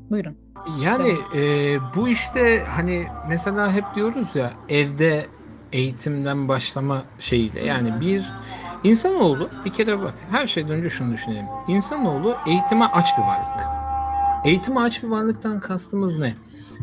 Buyurun. 0.09 0.37
Yani 0.83 1.15
e, 1.35 1.41
bu 1.95 2.09
işte 2.09 2.63
hani 2.67 3.03
mesela 3.29 3.73
hep 3.73 3.83
diyoruz 3.95 4.35
ya 4.35 4.51
evde 4.69 5.25
eğitimden 5.73 6.47
başlama 6.47 7.03
şeyiyle 7.19 7.65
yani 7.65 8.01
bir 8.01 8.33
insanoğlu 8.83 9.49
bir 9.65 9.73
kere 9.73 9.99
bak 10.01 10.13
her 10.31 10.47
şeyden 10.47 10.71
önce 10.71 10.89
şunu 10.89 11.13
düşünelim. 11.13 11.45
İnsanoğlu 11.67 12.35
eğitime 12.47 12.85
aç 12.85 13.17
bir 13.17 13.23
varlık. 13.23 13.67
Eğitime 14.45 14.79
aç 14.79 15.03
bir 15.03 15.07
varlıktan 15.07 15.59
kastımız 15.59 16.17
ne? 16.17 16.33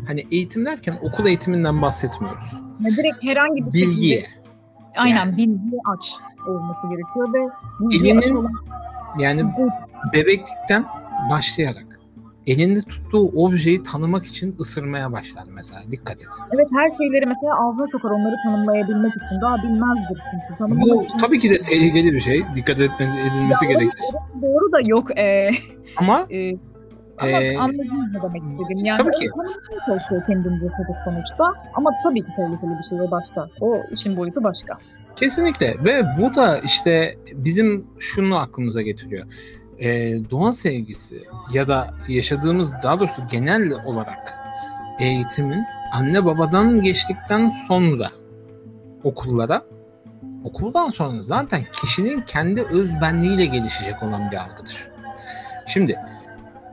Hani 0.07 0.27
eğitim 0.31 0.65
derken 0.65 0.99
okul 1.01 1.25
eğitiminden 1.25 1.81
bahsetmiyoruz. 1.81 2.53
Ya 2.79 2.91
direkt 2.91 3.23
herhangi 3.23 3.65
bir 3.65 3.71
Bilgiye. 3.71 4.19
şekilde 4.21 4.39
aynen 4.97 5.15
Yani. 5.25 5.37
bilgiye 5.37 5.81
aç 5.97 6.13
olması 6.47 6.87
gerekiyor 6.87 7.33
ve 7.33 7.49
Elinin- 7.95 8.35
olan 8.35 8.51
Yani 9.19 9.43
bebeklikten 10.13 10.85
başlayarak 11.29 11.85
elinde 12.47 12.81
tuttuğu 12.81 13.27
objeyi 13.27 13.83
tanımak 13.83 14.25
için 14.25 14.55
ısırmaya 14.59 15.11
başlar 15.11 15.43
mesela. 15.55 15.81
Dikkat 15.91 16.21
et. 16.21 16.27
Evet 16.51 16.67
her 16.77 16.89
şeyleri 16.89 17.25
mesela 17.25 17.67
ağzına 17.67 17.87
sokar 17.91 18.09
onları 18.09 18.35
tanımlayabilmek 18.43 19.11
için. 19.25 19.41
Daha 19.41 19.57
bilmezdir 19.57 20.21
çünkü. 20.31 20.57
Tanımlamak 20.57 20.97
Bu 20.99 21.03
için. 21.03 21.17
tabii 21.17 21.39
ki 21.39 21.49
de 21.49 21.61
tehlikeli 21.61 22.13
bir 22.13 22.21
şey. 22.21 22.43
Dikkat 22.55 22.77
edilmesi 22.79 23.65
Ya, 23.65 23.71
gerekir. 23.71 23.99
Doğru 24.41 24.71
da 24.71 24.77
yok. 24.85 25.17
Ee, 25.19 25.49
Ama 25.97 26.27
e, 26.31 26.51
ama 27.19 27.31
Ee, 27.31 27.57
anladınız 27.57 28.13
ne 28.13 28.21
demek 28.21 28.43
istediğim. 28.43 28.85
Yani 28.85 28.97
tabii 28.97 29.11
ki. 29.11 29.29
tanımlamaya 29.29 29.85
çalışıyor 29.85 30.23
kendince 30.27 30.65
çocuk 30.77 30.95
sonuçta. 31.05 31.43
Ama 31.73 31.89
tabii 32.03 32.19
ki 32.19 32.31
tehlikeli 32.35 32.71
bir 32.79 32.83
şey 32.83 33.01
o 33.01 33.11
başta. 33.11 33.47
O 33.61 33.81
işin 33.91 34.17
boyutu 34.17 34.43
başka. 34.43 34.77
Kesinlikle 35.15 35.75
ve 35.83 36.03
bu 36.19 36.35
da 36.35 36.57
işte 36.59 37.15
bizim 37.33 37.87
şunu 37.99 38.37
aklımıza 38.37 38.81
getiriyor. 38.81 39.25
Ee, 39.79 40.11
doğa 40.31 40.51
sevgisi 40.51 41.23
ya 41.53 41.67
da 41.67 41.87
yaşadığımız 42.07 42.73
daha 42.83 42.99
doğrusu 42.99 43.21
genel 43.31 43.71
olarak 43.85 44.33
eğitimin 44.99 45.63
anne 45.93 46.25
babadan 46.25 46.81
geçtikten 46.81 47.49
sonra 47.67 48.11
okullara 49.03 49.61
okuldan 50.43 50.89
sonra 50.89 51.21
zaten 51.21 51.61
kişinin 51.73 52.21
kendi 52.21 52.61
özbenliğiyle 52.63 53.45
gelişecek 53.45 54.03
olan 54.03 54.31
bir 54.31 54.37
algıdır. 54.37 54.87
Şimdi 55.67 55.99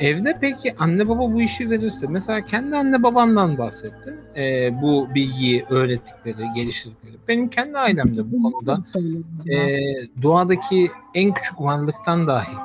evde 0.00 0.38
peki 0.40 0.74
anne 0.78 1.08
baba 1.08 1.32
bu 1.32 1.42
işi 1.42 1.70
verirse 1.70 2.06
mesela 2.06 2.40
kendi 2.44 2.76
anne 2.76 3.02
babandan 3.02 3.58
bahsettin. 3.58 4.14
Ee, 4.36 4.82
bu 4.82 5.08
bilgiyi 5.14 5.64
öğrettikleri, 5.70 6.52
geliştirdikleri. 6.54 7.14
Benim 7.28 7.48
kendi 7.48 7.78
ailemde 7.78 8.32
bu 8.32 8.42
konuda 8.42 8.84
e, 9.50 9.78
doğadaki 10.22 10.90
en 11.14 11.34
küçük 11.34 11.60
varlıktan 11.60 12.26
dahi 12.26 12.56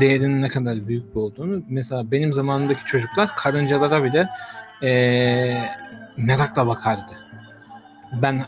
değerinin 0.00 0.42
ne 0.42 0.48
kadar 0.48 0.88
büyük 0.88 1.14
bir 1.14 1.20
olduğunu 1.20 1.62
mesela 1.68 2.10
benim 2.10 2.32
zamanımdaki 2.32 2.84
çocuklar 2.86 3.30
karıncalara 3.36 4.04
bile 4.04 4.28
e, 4.82 4.90
merakla 6.16 6.66
bakardı. 6.66 7.12
Ben 8.22 8.40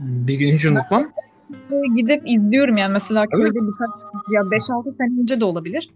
bir 0.00 0.34
gün 0.34 0.54
hiç 0.54 0.66
unutmam. 0.66 1.02
Gidip 1.96 2.22
izliyorum 2.26 2.76
yani 2.76 2.92
mesela 2.92 3.20
Evet. 3.20 3.30
köyde 3.30 3.54
birkaç 3.54 4.34
ya 4.34 4.40
5-6 4.40 4.96
sene 4.96 5.20
önce 5.20 5.40
de 5.40 5.44
olabilir. 5.44 5.90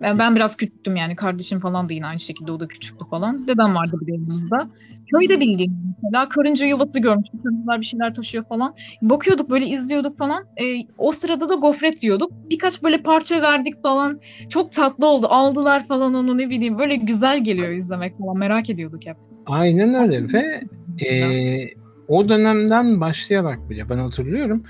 Ben, 0.00 0.18
ben 0.18 0.36
biraz 0.36 0.56
küçüktüm 0.56 0.96
yani 0.96 1.16
kardeşim 1.16 1.60
falan 1.60 1.88
da 1.88 1.94
yine 1.94 2.06
aynı 2.06 2.20
şekilde 2.20 2.52
o 2.52 2.60
da 2.60 2.68
küçüktü 2.68 3.04
falan. 3.10 3.46
Dedem 3.46 3.74
vardı 3.74 3.96
bir 4.00 4.12
yanımızda. 4.12 4.70
Köyde 5.12 5.40
bildiğim 5.40 5.72
mesela 6.02 6.28
karınca 6.28 6.66
yuvası 6.66 7.00
görmüştük. 7.00 7.42
Karıncalar 7.42 7.80
bir 7.80 7.86
şeyler 7.86 8.14
taşıyor 8.14 8.44
falan. 8.44 8.74
Bakıyorduk 9.02 9.50
böyle 9.50 9.66
izliyorduk 9.66 10.18
falan. 10.18 10.44
E, 10.56 10.64
o 10.98 11.12
sırada 11.12 11.48
da 11.48 11.54
gofret 11.54 12.02
yiyorduk. 12.04 12.32
Birkaç 12.50 12.82
böyle 12.82 13.02
parça 13.02 13.42
verdik 13.42 13.82
falan. 13.82 14.20
Çok 14.48 14.72
tatlı 14.72 15.06
oldu. 15.06 15.26
Aldılar 15.30 15.86
falan 15.86 16.14
onu 16.14 16.38
ne 16.38 16.50
bileyim. 16.50 16.78
Böyle 16.78 16.96
güzel 16.96 17.44
geliyor 17.44 17.70
izlemek 17.70 18.18
falan. 18.18 18.38
Merak 18.38 18.70
ediyorduk 18.70 19.06
hep. 19.06 19.16
Aynen 19.46 19.94
öyle 19.94 20.32
ve 20.32 20.60
e, 21.06 21.10
o 22.08 22.28
dönemden 22.28 23.00
başlayarak 23.00 23.70
bile 23.70 23.88
ben 23.88 23.98
hatırlıyorum 23.98 24.64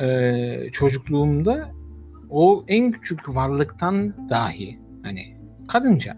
e, 0.00 0.70
çocukluğumda 0.72 1.75
o 2.30 2.64
en 2.68 2.92
küçük 2.92 3.34
varlıktan 3.34 4.14
dahi 4.30 4.78
hani 5.02 5.36
karınca 5.68 6.16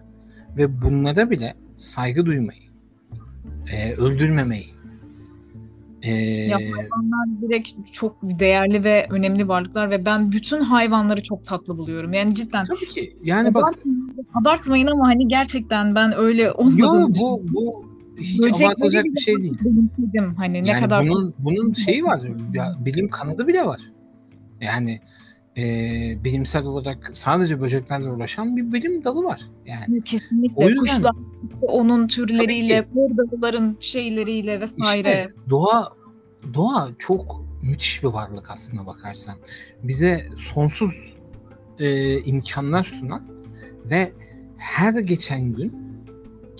ve 0.57 0.81
bunlara 0.81 1.29
bile 1.29 1.55
saygı 1.77 2.25
duymayı, 2.25 2.61
e, 3.73 3.93
öldürmemeyi, 3.93 4.67
e, 6.01 6.11
Ya 6.11 6.57
hayvanlar 6.57 7.41
direkt 7.41 7.71
çok 7.91 8.17
değerli 8.23 8.83
ve 8.83 9.07
önemli 9.09 9.47
varlıklar 9.47 9.89
ve 9.89 10.05
ben 10.05 10.31
bütün 10.31 10.61
hayvanları 10.61 11.23
çok 11.23 11.45
tatlı 11.45 11.77
buluyorum. 11.77 12.13
Yani 12.13 12.35
cidden 12.35 12.63
tabii 12.63 12.89
ki 12.89 13.17
yani 13.23 13.53
bak 13.53 13.73
abartmayın, 14.33 14.87
ama 14.87 15.07
hani 15.07 15.27
gerçekten 15.27 15.95
ben 15.95 16.17
öyle 16.17 16.43
yo, 16.43 16.53
olmadığım 16.55 17.11
için 17.11 17.23
bu 17.25 17.41
bu 17.53 17.85
hiç 18.17 18.39
böcekleri 18.39 18.67
abartacak 18.67 19.05
bile 19.05 19.13
bir 19.15 19.19
şey 19.19 19.35
değil. 19.35 19.57
Hani 20.37 20.63
ne 20.63 20.69
yani 20.69 20.81
kadar 20.81 21.07
bunun 21.07 21.33
bunun 21.39 21.73
şeyi 21.73 22.03
var. 22.03 22.21
Ya, 22.53 22.75
bilim 22.85 23.09
kanadı 23.09 23.47
bile 23.47 23.65
var. 23.65 23.81
Yani 24.61 24.99
e, 25.57 25.63
bilimsel 26.23 26.65
olarak 26.65 27.09
sadece 27.13 27.61
böceklerle 27.61 28.09
uğraşan 28.09 28.57
bir 28.57 28.73
bilim 28.73 29.03
dalı 29.03 29.23
var. 29.23 29.41
Yani 29.65 30.01
kesinlikle 30.03 30.65
O 30.65 30.69
yüzden- 30.69 30.79
kuşlar 30.85 31.11
onun 31.61 32.07
türleriyle, 32.07 32.81
Tabii 32.85 32.93
kurdalıların 32.93 33.77
şeyleriyle 33.79 34.61
vesaire. 34.61 34.99
işte 35.09 35.33
doğa 35.49 35.93
doğa 36.53 36.89
çok 36.99 37.41
müthiş 37.63 38.03
bir 38.03 38.07
varlık 38.07 38.51
aslına 38.51 38.85
bakarsan. 38.85 39.35
Bize 39.83 40.27
sonsuz 40.53 41.13
e, 41.79 42.19
imkanlar 42.21 42.83
sunan 42.83 43.23
ve 43.85 44.11
her 44.57 44.93
geçen 44.93 45.53
gün 45.53 45.73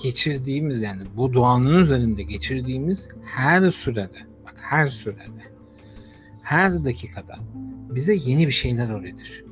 geçirdiğimiz 0.03 0.81
yani 0.81 1.01
bu 1.17 1.33
doğanın 1.33 1.79
üzerinde 1.79 2.23
geçirdiğimiz 2.23 3.09
her 3.25 3.69
sürede 3.69 4.19
bak 4.45 4.55
her 4.61 4.87
sürede 4.87 5.43
her 6.41 6.83
dakikada 6.85 7.35
bize 7.89 8.13
yeni 8.13 8.47
bir 8.47 8.51
şeyler 8.51 8.89
öğretir. 8.89 9.45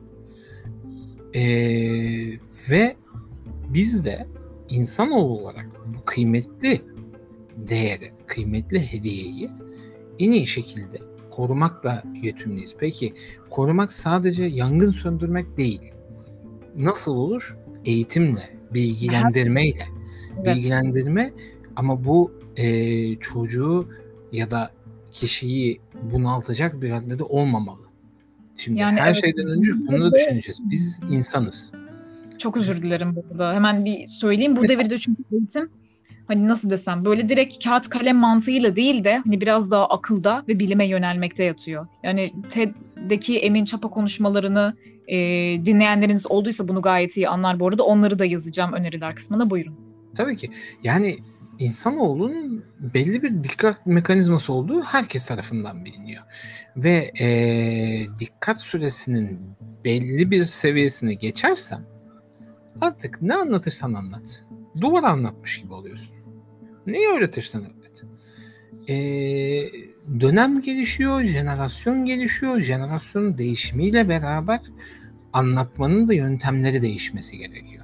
Ee, 1.36 2.38
ve 2.70 2.96
biz 3.70 4.06
de 4.06 4.28
insanoğlu 4.70 5.40
olarak 5.40 5.68
bu 5.86 6.06
kıymetli 6.06 6.82
değeri, 7.58 8.12
kıymetli 8.28 8.80
hediyeyi 8.80 9.50
en 10.20 10.32
iyi 10.32 10.48
şekilde 10.48 10.98
korumakla 11.32 12.04
yükümlüyüz. 12.24 12.76
Peki 12.80 13.14
korumak 13.50 13.92
sadece 13.92 14.44
yangın 14.44 14.92
söndürmek 14.92 15.58
değil. 15.58 15.82
Nasıl 16.76 17.16
olur? 17.16 17.58
Eğitimle, 17.86 18.50
bilgilendirmeyle. 18.74 19.84
Evet. 20.38 20.56
Bilgilendirme 20.56 21.34
ama 21.76 22.06
bu 22.06 22.32
e, 22.56 23.16
çocuğu 23.16 23.88
ya 24.32 24.52
da 24.52 24.72
kişiyi 25.12 25.82
bunaltacak 26.02 26.82
bir 26.82 26.90
raddede 26.90 27.24
olmamalı. 27.24 27.87
Şimdi 28.58 28.80
Yani 28.80 29.00
her 29.00 29.08
evet, 29.12 29.22
şeyden 29.22 29.48
önce 29.48 29.72
bunu 29.74 30.12
da 30.12 30.16
düşüneceğiz. 30.16 30.60
Biz 30.70 31.00
insanız. 31.10 31.74
Çok 32.38 32.58
özür 32.58 32.82
dilerim 32.82 33.16
burada. 33.16 33.54
Hemen 33.54 33.86
bir 33.86 34.08
söyleyeyim. 34.08 34.56
Bu 34.56 34.62
Mesela- 34.62 34.80
devirde 34.80 34.98
çünkü 34.98 35.24
eğitim 35.32 35.70
hani 36.28 36.48
nasıl 36.48 36.70
desem 36.70 37.06
böyle 37.06 37.30
direkt 37.30 37.64
kağıt 37.64 37.90
kalem 37.90 38.18
mantığıyla 38.18 38.76
değil 38.76 39.04
de 39.04 39.22
hani 39.26 39.42
biraz 39.42 39.72
daha 39.72 39.86
akılda 39.86 40.44
ve 40.48 40.60
bilime 40.60 40.88
yönelmekte 40.88 41.44
yatıyor. 41.44 41.88
Yani 42.04 42.32
TED'deki 42.50 43.40
Emin 43.40 43.66
Çapa 43.66 43.90
konuşmalarını 43.90 44.74
e, 45.08 45.16
dinleyenleriniz 45.66 46.32
olduysa 46.32 46.68
bunu 46.68 46.82
gayet 46.82 47.18
iyi 47.18 47.30
anlar 47.30 47.60
bu 47.60 47.68
arada. 47.68 47.84
Onları 47.84 48.20
da 48.20 48.26
yazacağım 48.26 48.74
öneriler 48.74 49.16
kısmına. 49.16 49.50
Buyurun. 49.50 49.76
Tabii 50.16 50.38
ki. 50.38 50.52
Yani 50.84 51.18
insanoğlunun 51.60 52.66
belli 52.80 53.24
bir 53.24 53.44
dikkat 53.44 53.86
mekanizması 53.86 54.54
olduğu 54.54 54.82
herkes 54.82 55.26
tarafından 55.26 55.86
biliniyor. 55.86 56.24
Ve 56.78 57.12
eee, 57.20 58.08
dikkat 58.20 58.62
süresinin 58.62 59.40
belli 59.86 60.32
bir 60.32 60.46
seviyesini 60.46 61.18
geçersen 61.18 61.82
artık 62.82 63.22
ne 63.22 63.36
anlatırsan 63.36 63.94
anlat. 63.94 64.46
Duvar 64.82 65.04
anlatmış 65.04 65.62
gibi 65.62 65.74
oluyorsun. 65.74 66.16
Neyi 66.88 67.08
öğretirsen 67.08 67.62
öğret. 67.62 68.04
Eee, 68.88 69.72
dönem 70.20 70.62
gelişiyor, 70.62 71.24
jenerasyon 71.24 72.06
gelişiyor. 72.06 72.60
Jenerasyonun 72.60 73.38
değişimiyle 73.38 74.10
beraber 74.10 74.62
anlatmanın 75.34 76.08
da 76.08 76.14
yöntemleri 76.14 76.82
değişmesi 76.82 77.38
gerekiyor. 77.38 77.77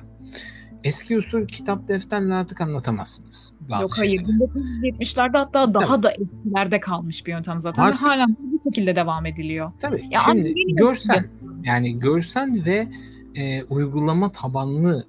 Eski 0.83 1.17
usul 1.17 1.47
kitap 1.47 1.87
defterle 1.87 2.33
artık 2.33 2.61
anlatamazsınız. 2.61 3.53
Yok 3.69 3.89
hayır. 3.97 4.17
şeyleri. 4.17 4.27
1970'lerde 4.27 5.37
hatta 5.37 5.73
daha 5.73 6.03
da 6.03 6.11
eskilerde 6.11 6.79
kalmış 6.79 7.25
bir 7.25 7.31
yöntem 7.31 7.59
zaten 7.59 7.83
Artık- 7.83 8.03
ve 8.03 8.07
hala 8.07 8.27
bu 8.27 8.57
şekilde 8.63 8.95
devam 8.95 9.25
ediliyor. 9.25 9.71
Tabii. 9.79 10.03
Ya 10.11 10.21
Şimdi 10.31 10.53
görsel 10.75 11.25
yani 11.63 11.99
görsel 11.99 12.65
ve 12.65 12.87
e, 13.35 13.63
uygulama 13.63 14.31
tabanlı 14.31 15.07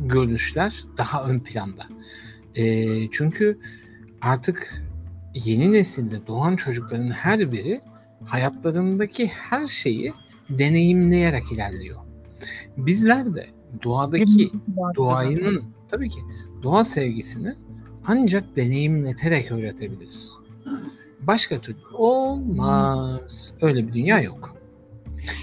görüşler 0.00 0.84
daha 0.96 1.24
ön 1.24 1.40
planda. 1.40 1.82
E, 2.54 3.10
çünkü 3.10 3.58
artık 4.20 4.84
yeni 5.34 5.72
nesilde 5.72 6.26
doğan 6.26 6.56
çocukların 6.56 7.10
her 7.10 7.52
biri 7.52 7.80
hayatlarındaki 8.24 9.26
her 9.26 9.66
şeyi 9.66 10.12
deneyimleyerek 10.50 11.52
ilerliyor. 11.52 11.96
Bizler 12.76 13.34
de 13.34 13.46
doğadaki 13.82 14.50
doğanın 14.96 15.64
tabii 15.90 16.08
ki 16.08 16.18
doğa 16.62 16.84
sevgisini 16.84 17.54
ancak 18.06 18.56
deneyimleterek 18.56 19.52
öğretebiliriz. 19.52 20.32
Başka 21.20 21.58
türlü 21.58 21.86
olmaz. 21.94 23.54
Öyle 23.60 23.86
bir 23.86 23.92
dünya 23.92 24.20
yok. 24.20 24.58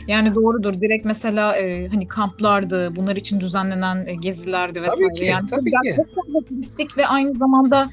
Yani 0.08 0.36
doğrudur. 0.36 0.82
Direkt 0.82 1.06
mesela 1.06 1.58
e, 1.58 1.88
hani 1.88 2.08
kamplardı, 2.08 2.96
bunlar 2.96 3.16
için 3.16 3.40
düzenlenen 3.40 4.06
e, 4.06 4.16
gezilerdi 4.16 4.82
vesaire. 4.82 5.14
ki, 5.14 5.26
yani 5.26 5.50
tabii 5.50 5.72
ki. 5.72 5.96
çok 6.16 6.48
turistik 6.48 6.98
ve 6.98 7.08
aynı 7.08 7.34
zamanda 7.34 7.90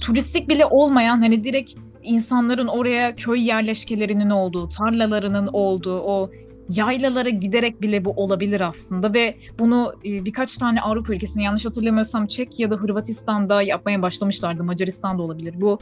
turistik 0.00 0.48
bile 0.48 0.66
olmayan 0.66 1.18
hani 1.18 1.44
direkt 1.44 1.74
insanların 2.02 2.66
oraya 2.66 3.16
köy 3.16 3.46
yerleşkelerinin 3.46 4.30
olduğu, 4.30 4.68
tarlalarının 4.68 5.46
olduğu, 5.52 6.00
o 6.00 6.30
yaylalara 6.70 7.28
giderek 7.28 7.82
bile 7.82 8.04
bu 8.04 8.10
olabilir 8.10 8.60
aslında 8.60 9.14
ve 9.14 9.34
bunu 9.58 9.92
e, 10.04 10.24
birkaç 10.24 10.56
tane 10.56 10.80
Avrupa 10.80 11.14
ülkesinde 11.14 11.44
yanlış 11.44 11.66
hatırlamıyorsam 11.66 12.26
Çek 12.26 12.60
ya 12.60 12.70
da 12.70 12.76
Hırvatistan'da 12.76 13.62
yapmaya 13.62 14.02
başlamışlardı. 14.02 14.64
Macaristan'da 14.64 15.22
olabilir. 15.22 15.54
Bu 15.60 15.78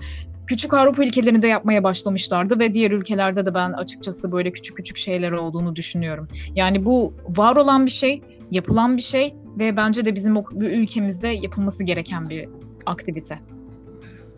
küçük 0.47 0.75
Avrupa 0.75 1.05
ülkelerinde 1.05 1.47
yapmaya 1.47 1.85
başlamışlardı 1.85 2.59
ve 2.59 2.75
diğer 2.75 2.91
ülkelerde 2.91 3.47
de 3.47 3.55
ben 3.55 3.73
açıkçası 3.73 4.33
böyle 4.33 4.53
küçük 4.53 4.77
küçük 4.77 4.97
şeyler 4.97 5.33
olduğunu 5.33 5.77
düşünüyorum. 5.77 6.29
Yani 6.55 6.85
bu 6.85 7.15
var 7.29 7.57
olan 7.57 7.87
bir 7.87 7.91
şey, 7.91 8.23
yapılan 8.51 8.97
bir 8.97 9.03
şey 9.03 9.35
ve 9.59 9.77
bence 9.77 10.05
de 10.05 10.15
bizim 10.15 10.37
ülkemizde 10.61 11.29
yapılması 11.29 11.85
gereken 11.85 12.29
bir 12.29 12.49
aktivite. 12.87 13.39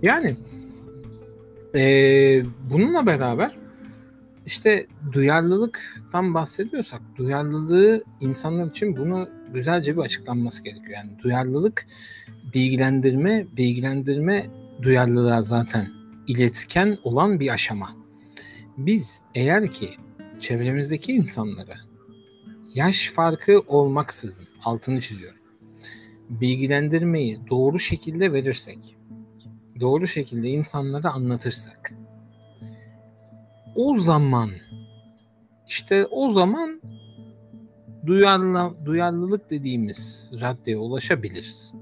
Yani 0.03 0.37
eee, 1.75 2.43
bununla 2.71 3.07
beraber 3.07 3.66
işte 4.47 4.87
duyarlılıktan 5.13 6.35
bahsediyorsak 6.35 7.01
duyarlılığı 7.17 8.05
insanlar 8.21 8.67
için 8.67 8.97
bunu 8.97 9.29
güzelce 9.55 9.97
bir 9.97 10.03
açıklanması 10.03 10.65
gerekiyor. 10.65 10.99
Yani 10.99 11.19
duyarlılık 11.23 11.87
bilgilendirme, 12.55 13.47
bilgilendirme 13.57 14.51
duyarlılığa 14.83 15.43
zaten 15.43 15.89
iletken 16.27 16.99
olan 17.05 17.41
bir 17.41 17.53
aşama. 17.53 17.97
Biz 18.79 19.23
eğer 19.35 19.73
ki 19.73 19.91
çevremizdeki 20.41 21.13
insanlara 21.13 21.75
yaş 22.75 23.11
farkı 23.11 23.61
olmaksızın 23.67 24.47
altını 24.65 25.01
çiziyorum. 25.01 25.41
Bilgilendirmeyi 26.31 27.41
doğru 27.51 27.79
şekilde 27.79 28.33
verirsek, 28.33 28.97
doğru 29.81 30.07
şekilde 30.07 30.49
insanlara 30.49 31.13
anlatırsak 31.13 31.93
o 33.77 33.99
zaman 33.99 34.51
işte 35.68 36.07
o 36.07 36.31
zaman 36.31 36.81
duyarlı, 38.07 38.87
duyarlılık 38.87 39.51
dediğimiz 39.51 40.31
raddeye 40.41 40.79
ulaşabiliriz. 40.79 41.74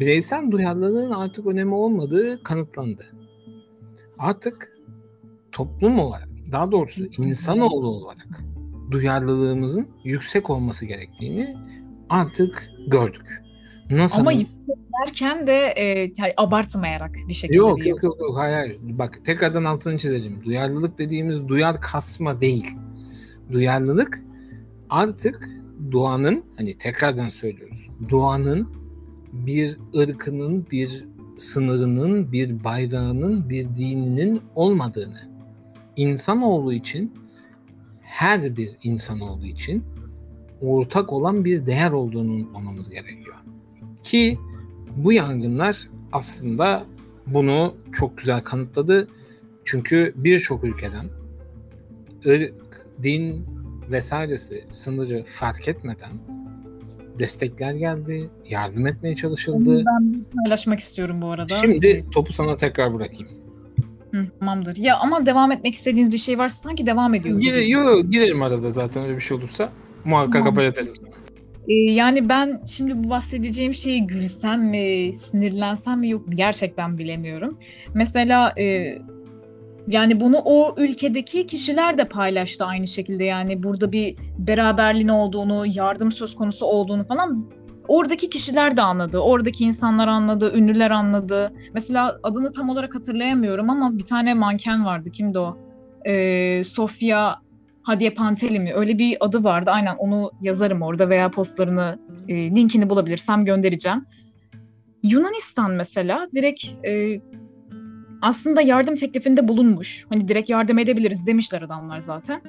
Bireysel 0.00 0.50
duyarlılığın 0.50 1.10
artık 1.10 1.46
önemi 1.46 1.74
olmadığı 1.74 2.42
kanıtlandı. 2.42 3.06
Artık 4.18 4.78
toplum 5.52 5.98
olarak, 5.98 6.28
daha 6.52 6.72
doğrusu 6.72 7.06
insanoğlu 7.18 7.88
olarak 7.88 8.28
duyarlılığımızın 8.90 9.88
yüksek 10.04 10.50
olması 10.50 10.86
gerektiğini 10.86 11.56
artık 12.08 12.70
gördük. 12.86 13.42
Nasıl? 13.90 14.20
Ama 14.20 14.32
derken 15.06 15.46
de 15.46 15.74
e, 15.76 16.12
abartmayarak 16.36 17.16
bir 17.28 17.34
şekilde. 17.34 17.56
Yok 17.56 17.86
yok 17.86 18.02
yok 18.02 18.20
yok 18.20 18.36
hayır, 18.36 18.54
hayır. 18.54 18.78
Bak 18.82 19.20
tekrardan 19.24 19.64
altını 19.64 19.98
çizelim. 19.98 20.44
Duyarlılık 20.44 20.98
dediğimiz 20.98 21.48
duyar 21.48 21.80
kasma 21.80 22.40
değil. 22.40 22.66
Duyarlılık 23.52 24.20
artık 24.90 25.48
doğanın 25.92 26.44
hani 26.56 26.78
tekrardan 26.78 27.28
söylüyoruz. 27.28 27.88
Doğanın 28.10 28.68
bir 29.32 29.76
ırkının, 29.96 30.66
bir 30.70 31.04
sınırının, 31.38 32.32
bir 32.32 32.64
bayrağının, 32.64 33.50
bir 33.50 33.64
dininin 33.64 34.40
olmadığını 34.54 35.28
insanoğlu 35.96 36.72
için 36.72 37.12
her 38.02 38.56
bir 38.56 38.70
insanoğlu 38.82 39.46
için 39.46 39.84
ortak 40.60 41.12
olan 41.12 41.44
bir 41.44 41.66
değer 41.66 41.90
olduğunu 41.90 42.32
unutmamamız 42.32 42.90
gerekiyor. 42.90 43.37
Ki 44.02 44.38
bu 44.96 45.12
yangınlar 45.12 45.88
aslında 46.12 46.84
bunu 47.26 47.74
çok 47.92 48.18
güzel 48.18 48.40
kanıtladı. 48.40 49.08
Çünkü 49.64 50.12
birçok 50.16 50.64
ülkeden 50.64 51.06
ırk, 52.26 52.86
din 53.02 53.46
vesairesi 53.90 54.64
sınırı 54.70 55.24
fark 55.28 55.68
etmeden 55.68 56.10
destekler 57.18 57.72
geldi, 57.72 58.30
yardım 58.44 58.86
etmeye 58.86 59.16
çalışıldı. 59.16 59.84
Ben 59.86 60.24
paylaşmak 60.36 60.80
istiyorum 60.80 61.22
bu 61.22 61.30
arada. 61.30 61.54
Şimdi 61.54 62.04
topu 62.10 62.32
sana 62.32 62.56
tekrar 62.56 62.94
bırakayım. 62.94 63.28
Hı, 64.14 64.26
tamamdır. 64.40 64.76
Ya 64.76 64.96
ama 64.98 65.26
devam 65.26 65.52
etmek 65.52 65.74
istediğiniz 65.74 66.12
bir 66.12 66.18
şey 66.18 66.38
varsa 66.38 66.62
sanki 66.62 66.86
devam 66.86 67.14
ediyoruz. 67.14 67.42
Gire, 67.42 67.64
yo, 67.64 68.02
girelim 68.02 68.42
arada 68.42 68.70
zaten 68.70 69.04
öyle 69.04 69.16
bir 69.16 69.20
şey 69.20 69.36
olursa. 69.36 69.72
Muhakkak 70.04 70.32
Tamam. 70.32 70.52
haber 70.52 70.64
edelim. 70.64 70.92
Ee, 71.68 71.74
yani 71.74 72.28
ben 72.28 72.62
şimdi 72.66 73.04
bu 73.04 73.10
bahsedeceğim 73.10 73.74
şeyi 73.74 74.06
gülsem 74.06 74.62
mi, 74.62 75.12
sinirlensem 75.12 76.00
mi 76.00 76.08
yok 76.08 76.26
mu 76.26 76.36
gerçekten 76.36 76.98
bilemiyorum. 76.98 77.58
Mesela 77.94 78.52
e, 78.58 78.98
yani 79.88 80.20
bunu 80.20 80.38
o 80.44 80.74
ülkedeki 80.76 81.46
kişiler 81.46 81.98
de 81.98 82.08
paylaştı 82.08 82.64
aynı 82.64 82.86
şekilde. 82.86 83.24
Yani 83.24 83.62
burada 83.62 83.92
bir 83.92 84.16
beraberliğin 84.38 85.08
olduğunu, 85.08 85.64
yardım 85.74 86.12
söz 86.12 86.34
konusu 86.34 86.66
olduğunu 86.66 87.04
falan 87.04 87.50
oradaki 87.88 88.30
kişiler 88.30 88.76
de 88.76 88.82
anladı. 88.82 89.18
Oradaki 89.18 89.64
insanlar 89.64 90.08
anladı, 90.08 90.52
ünlüler 90.56 90.90
anladı. 90.90 91.52
Mesela 91.74 92.18
adını 92.22 92.52
tam 92.52 92.68
olarak 92.68 92.94
hatırlayamıyorum 92.94 93.70
ama 93.70 93.98
bir 93.98 94.04
tane 94.04 94.34
manken 94.34 94.84
vardı. 94.84 95.10
Kimdi 95.10 95.38
o? 95.38 95.56
Ee, 96.06 96.64
Sofia 96.64 97.34
Hadiye 97.88 98.10
Panteli 98.10 98.60
mi? 98.60 98.72
Öyle 98.74 98.98
bir 98.98 99.16
adı 99.20 99.44
vardı. 99.44 99.70
Aynen 99.70 99.96
onu 99.96 100.30
yazarım 100.40 100.82
orada 100.82 101.08
veya 101.08 101.30
postlarını, 101.30 101.98
e, 102.28 102.34
linkini 102.34 102.90
bulabilirsem 102.90 103.44
göndereceğim. 103.44 104.06
Yunanistan 105.02 105.70
mesela 105.70 106.28
direkt 106.34 106.64
e, 106.86 107.20
aslında 108.22 108.60
yardım 108.60 108.94
teklifinde 108.94 109.48
bulunmuş. 109.48 110.06
Hani 110.08 110.28
direkt 110.28 110.50
yardım 110.50 110.78
edebiliriz 110.78 111.26
demişler 111.26 111.62
adamlar 111.62 111.98
zaten. 111.98 112.42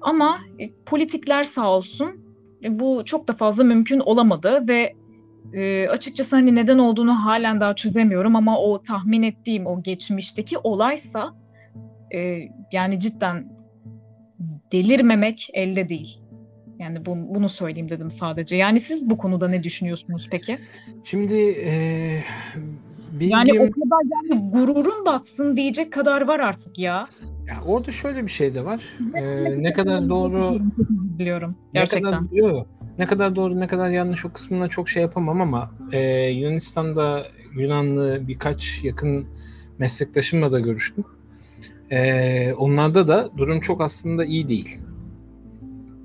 Ama 0.00 0.38
e, 0.58 0.70
politikler 0.86 1.42
sağ 1.42 1.70
olsun 1.70 2.10
e, 2.64 2.78
bu 2.80 3.02
çok 3.04 3.28
da 3.28 3.32
fazla 3.32 3.64
mümkün 3.64 4.00
olamadı 4.00 4.68
ve 4.68 4.92
e, 5.52 5.88
açıkçası 5.88 6.36
hani 6.36 6.54
neden 6.54 6.78
olduğunu 6.78 7.24
halen 7.24 7.60
daha 7.60 7.74
çözemiyorum 7.74 8.36
ama 8.36 8.58
o 8.58 8.82
tahmin 8.82 9.22
ettiğim 9.22 9.66
o 9.66 9.82
geçmişteki 9.82 10.58
olaysa 10.58 11.34
e, 12.14 12.48
yani 12.72 13.00
cidden 13.00 13.55
delirmemek 14.84 15.48
elde 15.52 15.88
değil. 15.88 16.18
Yani 16.78 17.06
bunu, 17.06 17.34
bunu 17.34 17.48
söyleyeyim 17.48 17.90
dedim 17.90 18.10
sadece. 18.10 18.56
Yani 18.56 18.80
siz 18.80 19.10
bu 19.10 19.18
konuda 19.18 19.48
ne 19.48 19.62
düşünüyorsunuz 19.62 20.28
peki? 20.30 20.58
Şimdi 21.04 21.34
eee 21.34 22.22
bildiğim... 23.12 23.30
Yani 23.30 23.52
o 23.52 23.64
kadar 23.70 24.02
yani 24.12 24.50
gururun 24.50 25.04
batsın 25.04 25.56
diyecek 25.56 25.92
kadar 25.92 26.26
var 26.26 26.40
artık 26.40 26.78
ya. 26.78 27.08
Ya 27.48 27.62
orada 27.66 27.92
şöyle 27.92 28.22
bir 28.22 28.30
şey 28.30 28.54
de 28.54 28.64
var. 28.64 28.82
Eee, 29.14 29.58
ne 29.58 29.72
kadar 29.72 30.08
doğru 30.08 30.58
biliyorum 31.18 31.56
Ne 31.74 31.80
gerçekten. 31.80 32.10
kadar, 32.10 32.22
yo, 32.32 32.48
yo. 32.48 32.64
ne 32.98 33.06
kadar 33.06 33.36
doğru 33.36 33.60
ne 33.60 33.66
kadar 33.66 33.90
yanlış 33.90 34.24
o 34.24 34.32
kısmına 34.32 34.68
çok 34.68 34.88
şey 34.88 35.02
yapamam 35.02 35.40
ama 35.40 35.70
e, 35.92 36.28
Yunanistan'da 36.30 37.26
Yunanlı 37.58 38.20
birkaç 38.28 38.84
yakın 38.84 39.26
meslektaşımla 39.78 40.52
da 40.52 40.60
görüştüm. 40.60 41.04
E, 41.90 42.52
onlarda 42.52 43.08
da 43.08 43.30
durum 43.36 43.60
çok 43.60 43.80
aslında 43.80 44.24
iyi 44.24 44.48
değil. 44.48 44.78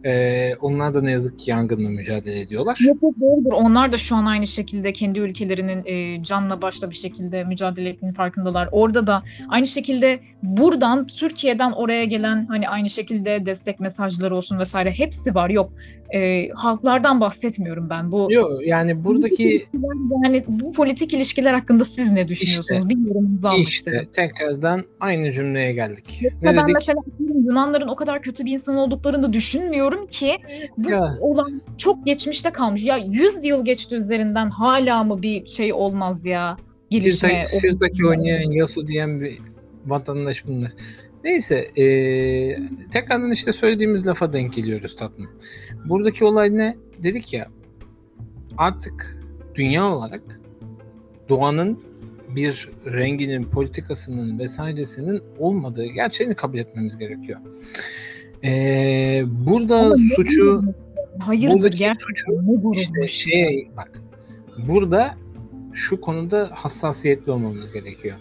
E, 0.05 0.55
onlar 0.55 0.93
da 0.93 1.01
ne 1.01 1.11
yazık 1.11 1.39
ki 1.39 1.49
yangınla 1.51 1.89
mücadele 1.89 2.39
ediyorlar. 2.39 2.79
Yok 2.81 2.97
yok 3.01 3.15
doğrudur. 3.21 3.51
Onlar 3.51 3.91
da 3.91 3.97
şu 3.97 4.15
an 4.15 4.25
aynı 4.25 4.47
şekilde 4.47 4.93
kendi 4.93 5.19
ülkelerinin 5.19 5.85
e, 5.85 6.23
canla 6.23 6.61
başla 6.61 6.89
bir 6.89 6.95
şekilde 6.95 7.43
mücadele 7.43 7.89
ettiğinin 7.89 8.13
farkındalar. 8.13 8.69
Orada 8.71 9.07
da 9.07 9.23
aynı 9.49 9.67
şekilde 9.67 10.19
buradan 10.43 11.07
Türkiye'den 11.07 11.71
oraya 11.71 12.05
gelen 12.05 12.45
hani 12.45 12.69
aynı 12.69 12.89
şekilde 12.89 13.45
destek 13.45 13.79
mesajları 13.79 14.35
olsun 14.35 14.59
vesaire 14.59 14.91
hepsi 14.91 15.35
var. 15.35 15.49
Yok 15.49 15.73
e, 16.13 16.49
halklardan 16.49 17.21
bahsetmiyorum 17.21 17.89
ben. 17.89 18.11
Bu 18.11 18.27
Yok 18.31 18.51
yani 18.65 19.03
buradaki 19.03 19.59
yani 20.23 20.43
bu 20.47 20.71
politik 20.71 21.13
ilişkiler 21.13 21.53
hakkında 21.53 21.85
siz 21.85 22.11
ne 22.11 22.27
düşünüyorsunuz? 22.27 22.83
İşte, 22.89 23.01
yorumunuzu 23.07 23.47
almak 23.47 23.67
işte 23.67 24.07
tekrardan 24.13 24.83
aynı 24.99 25.31
cümleye 25.31 25.73
geldik. 25.73 26.21
Ne 26.41 26.55
ben 26.55 26.63
dedik? 26.63 26.75
mesela 26.75 26.99
Yunanların 27.19 27.87
o 27.87 27.95
kadar 27.95 28.21
kötü 28.21 28.45
bir 28.45 28.51
insan 28.51 28.75
olduklarını 28.75 29.23
da 29.23 29.33
düşünmüyorum 29.33 30.07
ki 30.07 30.37
bu 30.77 30.91
Ya. 30.91 31.17
olan 31.19 31.61
çok 31.77 32.05
geçmişte 32.05 32.49
kalmış. 32.49 32.85
Ya 32.85 32.97
100 32.97 33.45
yıl 33.45 33.65
geçti 33.65 33.95
üzerinden 33.95 34.49
hala 34.49 35.03
mı 35.03 35.21
bir 35.21 35.45
şey 35.47 35.73
olmaz 35.73 36.25
ya 36.25 36.57
gelişme. 36.89 37.43
Sirtaki 37.47 38.05
oynayan 38.07 38.51
Yasu 38.51 38.87
diyen 38.87 39.21
bir 39.21 39.37
vatandaş 39.85 40.47
bunlar. 40.47 40.71
Neyse 41.23 41.71
eee 41.75 42.59
tekrardan 42.91 43.31
işte 43.31 43.53
söylediğimiz 43.53 44.07
lafa 44.07 44.33
denk 44.33 44.53
geliyoruz 44.53 44.95
tatlım. 44.95 45.29
Buradaki 45.85 46.25
olay 46.25 46.57
ne? 46.57 46.77
Dedik 47.03 47.33
ya 47.33 47.47
artık 48.57 49.17
dünya 49.55 49.85
olarak 49.85 50.21
doğanın 51.29 51.79
bir 52.29 52.69
renginin, 52.85 53.43
politikasının 53.43 54.39
vesairesinin 54.39 55.21
olmadığı 55.39 55.85
gerçeğini 55.85 56.35
kabul 56.35 56.57
etmemiz 56.57 56.97
gerekiyor. 56.97 57.39
Eee, 58.43 59.23
burada 59.27 59.79
Ama 59.79 59.95
suçu? 60.15 60.61
Hayırdır 61.19 61.73
gerçekten 61.73 62.71
işte 62.73 63.07
şeye 63.07 63.67
bak. 63.77 64.01
Burada 64.67 65.15
şu 65.73 66.01
konuda 66.01 66.49
hassasiyetli 66.53 67.31
olmamız 67.31 67.71
gerekiyor. 67.73 68.17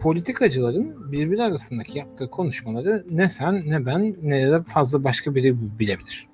Politikacıların 0.00 1.12
birbiri 1.12 1.42
arasındaki 1.42 1.98
yaptığı 1.98 2.30
konuşmaları 2.30 3.04
ne 3.10 3.28
sen 3.28 3.70
ne 3.70 3.86
ben 3.86 4.16
ne 4.22 4.50
de 4.50 4.62
fazla 4.62 5.04
başka 5.04 5.34
biri 5.34 5.78
bilebilir. 5.78 6.28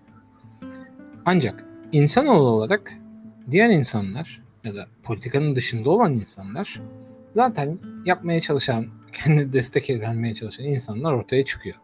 Ancak 1.24 1.64
insanoğlu 1.92 2.48
olarak 2.48 2.92
diğer 3.50 3.68
insanlar 3.68 4.42
ya 4.64 4.74
da 4.74 4.86
politikanın 5.02 5.56
dışında 5.56 5.90
olan 5.90 6.12
insanlar 6.12 6.80
zaten 7.34 7.78
yapmaya 8.04 8.40
çalışan, 8.40 8.86
kendi 9.12 9.52
destek 9.52 9.90
vermeye 9.90 10.34
çalışan 10.34 10.66
insanlar 10.66 11.12
ortaya 11.12 11.44
çıkıyor. 11.44 11.76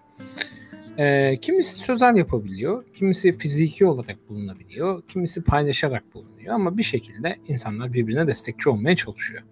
Ee, 0.99 1.37
kimisi 1.43 1.74
sözel 1.74 2.16
yapabiliyor, 2.16 2.85
kimisi 2.95 3.39
fiziki 3.39 3.87
olarak 3.87 4.28
bulunabiliyor, 4.28 5.03
kimisi 5.09 5.45
paylaşarak 5.45 6.14
bulunuyor 6.14 6.55
ama 6.55 6.78
bir 6.78 6.83
şekilde 6.83 7.37
insanlar 7.49 7.93
birbirine 7.93 8.26
destekçi 8.26 8.68
olmaya 8.68 8.97
çalışıyor. 8.97 9.43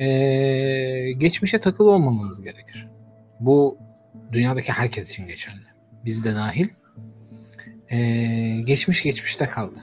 Ee, 0.00 1.12
geçmişe 1.18 1.60
takılı 1.60 1.90
olmamamız 1.90 2.42
gerekir. 2.42 2.86
Bu 3.40 3.78
dünyadaki 4.32 4.72
herkes 4.72 5.10
için 5.10 5.26
geçerli. 5.26 5.66
Biz 6.04 6.24
de 6.24 6.34
dahil. 6.34 6.68
Ee, 7.90 8.60
geçmiş 8.64 9.02
geçmişte 9.02 9.46
kaldı. 9.46 9.78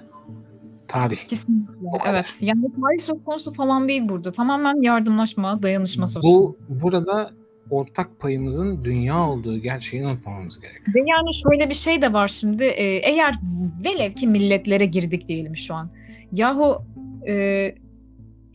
Tarih. 0.87 1.27
Kesinlikle. 1.27 1.73
Evet. 2.07 2.39
Yani 2.41 2.61
tarih 2.61 2.99
söz 2.99 3.23
konusu 3.23 3.53
falan 3.53 3.87
değil 3.89 4.09
burada. 4.09 4.31
Tamamen 4.31 4.81
yardımlaşma, 4.81 5.63
dayanışma 5.63 6.07
söz 6.07 6.21
konusu. 6.23 6.57
Bu 6.69 6.81
burada 6.81 7.31
ortak 7.69 8.19
payımızın 8.19 8.83
dünya 8.83 9.29
olduğu 9.29 9.57
gerçeğini 9.57 10.07
unutmamamız 10.07 10.59
gerekiyor. 10.59 10.95
Ve 10.95 10.99
yani 10.99 11.33
şöyle 11.33 11.69
bir 11.69 11.75
şey 11.75 12.01
de 12.01 12.13
var 12.13 12.27
şimdi. 12.27 12.63
e, 12.63 12.83
eğer 12.83 13.35
velev 13.83 14.13
ki 14.13 14.27
milletlere 14.27 14.85
girdik 14.85 15.27
diyelim 15.27 15.57
şu 15.57 15.75
an. 15.75 15.89
Yahu 16.31 16.83
e, 17.27 17.75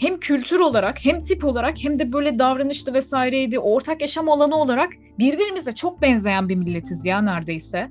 hem 0.04 0.20
kültür 0.20 0.60
olarak 0.60 1.04
hem 1.04 1.22
tip 1.22 1.44
olarak 1.44 1.84
hem 1.84 1.98
de 1.98 2.12
böyle 2.12 2.38
davranıştı 2.38 2.94
vesaireydi 2.94 3.58
ortak 3.58 4.00
yaşam 4.00 4.28
alanı 4.28 4.56
olarak 4.56 4.92
birbirimize 5.18 5.72
çok 5.72 6.02
benzeyen 6.02 6.48
bir 6.48 6.56
milletiz 6.56 7.04
ya 7.04 7.22
neredeyse. 7.22 7.90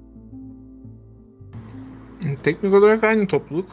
Teknik 2.43 2.73
olarak 2.73 3.03
aynı 3.03 3.27
topluluk. 3.27 3.69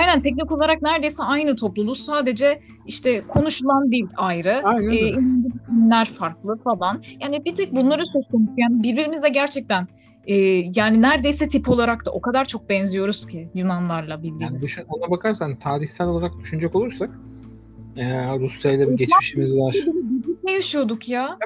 Aynen 0.00 0.20
teknik 0.20 0.52
olarak 0.52 0.82
neredeyse 0.82 1.22
aynı 1.22 1.56
topluluğu 1.56 1.94
sadece 1.94 2.60
işte 2.86 3.20
konuşulan 3.28 3.92
dil 3.92 4.06
ayrı, 4.16 4.60
Aynen 4.64 5.92
e, 5.92 6.04
farklı 6.04 6.58
falan. 6.64 7.02
Yani 7.20 7.44
bir 7.44 7.54
tek 7.54 7.72
bunları 7.72 8.06
söz 8.06 8.28
konusu 8.28 8.54
yani 8.56 8.82
birbirimize 8.82 9.28
gerçekten 9.28 9.88
e, 10.26 10.34
yani 10.76 11.02
neredeyse 11.02 11.48
tip 11.48 11.68
olarak 11.68 12.06
da 12.06 12.10
o 12.10 12.20
kadar 12.20 12.44
çok 12.44 12.68
benziyoruz 12.68 13.26
ki 13.26 13.50
Yunanlarla 13.54 14.12
Yani 14.12 14.22
bildiğimiz. 14.22 14.62
düşün, 14.62 14.84
ona 14.88 15.10
bakarsan 15.10 15.56
tarihsel 15.56 16.06
olarak 16.06 16.38
düşünecek 16.38 16.74
olursak 16.74 17.10
eee 17.96 18.38
Rusya 18.40 18.72
ile 18.72 18.90
bir 18.90 18.96
geçmişimiz 18.96 19.56
var. 19.56 19.74
Birlikte 19.74 20.52
yaşıyorduk 20.52 21.08
ya. 21.08 21.38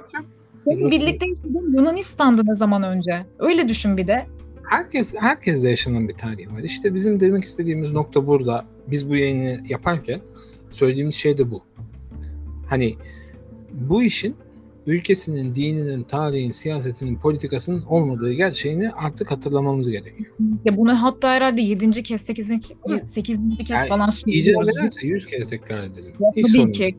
Benim 0.67 0.91
birlikte 0.91 1.27
yaşadığım 1.29 1.75
Yunanistan'dı 1.75 2.43
ne 2.47 2.55
zaman 2.55 2.83
önce. 2.83 3.27
Öyle 3.39 3.69
düşün 3.69 3.97
bir 3.97 4.07
de. 4.07 4.27
Herkes 4.63 5.15
herkesle 5.19 5.71
yaşanan 5.71 6.09
bir 6.09 6.15
tarih 6.15 6.53
var. 6.53 6.59
İşte 6.63 6.95
bizim 6.95 7.21
demek 7.21 7.45
istediğimiz 7.45 7.93
nokta 7.93 8.27
burada. 8.27 8.65
Biz 8.87 9.11
bu 9.11 9.17
yayını 9.17 9.59
yaparken 9.69 10.21
söylediğimiz 10.71 11.15
şey 11.15 11.39
de 11.39 11.51
bu. 11.51 11.63
Hani 12.67 12.95
bu 13.73 14.03
işin 14.03 14.37
ülkesinin, 14.91 15.55
dininin, 15.55 16.03
tarihin, 16.03 16.51
siyasetinin, 16.51 17.19
politikasının 17.19 17.83
olmadığı 17.83 18.33
gerçeğini 18.33 18.91
artık 18.91 19.31
hatırlamamız 19.31 19.91
gerekiyor. 19.91 20.31
Ya 20.65 20.77
bunu 20.77 21.03
hatta 21.03 21.31
herhalde 21.31 21.63
7. 21.63 21.91
kez, 22.03 22.21
8. 22.21 22.49
8. 23.05 23.39
kez 23.59 23.71
Yani 23.71 23.89
falan 23.89 24.11
söylüyoruz. 24.11 24.79
ederse 24.79 25.07
100 25.07 25.27
kere 25.27 25.47
tekrar 25.47 25.83
edelim. 25.83 26.13
Ya 26.21 26.31
Hiç 26.37 26.53
tabii 26.53 26.71
ki. 26.73 26.97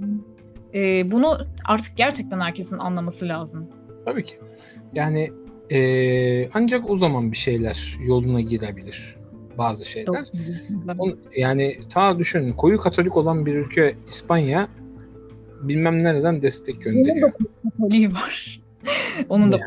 Ee, 0.74 1.12
bunu 1.12 1.38
artık 1.66 1.98
gerçekten 1.98 2.40
herkesin 2.40 2.78
anlaması 2.78 3.28
lazım. 3.28 3.68
Tabii 4.06 4.26
ki. 4.26 4.36
Yani 4.94 5.32
eee, 5.70 6.50
ancak 6.54 6.90
o 6.90 6.98
zaman 6.98 7.32
bir 7.32 7.38
şeyler 7.38 7.98
yoluna 8.06 8.42
girebilir. 8.42 9.16
Bazı 9.58 9.86
şeyler. 9.90 10.26
On- 10.98 11.20
Yani 11.38 11.76
ta 11.90 12.20
düşün 12.20 12.54
koyu 12.54 12.78
katolik 12.78 13.18
olan 13.18 13.46
bir 13.46 13.56
ülke 13.56 13.96
İspanya 14.08 14.68
bilmem 15.68 16.04
nereden 16.04 16.42
destek 16.42 16.76
Onun 16.88 16.96
da 16.96 17.00
gönderiyor. 17.04 17.32
var. 18.14 18.62
Onun 19.30 19.52
da. 19.52 19.60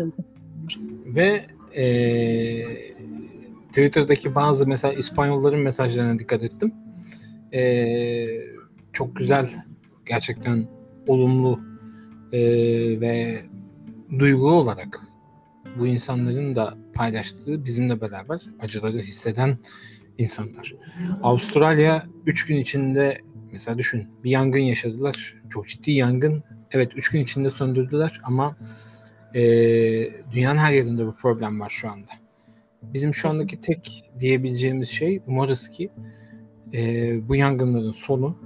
Ve 1.07 1.45
eee, 1.77 2.67
Twitter'daki 3.69 4.35
bazı 4.35 4.67
mesela 4.67 4.95
İspanyolların 4.95 5.61
mesajlarına 5.61 6.19
dikkat 6.19 6.43
ettim. 6.43 6.75
Eee, 7.53 8.47
çok 8.93 9.17
güzel 9.17 9.51
gerçekten 10.07 10.67
olumlu 11.07 11.61
eee, 12.33 13.01
ve 13.01 13.43
duygu 14.19 14.51
olarak 14.51 15.01
bu 15.79 15.87
insanların 15.87 16.57
da 16.57 16.75
paylaştığı 16.95 17.65
bizimle 17.65 18.01
beraber 18.01 18.41
acıları 18.61 18.99
hisseden 18.99 19.59
insanlar. 20.19 20.75
Avustralya 21.23 22.07
3 22.27 22.47
gün 22.47 22.57
içinde 22.57 23.19
mesela 23.55 23.79
düşün 23.79 24.09
bir 24.25 24.31
yangın 24.31 24.59
yaşadılar. 24.59 25.35
Çok 25.51 25.69
ciddi 25.69 25.91
yangın. 25.93 26.43
Evet 26.71 26.93
3 26.97 27.09
gün 27.11 27.21
içinde 27.21 27.51
söndürdüler 27.51 28.21
ama 28.25 28.57
eee, 29.35 30.21
dünyanın 30.33 30.59
her 30.59 30.73
yerinde 30.73 31.07
bu 31.07 31.15
problem 31.15 31.61
var 31.61 31.71
şu 31.71 31.91
anda. 31.91 32.11
Bizim 32.83 33.15
şu 33.15 33.29
andaki 33.29 33.61
tek 33.61 34.05
diyebileceğimiz 34.21 34.89
şey 34.89 35.21
umarız 35.27 35.69
ki 35.71 35.91
eee, 36.73 37.21
bu 37.29 37.37
yangınların 37.37 37.93
sonu 37.93 38.37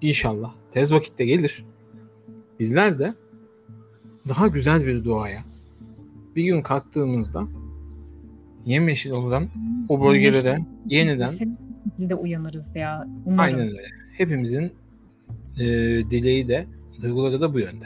inşallah 0.00 0.52
tez 0.72 0.92
vakitte 0.92 1.24
gelir. 1.24 1.64
Bizler 2.60 2.98
de 2.98 3.14
daha 4.28 4.46
güzel 4.46 4.86
bir 4.86 5.04
doğaya 5.04 5.40
bir 6.36 6.44
gün 6.44 6.62
kalktığımızda 6.62 7.44
yemyeşil 8.64 9.10
olan 9.10 9.48
o 9.88 10.00
bölgelere 10.04 10.58
yeniden 10.86 11.58
şekilde 11.90 12.14
uyanırız 12.14 12.76
ya. 12.76 13.06
Umarım. 13.26 13.54
aynen 13.54 13.68
öyle. 13.68 13.86
Hepimizin 14.16 14.72
e, 15.56 15.64
dileği 16.10 16.48
de 16.48 16.66
duyguları 17.02 17.40
da 17.40 17.54
bu 17.54 17.60
yönde. 17.60 17.84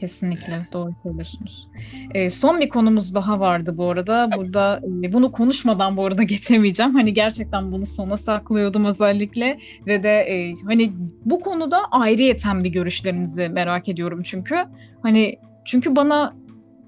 Kesinlikle 0.00 0.66
doğru 0.72 0.90
söylüyorsunuz. 1.02 1.68
Ee, 2.14 2.30
son 2.30 2.60
bir 2.60 2.68
konumuz 2.68 3.14
daha 3.14 3.40
vardı 3.40 3.74
bu 3.76 3.90
arada. 3.90 4.30
Burada 4.36 4.80
e, 5.02 5.12
bunu 5.12 5.32
konuşmadan 5.32 5.96
bu 5.96 6.06
arada 6.06 6.22
geçemeyeceğim. 6.32 6.94
Hani 6.94 7.14
gerçekten 7.14 7.72
bunu 7.72 7.86
sona 7.86 8.16
saklıyordum 8.16 8.84
özellikle 8.84 9.58
ve 9.86 10.02
de 10.02 10.08
e, 10.08 10.54
hani 10.66 10.92
bu 11.24 11.40
konuda 11.40 11.78
ayrıyeten 11.90 12.64
bir 12.64 12.70
görüşlerinizi 12.70 13.48
merak 13.48 13.88
ediyorum 13.88 14.22
çünkü. 14.22 14.56
Hani 15.02 15.38
çünkü 15.64 15.96
bana 15.96 16.34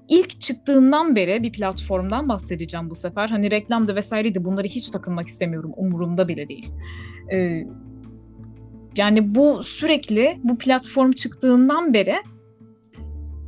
ilk 0.09 0.41
çıktığından 0.41 1.15
beri 1.15 1.43
bir 1.43 1.51
platformdan 1.51 2.29
bahsedeceğim 2.29 2.89
bu 2.89 2.95
sefer. 2.95 3.29
Hani 3.29 3.51
reklamda 3.51 3.95
vesaireydi 3.95 4.45
bunları 4.45 4.67
hiç 4.67 4.89
takılmak 4.89 5.27
istemiyorum. 5.27 5.71
Umurumda 5.75 6.27
bile 6.27 6.49
değil. 6.49 6.71
Ee, 7.31 7.67
yani 8.97 9.35
bu 9.35 9.63
sürekli 9.63 10.39
bu 10.43 10.57
platform 10.57 11.11
çıktığından 11.11 11.93
beri 11.93 12.15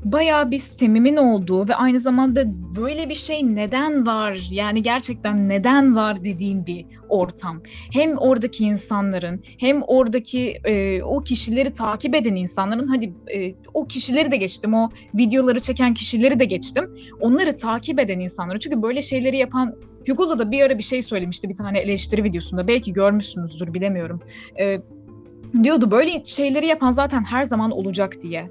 bayağı 0.06 0.52
bir 0.52 0.58
sistemimin 0.58 1.18
olduğu 1.18 1.70
ve 1.70 1.76
aynı 1.76 2.00
zamanda 2.00 2.44
böyle 2.76 3.10
bir 3.10 3.16
şey 3.16 3.56
neden 3.56 4.06
var 4.06 4.48
yani 4.52 4.84
gerçekten 4.84 5.50
neden 5.50 5.96
var 5.96 6.24
dediğim 6.24 6.66
bir 6.66 6.86
ortam. 7.10 7.62
Hem 7.94 8.18
oradaki 8.18 8.64
insanların 8.64 9.44
hem 9.60 9.82
oradaki 9.82 10.50
e, 10.66 11.04
o 11.04 11.24
kişileri 11.24 11.72
takip 11.72 12.16
eden 12.16 12.36
insanların 12.36 12.88
hadi 12.88 13.14
e, 13.34 13.56
o 13.74 13.88
kişileri 13.88 14.32
de 14.32 14.38
geçtim 14.38 14.74
o 14.74 14.90
videoları 15.14 15.60
çeken 15.60 15.94
kişileri 15.94 16.40
de 16.40 16.46
geçtim. 16.46 16.98
Onları 17.22 17.56
takip 17.56 18.00
eden 18.00 18.20
insanları 18.20 18.60
çünkü 18.60 18.82
böyle 18.82 19.02
şeyleri 19.02 19.38
yapan 19.38 19.76
Hugo'la 20.08 20.40
da 20.40 20.52
bir 20.52 20.62
ara 20.62 20.78
bir 20.78 20.84
şey 20.84 21.02
söylemişti 21.02 21.50
bir 21.50 21.56
tane 21.56 21.80
eleştiri 21.80 22.24
videosunda 22.24 22.68
belki 22.68 22.94
görmüşsünüzdür 22.94 23.74
bilemiyorum. 23.74 24.22
E, 24.60 24.82
diyordu 25.64 25.92
böyle 25.92 26.26
şeyleri 26.26 26.66
yapan 26.66 26.92
zaten 26.92 27.24
her 27.24 27.44
zaman 27.44 27.72
olacak 27.72 28.22
diye. 28.22 28.50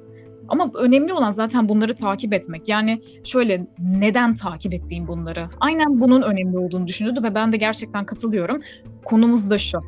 Ama 0.48 0.70
önemli 0.74 1.12
olan 1.12 1.30
zaten 1.30 1.68
bunları 1.68 1.94
takip 1.94 2.32
etmek. 2.32 2.68
Yani 2.68 3.02
şöyle 3.24 3.66
neden 3.78 4.34
takip 4.34 4.74
ettiğim 4.74 5.06
bunları? 5.06 5.48
Aynen 5.60 6.00
bunun 6.00 6.22
önemli 6.22 6.58
olduğunu 6.58 6.86
düşünüyordu 6.86 7.22
ve 7.22 7.34
ben 7.34 7.52
de 7.52 7.56
gerçekten 7.56 8.06
katılıyorum. 8.06 8.62
Konumuz 9.04 9.50
da 9.50 9.58
şu. 9.58 9.78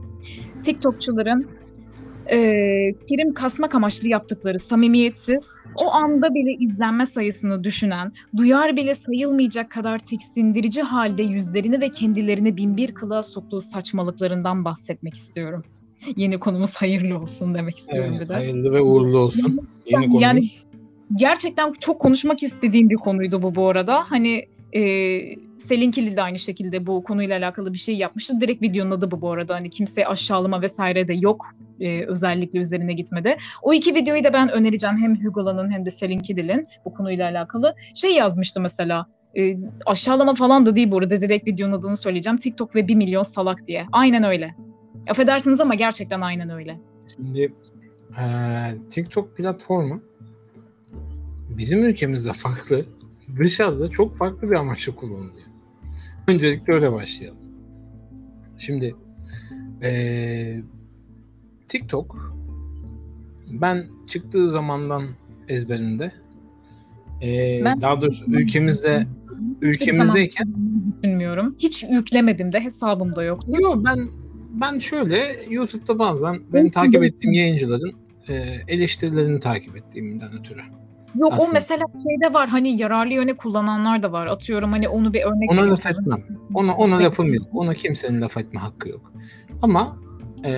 TikTokçuların 0.63 1.49
e, 2.31 2.39
prim 3.09 3.35
kasmak 3.35 3.75
amaçlı 3.75 4.09
yaptıkları 4.09 4.59
samimiyetsiz, 4.59 5.55
o 5.85 5.93
anda 5.93 6.35
bile 6.35 6.65
izlenme 6.65 7.07
sayısını 7.07 7.65
düşünen, 7.65 8.13
duyar 8.37 8.77
bile 8.77 8.95
sayılmayacak 8.95 9.71
kadar 9.71 9.99
tiksindirici 9.99 10.83
halde 10.83 11.23
yüzlerini 11.23 11.81
ve 11.81 11.91
kendilerini 11.91 12.57
binbir 12.57 12.95
kılığa 12.95 13.23
soktuğu 13.23 13.61
saçmalıklarından 13.61 14.65
bahsetmek 14.65 15.15
istiyorum. 15.15 15.65
Yeni 16.17 16.39
konumuz 16.41 16.77
hayırlı 16.77 17.19
olsun 17.19 17.55
demek 17.55 17.77
istiyorum 17.77 18.11
Evet, 18.11 18.21
bir 18.21 18.29
de. 18.29 18.33
hayırlı 18.35 18.73
ve 18.73 18.81
uğurlu 18.81 19.19
olsun. 19.19 19.69
Yeni 19.87 20.05
konumuz. 20.05 20.23
Yani 20.23 20.49
gerçekten 21.17 21.73
çok 21.73 22.01
konuşmak 22.01 22.43
istediğim 22.43 22.91
bir 22.91 22.97
konuydu 22.97 23.43
bu 23.43 23.55
bu 23.55 23.69
arada. 23.69 24.05
Hani 24.07 24.47
e, 24.75 24.81
Selin 25.59 25.91
Kili 25.91 26.17
de 26.17 26.23
aynı 26.23 26.39
şekilde 26.39 26.87
bu 26.87 27.05
konuyla 27.05 27.39
alakalı 27.39 27.73
bir 27.73 27.79
şey 27.79 27.97
yapmıştı. 27.97 28.41
Direkt 28.41 28.63
videonun 28.63 28.91
adı 28.91 29.11
bu 29.11 29.21
bu 29.21 29.31
arada. 29.31 29.55
Hani 29.55 29.71
kimse 29.71 30.07
aşağılama 30.07 30.63
vesaire 30.63 31.09
de 31.09 31.15
yok. 31.15 31.47
E, 31.81 32.05
özellikle 32.05 32.59
üzerine 32.59 32.93
gitmedi. 32.93 33.37
O 33.63 33.73
iki 33.73 33.95
videoyu 33.95 34.25
da 34.25 34.33
ben 34.33 34.49
önereceğim. 34.49 34.97
Hem 34.97 35.25
Hugo'lanın 35.25 35.71
hem 35.71 35.87
de 35.87 35.91
Selin 35.91 36.19
Kilil'in 36.19 36.65
bu 36.85 36.95
konuyla 36.95 37.31
alakalı. 37.31 37.75
Şey 37.95 38.15
yazmıştı 38.15 38.61
mesela. 38.61 39.07
E, 39.39 39.57
aşağılama 39.87 40.35
falan 40.35 40.67
da 40.67 40.77
değil 40.77 40.91
bu 40.91 40.99
arada. 40.99 41.21
Direkt 41.21 41.47
videonun 41.47 41.73
adını 41.73 41.97
söyleyeceğim. 41.97 42.39
TikTok 42.39 42.75
ve 42.75 42.89
1 42.89 42.95
milyon 42.95 43.23
salak 43.23 43.67
diye. 43.67 43.87
Aynen 43.93 44.25
öyle. 44.25 44.55
Affedersiniz 45.09 45.61
ama 45.61 45.75
gerçekten 45.75 46.21
aynen 46.21 46.51
öyle. 46.51 46.81
Şimdi 47.17 47.53
eee, 48.19 48.77
TikTok 48.91 49.37
platformu 49.37 50.01
bizim 51.51 51.85
ülkemizde 51.85 52.33
farklı, 52.33 52.85
dışarıda 53.39 53.89
çok 53.89 54.15
farklı 54.17 54.51
bir 54.51 54.55
amaçla 54.57 54.95
kullanılıyor. 54.95 55.47
Öncelikle 56.29 56.73
öyle 56.73 56.93
başlayalım. 56.93 57.39
Şimdi 58.59 58.95
eee, 59.83 60.63
TikTok 61.69 62.37
ben 63.51 63.87
çıktığı 64.07 64.51
zamandan 64.51 65.05
ezberimde 65.49 66.13
eee, 67.23 67.63
Ben- 67.65 67.81
daha 67.81 67.99
doğrusu 68.03 68.25
ülkemizde 68.29 69.07
ülkemizdeyken 69.61 70.55
düşünmüyorum. 71.03 71.57
Hiç 71.59 71.85
yüklemedim 71.91 72.53
de 72.53 72.61
hesabımda 72.61 73.23
yoktu. 73.25 73.53
Yok 73.61 73.85
ben 73.85 74.09
ben 74.61 74.79
şöyle 74.79 75.37
YouTube'da 75.51 75.99
bazen 75.99 76.41
benim 76.53 76.71
takip 76.71 77.03
ettiğim 77.05 77.33
yayıncıların 77.33 77.93
e, 78.29 78.35
eleştirilerini 78.69 79.41
takip 79.41 79.77
ettiğimden 79.77 80.39
ötürü. 80.41 80.61
Yok 81.19 81.31
o 81.33 81.35
Aslında- 81.35 81.53
mesela 81.53 81.85
şeyde 82.09 82.35
var 82.35 82.49
hani 82.49 82.81
yararlı 82.83 83.13
yöne 83.13 83.33
kullananlar 83.37 84.03
da 84.03 84.13
var. 84.13 84.27
Atıyorum 84.27 84.71
hani 84.73 84.89
onu 84.89 85.13
bir 85.13 85.23
örnek 85.23 85.51
Ona 85.51 85.71
laf 85.71 85.87
etmem. 85.87 86.25
Ona 86.55 86.75
ona 86.77 86.99
lafım 86.99 87.35
yok. 87.35 87.47
Ona 87.53 87.75
kimsenin 87.75 88.21
laf 88.21 88.37
etme 88.37 88.61
hakkı 88.61 88.89
yok. 88.89 89.13
Ama 89.63 89.97
e, 90.45 90.53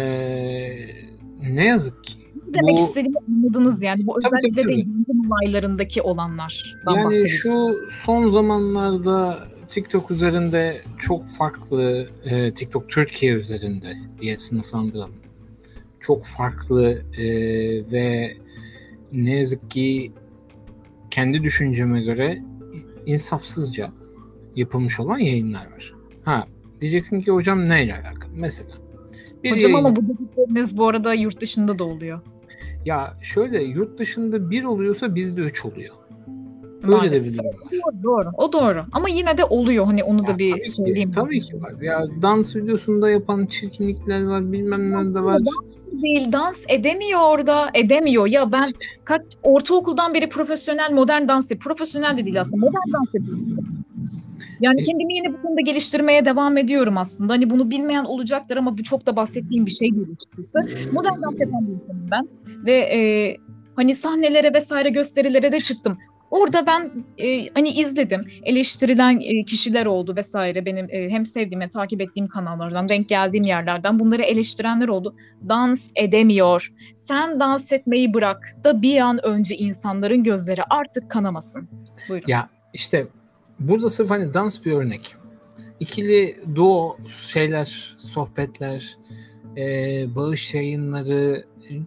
ne 1.54 1.64
yazık 1.64 2.04
ki 2.04 2.18
Demek 2.54 2.76
bu- 2.76 2.84
istediğimi 2.84 3.16
anladınız 3.28 3.82
yani. 3.82 4.06
Bu 4.06 4.14
Tabii, 4.22 4.36
özellikle 4.36 4.62
tabii, 4.62 4.72
de 4.72 4.78
yangın 4.78 5.28
olaylarındaki 5.30 6.02
olanlardan 6.02 6.94
yani 6.96 7.28
şu 7.28 7.76
son 8.04 8.30
zamanlarda 8.30 9.38
TikTok 9.68 10.10
üzerinde 10.10 10.80
çok 10.98 11.28
farklı 11.28 12.08
e, 12.24 12.54
TikTok 12.54 12.88
Türkiye 12.88 13.32
üzerinde 13.32 13.92
diye 14.20 14.38
sınıflandıralım. 14.38 15.14
Çok 16.00 16.24
farklı 16.24 17.02
e, 17.18 17.24
ve 17.92 18.32
ne 19.12 19.36
yazık 19.36 19.70
ki 19.70 20.12
kendi 21.10 21.42
düşünceme 21.42 22.02
göre 22.02 22.42
insafsızca 23.06 23.90
yapılmış 24.56 25.00
olan 25.00 25.18
yayınlar 25.18 25.66
var. 25.72 25.94
Ha 26.24 26.46
diyeceksin 26.80 27.20
ki 27.20 27.30
hocam 27.30 27.68
neyle 27.68 27.94
alakalı? 27.94 28.30
Mesela 28.34 28.68
bir 29.44 29.52
Hocam 29.52 29.70
yayın- 29.70 29.84
ama 29.86 29.96
bu 29.96 30.02
dedikleriniz 30.08 30.76
bu 30.78 30.88
arada 30.88 31.14
yurt 31.14 31.40
dışında 31.40 31.78
da 31.78 31.84
oluyor. 31.84 32.20
ya 32.84 33.18
şöyle 33.22 33.62
yurt 33.64 33.98
dışında 33.98 34.50
bir 34.50 34.64
oluyorsa 34.64 35.14
bizde 35.14 35.40
üç 35.40 35.64
oluyor. 35.64 35.94
Öyle 36.82 37.10
de 37.24 37.24
bir 37.32 37.38
durum 37.38 37.46
var. 37.46 37.54
Doğru, 37.72 38.02
doğru. 38.02 38.30
O 38.36 38.52
doğru. 38.52 38.84
Ama 38.92 39.08
yine 39.08 39.38
de 39.38 39.44
oluyor. 39.44 39.84
Hani 39.84 40.04
onu 40.04 40.26
da 40.26 40.30
Ya 40.30 40.38
bir 40.38 40.50
tabii 40.50 40.60
ki, 40.60 40.70
söyleyeyim. 40.70 41.12
Tabii 41.14 41.40
ki 41.40 41.62
var. 41.62 41.72
Ya 41.82 42.04
dans 42.22 42.56
videosunda 42.56 43.10
yapan 43.10 43.46
çirkinlikler 43.46 44.26
var, 44.26 44.52
bilmem 44.52 44.90
ne 44.92 45.14
de 45.14 45.20
var. 45.24 45.34
Aslında 45.34 45.50
değil 46.02 46.32
dans 46.32 46.64
edemiyor 46.68 47.20
orada 47.22 47.70
edemiyor 47.74 48.26
ya 48.26 48.52
ben 48.52 48.68
kaç 49.04 49.22
ortaokuldan 49.42 50.14
beri 50.14 50.28
profesyonel 50.28 50.92
modern 50.92 51.28
dans 51.28 51.50
yapıyorum. 51.50 51.76
profesyonel 51.76 52.16
de 52.16 52.24
değil 52.24 52.40
aslında 52.40 52.66
modern 52.66 52.92
dans 52.92 53.14
yapıyorum. 53.14 53.46
Yani 54.60 54.80
E- 54.80 54.84
kendimi 54.84 55.14
yine 55.14 55.32
bu 55.32 55.42
konuda 55.42 55.60
geliştirmeye 55.60 56.24
devam 56.24 56.56
ediyorum 56.56 56.98
aslında. 56.98 57.32
Hani 57.32 57.50
bunu 57.50 57.70
bilmeyen 57.70 58.04
olacaktır 58.04 58.56
ama 58.56 58.78
bu 58.78 58.82
çok 58.82 59.06
da 59.06 59.16
bahsettiğim 59.16 59.66
bir 59.66 59.70
şey 59.70 59.92
değil 59.94 60.06
açıkçası. 60.16 60.58
Modern 60.92 61.22
dans 61.22 61.40
yapan 61.40 61.66
bir 61.68 61.72
insanım 61.72 62.06
ben 62.10 62.28
ve 62.66 62.72
e, 62.78 63.36
hani 63.76 63.94
sahnelere 63.94 64.54
vesaire 64.54 64.88
gösterilere 64.88 65.52
de 65.52 65.60
çıktım. 65.60 65.98
Orada 66.30 66.66
ben 66.66 66.90
e, 67.18 67.48
hani 67.48 67.68
izledim. 67.70 68.24
Eleştirilen 68.42 69.20
e, 69.20 69.44
kişiler 69.44 69.86
oldu 69.86 70.16
vesaire. 70.16 70.64
Benim 70.64 70.86
e, 70.90 71.10
hem 71.10 71.26
sevdiğim 71.26 71.60
hem 71.60 71.68
takip 71.68 72.00
ettiğim 72.00 72.28
kanallardan, 72.28 72.88
denk 72.88 73.08
geldiğim 73.08 73.44
yerlerden 73.44 73.98
bunları 73.98 74.22
eleştirenler 74.22 74.88
oldu. 74.88 75.14
Dans 75.48 75.90
edemiyor. 75.96 76.72
Sen 76.94 77.40
dans 77.40 77.72
etmeyi 77.72 78.14
bırak 78.14 78.54
da 78.64 78.82
bir 78.82 79.00
an 79.00 79.26
önce 79.26 79.56
insanların 79.56 80.24
gözleri 80.24 80.62
artık 80.70 81.10
kanamasın. 81.10 81.68
Buyurun. 82.08 82.28
Ya 82.28 82.48
işte 82.72 83.06
burada 83.58 83.88
sırf 83.88 84.10
hani 84.10 84.34
dans 84.34 84.64
bir 84.64 84.72
örnek. 84.72 85.16
İkili 85.80 86.36
duo 86.54 86.96
şeyler, 87.28 87.96
sohbetler, 87.98 88.96
e, 89.56 89.64
bağış 90.14 90.54
yayınları 90.54 91.44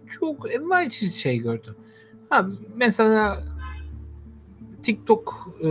çok 0.09 0.55
envai 0.55 0.91
şey 0.91 1.37
gördüm. 1.37 1.75
Ha, 2.29 2.47
mesela 2.75 3.43
TikTok 4.83 5.49
e, 5.63 5.67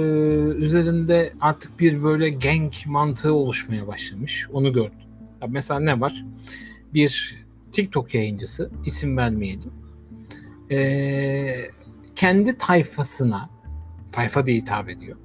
üzerinde 0.56 1.32
artık 1.40 1.80
bir 1.80 2.02
böyle 2.02 2.30
gang 2.30 2.72
mantığı 2.86 3.34
oluşmaya 3.34 3.86
başlamış. 3.86 4.48
Onu 4.52 4.72
gördüm. 4.72 4.98
Ya 5.42 5.48
mesela 5.50 5.80
ne 5.80 6.00
var? 6.00 6.24
Bir 6.94 7.36
TikTok 7.72 8.14
yayıncısı, 8.14 8.70
isim 8.86 9.16
vermeyelim. 9.16 9.72
E, 10.70 11.54
kendi 12.16 12.58
tayfasına, 12.58 13.50
tayfa 14.12 14.46
diye 14.46 14.56
hitap 14.56 14.88
ediyor. 14.88 15.16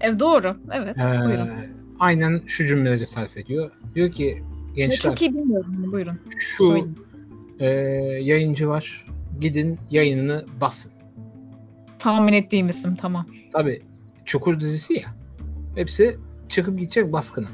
Ev 0.00 0.18
doğru. 0.18 0.56
Evet. 0.72 0.96
Ee, 0.98 1.26
buyurun. 1.26 1.48
aynen 2.00 2.42
şu 2.46 2.66
cümleleri 2.66 3.06
sarf 3.06 3.36
ediyor. 3.36 3.70
Diyor 3.94 4.12
ki 4.12 4.42
gençler 4.74 4.98
çok 4.98 5.22
iyi 5.22 5.34
bilmiyorum. 5.34 5.92
Buyurun. 5.92 6.18
şu 6.38 6.64
Söyleyin. 6.64 6.98
e, 7.58 7.66
yayıncı 8.22 8.68
var. 8.68 9.06
Gidin 9.40 9.78
yayınını 9.90 10.46
basın. 10.60 10.91
Tahmin 12.02 12.32
ettiğim 12.32 12.68
isim 12.68 12.94
tamam. 12.94 13.26
Tabi 13.52 13.82
Çukur 14.24 14.60
dizisi 14.60 14.94
ya. 14.94 15.14
Hepsi 15.74 16.18
çıkıp 16.48 16.78
gidecek 16.78 17.12
baskına. 17.12 17.48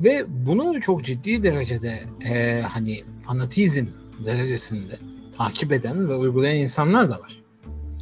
Ve 0.00 0.24
bunu 0.28 0.80
çok 0.80 1.04
ciddi 1.04 1.42
derecede 1.42 2.02
e, 2.30 2.60
hani 2.60 3.02
fanatizm 3.26 3.86
derecesinde 4.26 4.98
takip 5.36 5.72
eden 5.72 6.08
ve 6.08 6.14
uygulayan 6.14 6.56
insanlar 6.56 7.10
da 7.10 7.20
var. 7.20 7.42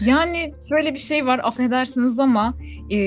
Yani 0.06 0.54
şöyle 0.68 0.94
bir 0.94 0.98
şey 0.98 1.26
var 1.26 1.40
affedersiniz 1.44 2.18
ama 2.18 2.54
e, 2.90 2.98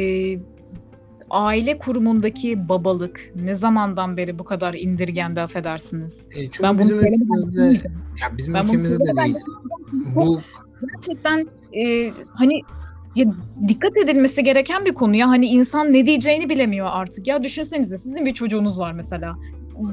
aile 1.29 1.77
kurumundaki 1.77 2.69
babalık 2.69 3.31
ne 3.35 3.55
zamandan 3.55 4.17
beri 4.17 4.39
bu 4.39 4.43
kadar 4.43 4.73
indirgendi 4.73 5.41
affedersiniz. 5.41 6.27
E, 6.31 6.43
çünkü 6.43 6.63
Ben 6.63 6.77
bunu 6.77 6.83
bizim 6.83 6.95
söylemeden 6.95 7.49
ülkemizde, 7.49 7.89
ya 8.21 8.37
bizim 8.37 8.53
Ben 8.53 8.67
bunu 8.67 8.73
ülkemizde 8.73 8.99
de 8.99 9.15
değil. 9.23 9.35
Bu 10.15 10.41
gerçekten 10.91 11.47
e, 11.75 12.11
hani 12.33 12.61
ya 13.15 13.25
dikkat 13.67 13.97
edilmesi 13.97 14.43
gereken 14.43 14.85
bir 14.85 14.93
konu 14.93 15.15
ya. 15.15 15.29
Hani 15.29 15.47
insan 15.47 15.93
ne 15.93 16.05
diyeceğini 16.05 16.49
bilemiyor 16.49 16.87
artık. 16.91 17.27
Ya 17.27 17.43
düşünsenize 17.43 17.97
sizin 17.97 18.25
bir 18.25 18.33
çocuğunuz 18.33 18.79
var 18.79 18.91
mesela. 18.91 19.35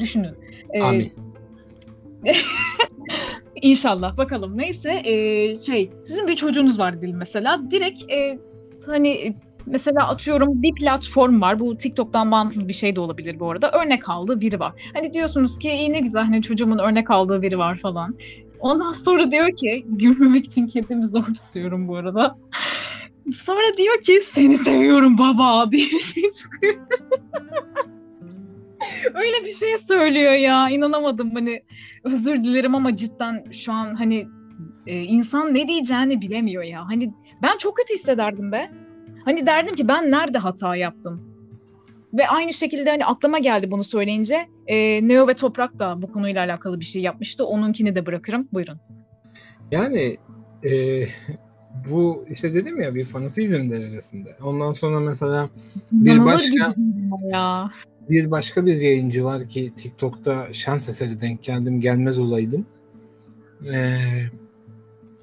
Düşünün. 0.01 0.35
E, 0.73 0.83
amin. 0.83 1.13
İnşallah 3.63 4.17
bakalım. 4.17 4.59
Neyse 4.59 5.03
e, 5.05 5.57
şey 5.57 5.91
sizin 6.05 6.29
bir 6.29 6.37
çocuğunuz 6.37 6.79
var 6.79 7.01
diyelim 7.01 7.19
mesela. 7.19 7.71
Direkt 7.71 8.13
e, 8.13 8.39
hani 8.87 9.09
e, 9.09 9.35
mesela 9.67 10.09
atıyorum 10.09 10.63
bir 10.63 10.75
platform 10.75 11.41
var. 11.41 11.61
Bu 11.61 11.77
TikTok'tan 11.77 12.31
bağımsız 12.31 12.69
bir 12.69 12.73
şey 12.73 12.97
de 12.97 13.01
olabilir 13.01 13.41
bu 13.41 13.51
arada. 13.51 13.71
Örnek 13.71 14.09
aldığı 14.09 14.41
biri 14.41 14.61
var. 14.61 14.73
Hani 14.95 15.15
diyorsunuz 15.15 15.59
ki 15.59 15.71
iyi 15.71 15.93
ne 15.93 16.01
güzel 16.01 16.23
hani 16.23 16.43
çocuğumun 16.43 16.79
örnek 16.79 17.11
aldığı 17.11 17.43
biri 17.43 17.59
var 17.59 17.79
falan. 17.79 18.17
Ondan 18.63 18.93
sonra 18.93 19.31
diyor 19.31 19.57
ki 19.57 19.85
gülmemek 19.89 20.45
için 20.45 20.67
kendimi 20.67 21.05
zor 21.05 21.25
tutuyorum 21.25 21.89
bu 21.89 21.97
arada. 21.97 22.39
Sonra 23.33 23.77
diyor 23.77 24.01
ki 24.01 24.21
seni 24.23 24.57
seviyorum 24.57 25.19
baba 25.19 25.71
diye 25.71 25.87
bir 25.87 25.99
şey 25.99 26.31
çıkıyor. 26.31 26.75
Öyle 29.15 29.45
bir 29.45 29.53
şey 29.53 29.79
söylüyor 29.79 30.33
ya. 30.33 30.71
inanamadım 30.71 31.31
hani 31.35 31.63
özür 32.05 32.45
dilerim 32.45 32.75
ama 32.75 32.97
cidden 32.97 33.45
şu 33.53 33.73
an 33.73 33.95
hani 33.95 34.27
e, 34.87 35.03
insan 35.03 35.55
ne 35.55 35.69
diyeceğini 35.69 36.21
bilemiyor 36.21 36.63
ya. 36.63 36.89
Hani 36.89 37.13
ben 37.43 37.57
çok 37.59 37.77
kötü 37.77 37.95
hissederdim 37.95 38.53
be. 38.53 38.71
Hani 39.25 39.47
derdim 39.47 39.75
ki 39.75 39.89
ben 39.89 40.11
nerede 40.11 40.39
hata 40.39 40.77
yaptım? 40.77 41.32
Ve 42.15 42.29
aynı 42.29 42.53
şekilde 42.53 42.91
hani 42.91 43.07
aklıma 43.07 43.39
geldi 43.39 43.71
bunu 43.71 43.85
söyleyince 43.85 44.49
e, 44.67 45.09
Neo 45.09 45.29
ve 45.29 45.35
Toprak 45.35 45.79
da 45.79 46.03
bu 46.03 46.13
konuyla 46.13 46.45
alakalı 46.45 46.81
bir 46.81 46.85
şey 46.85 47.03
yapmıştı. 47.03 47.47
Onunkini 47.47 47.95
de 47.95 48.07
bırakırım. 48.07 48.49
Buyurun. 48.53 48.81
Yani 49.71 50.17
e, 50.65 51.05
bu 51.91 52.25
işte 52.31 52.55
dedim 52.55 52.83
ya 52.83 52.95
bir 52.95 53.05
fanatizm 53.05 53.71
derecesinde. 53.71 54.37
Ondan 54.45 54.73
sonra 54.73 55.01
mesela 55.01 55.49
bir 55.93 56.25
başka 56.25 56.75
ya. 57.29 57.71
bir 58.11 58.31
başka 58.31 58.67
bir 58.67 58.81
yayıncı 58.81 59.25
var 59.25 59.49
ki 59.49 59.73
TikTok'ta 59.77 60.47
şans 60.53 60.89
eseri 60.89 61.21
denk 61.21 61.43
geldim 61.43 61.81
gelmez 61.81 62.19
olaydım. 62.19 62.67
Ee, 63.75 63.99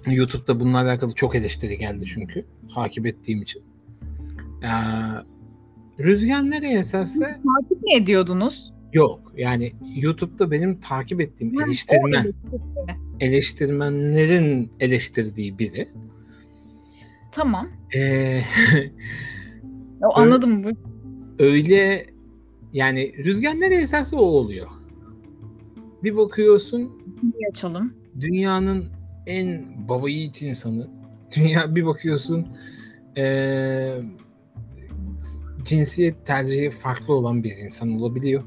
YouTube'da 0.06 0.60
bununla 0.60 0.78
alakalı 0.82 1.14
çok 1.14 1.36
eleştiri 1.36 1.78
geldi 1.78 2.06
çünkü 2.06 2.46
takip 2.76 3.06
ettiğim 3.06 3.42
için. 3.42 3.64
Ee, 4.64 4.68
rüzgar 6.00 6.50
nereye 6.50 6.80
eserse 6.80 7.20
Takip 7.20 7.84
mi 7.84 7.94
ediyordunuz? 7.96 8.74
yok. 8.94 9.34
Yani 9.38 9.74
YouTube'da 9.96 10.52
benim 10.52 10.80
takip 10.80 11.22
ettiğim 11.22 11.62
eleştirmen, 11.62 12.34
eleştirmenlerin 13.20 14.72
eleştirdiği 14.80 15.60
biri. 15.60 15.90
Tamam. 17.32 17.68
Ee, 17.96 18.42
O, 20.02 20.20
anladım. 20.20 20.64
Bu 20.64 20.70
öyle 21.44 22.06
yani 22.74 23.14
rüzgar 23.26 23.60
nereye 23.60 23.82
eserse 23.82 24.16
o 24.16 24.20
oluyor. 24.22 24.68
Bir 26.04 26.16
bakıyorsun 26.18 27.02
açalım. 27.52 27.94
dünyanın 28.20 28.86
en 29.28 29.66
baba 29.90 30.10
yiğit 30.10 30.42
insanı. 30.42 30.88
Dünya 31.36 31.76
bir 31.76 31.86
bakıyorsun 31.86 32.48
eee, 33.18 34.02
cinsiyet 35.70 36.26
tercihi 36.26 36.70
farklı 36.70 37.14
olan 37.14 37.44
bir 37.44 37.58
insan 37.58 37.92
olabiliyor. 37.92 38.44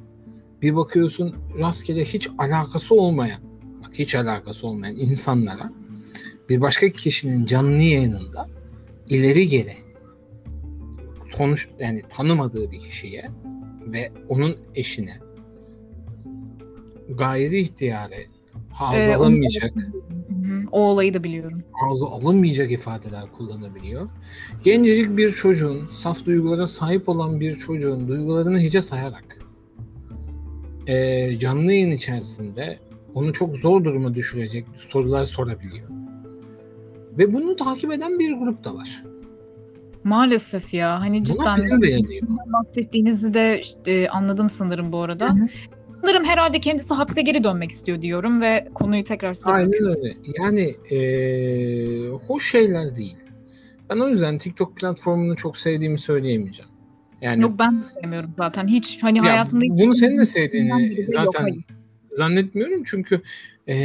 Bir 0.62 0.77
bakıyorsun 0.77 1.37
rastgele 1.59 2.05
hiç 2.05 2.29
alakası 2.39 2.95
olmayan, 2.95 3.41
bak 3.85 3.91
hiç 3.95 4.14
alakası 4.14 4.66
olmayan 4.66 4.97
insanlara 4.97 5.73
bir 6.49 6.61
başka 6.61 6.91
kişinin 6.91 7.47
canlı 7.47 7.83
yayınında 7.83 8.49
ileri 9.09 9.49
geri 9.49 9.77
konuş 11.37 11.68
yani 11.79 12.03
tanımadığı 12.09 12.70
bir 12.70 12.79
kişiye 12.79 13.31
ve 13.87 14.12
onun 14.29 14.57
eşine 14.75 15.18
gayri 17.09 17.61
ihtiyare 17.61 18.27
ağza 18.81 19.12
Ee, 19.12 19.16
onu- 19.16 19.35
hı, 19.35 19.41
O 20.73 20.81
olayı 20.81 21.14
da 21.14 21.25
biliyorum. 21.25 21.62
ağza 21.91 22.07
alınmayacak 22.07 22.70
ifadeler 22.73 23.33
kullanabiliyor. 23.33 24.09
Gencecik 24.64 25.16
bir 25.16 25.33
çocuğun, 25.33 25.87
saf 25.87 26.27
duygulara 26.27 26.66
sahip 26.66 27.09
olan 27.09 27.41
bir 27.41 27.57
çocuğun 27.57 28.09
duygularını 28.09 28.59
hiçe 28.59 28.81
sayarak 28.81 29.39
eee, 30.89 31.37
canlı 31.41 31.73
yayın 31.73 31.91
içerisinde 31.91 32.79
onu 33.14 33.33
çok 33.33 33.57
zor 33.57 33.85
duruma 33.85 34.14
düşürecek 34.14 34.66
sorular 34.77 35.25
sorabiliyor. 35.25 35.89
Ve 37.18 37.33
bunu 37.35 37.57
takip 37.57 37.93
eden 37.93 38.18
bir 38.18 38.33
grup 38.33 38.64
da 38.64 38.75
var. 38.75 39.05
Maalesef 40.05 40.75
ya. 40.75 41.01
Hani 41.01 41.25
cidden 41.25 41.81
bahsettiğinizi 42.53 43.35
de 43.35 43.61
e, 43.87 44.09
anladım 44.09 44.49
sanırım 44.51 44.93
bu 44.93 44.99
arada. 44.99 45.29
Hı 45.31 45.33
hı. 45.35 45.47
Sanırım 46.05 46.24
herhalde 46.24 46.61
kendisi 46.61 46.94
hapse 46.94 47.22
geri 47.22 47.44
dönmek 47.44 47.70
istiyor 47.70 48.03
diyorum 48.03 48.40
ve 48.40 48.68
konuyu 48.74 49.05
tekrar 49.05 49.34
size 49.34 49.50
Aynen 49.50 49.84
öyle. 49.84 50.16
Yani 50.38 50.74
eee, 50.90 52.09
hoş 52.09 52.50
şeyler 52.50 52.96
değil. 52.96 53.16
Ben 53.90 53.96
o 53.96 54.09
yüzden 54.09 54.38
TikTok 54.38 54.76
platformunu 54.76 55.36
çok 55.36 55.59
sevdiğimi 55.59 55.98
söyleyemeyeceğim. 55.98 56.70
Yani 57.20 57.42
Yok 57.42 57.59
ben 57.59 57.78
de 57.80 57.82
sevmiyorum 57.82 58.34
zaten. 58.36 58.66
Hiç 58.66 59.03
hani 59.03 59.18
Ya 59.18 59.24
hayatımda 59.24 59.64
bunu 59.68 59.94
senin 59.94 60.12
de 60.12 60.16
Yok, 60.16 60.26
sevdiğini 60.28 61.05
zaten 61.09 61.55
zannetmiyorum 62.11 62.82
çünkü 62.84 63.20
eee, 63.66 63.76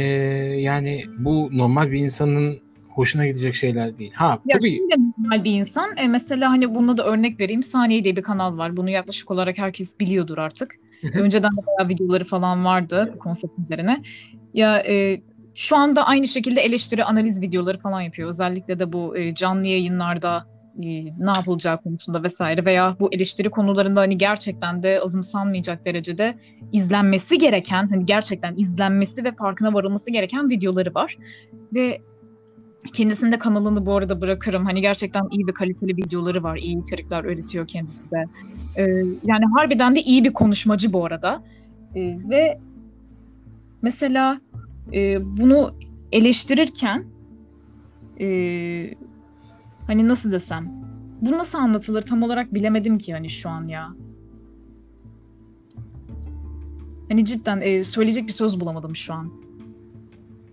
yani 0.60 1.04
bu 1.18 1.48
normal 1.52 1.92
bir 1.92 1.98
insanın 1.98 2.60
hoşuna 2.88 3.26
gidecek 3.26 3.54
şeyler 3.54 3.98
değil. 3.98 4.12
Ha 4.14 4.38
Ya 4.46 4.58
tabii 4.58 4.76
şimdi 4.76 4.94
normal 5.18 5.44
bir 5.44 5.52
insan. 5.52 5.96
E, 5.96 6.08
mesela 6.08 6.50
hani 6.50 6.74
buna 6.74 6.96
da 6.96 7.06
örnek 7.06 7.40
vereyim. 7.40 7.62
Saniye 7.62 8.04
diye 8.04 8.16
bir 8.16 8.22
kanal 8.22 8.58
var. 8.58 8.76
Bunu 8.76 8.90
yaklaşık 8.90 9.30
olarak 9.30 9.58
herkes 9.58 10.00
biliyordur 10.00 10.38
artık. 10.38 10.74
Önceden 11.14 11.50
de 11.50 11.66
bayağı 11.66 11.88
videoları 11.88 12.24
falan 12.24 12.64
vardı 12.64 13.12
bu 13.14 13.18
konsept 13.18 13.58
üzerine. 13.58 14.02
Ya 14.54 14.78
e, 14.78 15.20
şu 15.54 15.76
anda 15.76 16.06
aynı 16.06 16.28
şekilde 16.28 16.60
eleştiri 16.60 17.04
analiz 17.04 17.42
videoları 17.42 17.78
falan 17.78 18.00
yapıyor. 18.00 18.28
Özellikle 18.28 18.78
de 18.78 18.92
bu 18.92 19.16
e, 19.16 19.34
canlı 19.34 19.66
yayınlarda 19.66 20.46
e, 20.82 20.88
ne 21.04 21.30
yapılacağı 21.36 21.82
konusunda 21.82 22.22
vesaire 22.22 22.64
veya 22.64 22.96
bu 23.00 23.08
eleştiri 23.12 23.50
konularında 23.50 24.00
hani 24.00 24.18
gerçekten 24.18 24.82
de 24.82 25.00
azımsanmayacak 25.00 25.84
derecede 25.84 26.38
izlenmesi 26.72 27.38
gereken 27.38 27.88
hani 27.88 28.06
gerçekten 28.06 28.56
izlenmesi 28.56 29.24
ve 29.24 29.32
farkına 29.32 29.74
varılması 29.74 30.10
gereken 30.10 30.50
videoları 30.50 30.94
var. 30.94 31.16
Ve 31.74 31.98
kendisinin 32.92 33.32
de 33.32 33.38
kanalını 33.38 33.86
bu 33.86 33.96
arada 33.96 34.20
bırakırım. 34.20 34.64
Hani 34.64 34.80
gerçekten 34.80 35.28
iyi 35.30 35.46
ve 35.46 35.52
kaliteli 35.52 35.96
videoları 35.96 36.42
var. 36.42 36.56
İyi 36.56 36.82
içerikler 36.82 37.24
üretiyor 37.24 37.66
kendisi 37.66 38.10
de. 38.10 38.24
Ee, 38.76 38.82
yani 39.24 39.44
harbiden 39.56 39.94
de 39.94 40.02
iyi 40.02 40.24
bir 40.24 40.32
konuşmacı 40.32 40.92
bu 40.92 41.04
arada. 41.04 41.42
Ee, 41.94 42.18
ve 42.30 42.58
mesela 43.82 44.40
e, 44.92 45.18
bunu 45.38 45.74
eleştirirken 46.12 47.04
e, 48.20 48.94
hani 49.86 50.08
nasıl 50.08 50.32
desem 50.32 50.88
bu 51.20 51.32
nasıl 51.32 51.58
anlatılır 51.58 52.02
tam 52.02 52.22
olarak 52.22 52.54
bilemedim 52.54 52.98
ki 52.98 53.12
hani 53.12 53.30
şu 53.30 53.48
an 53.48 53.68
ya. 53.68 53.94
Hani 57.08 57.24
cidden 57.24 57.60
e, 57.60 57.84
söyleyecek 57.84 58.26
bir 58.26 58.32
söz 58.32 58.60
bulamadım 58.60 58.96
şu 58.96 59.14
an. 59.14 59.47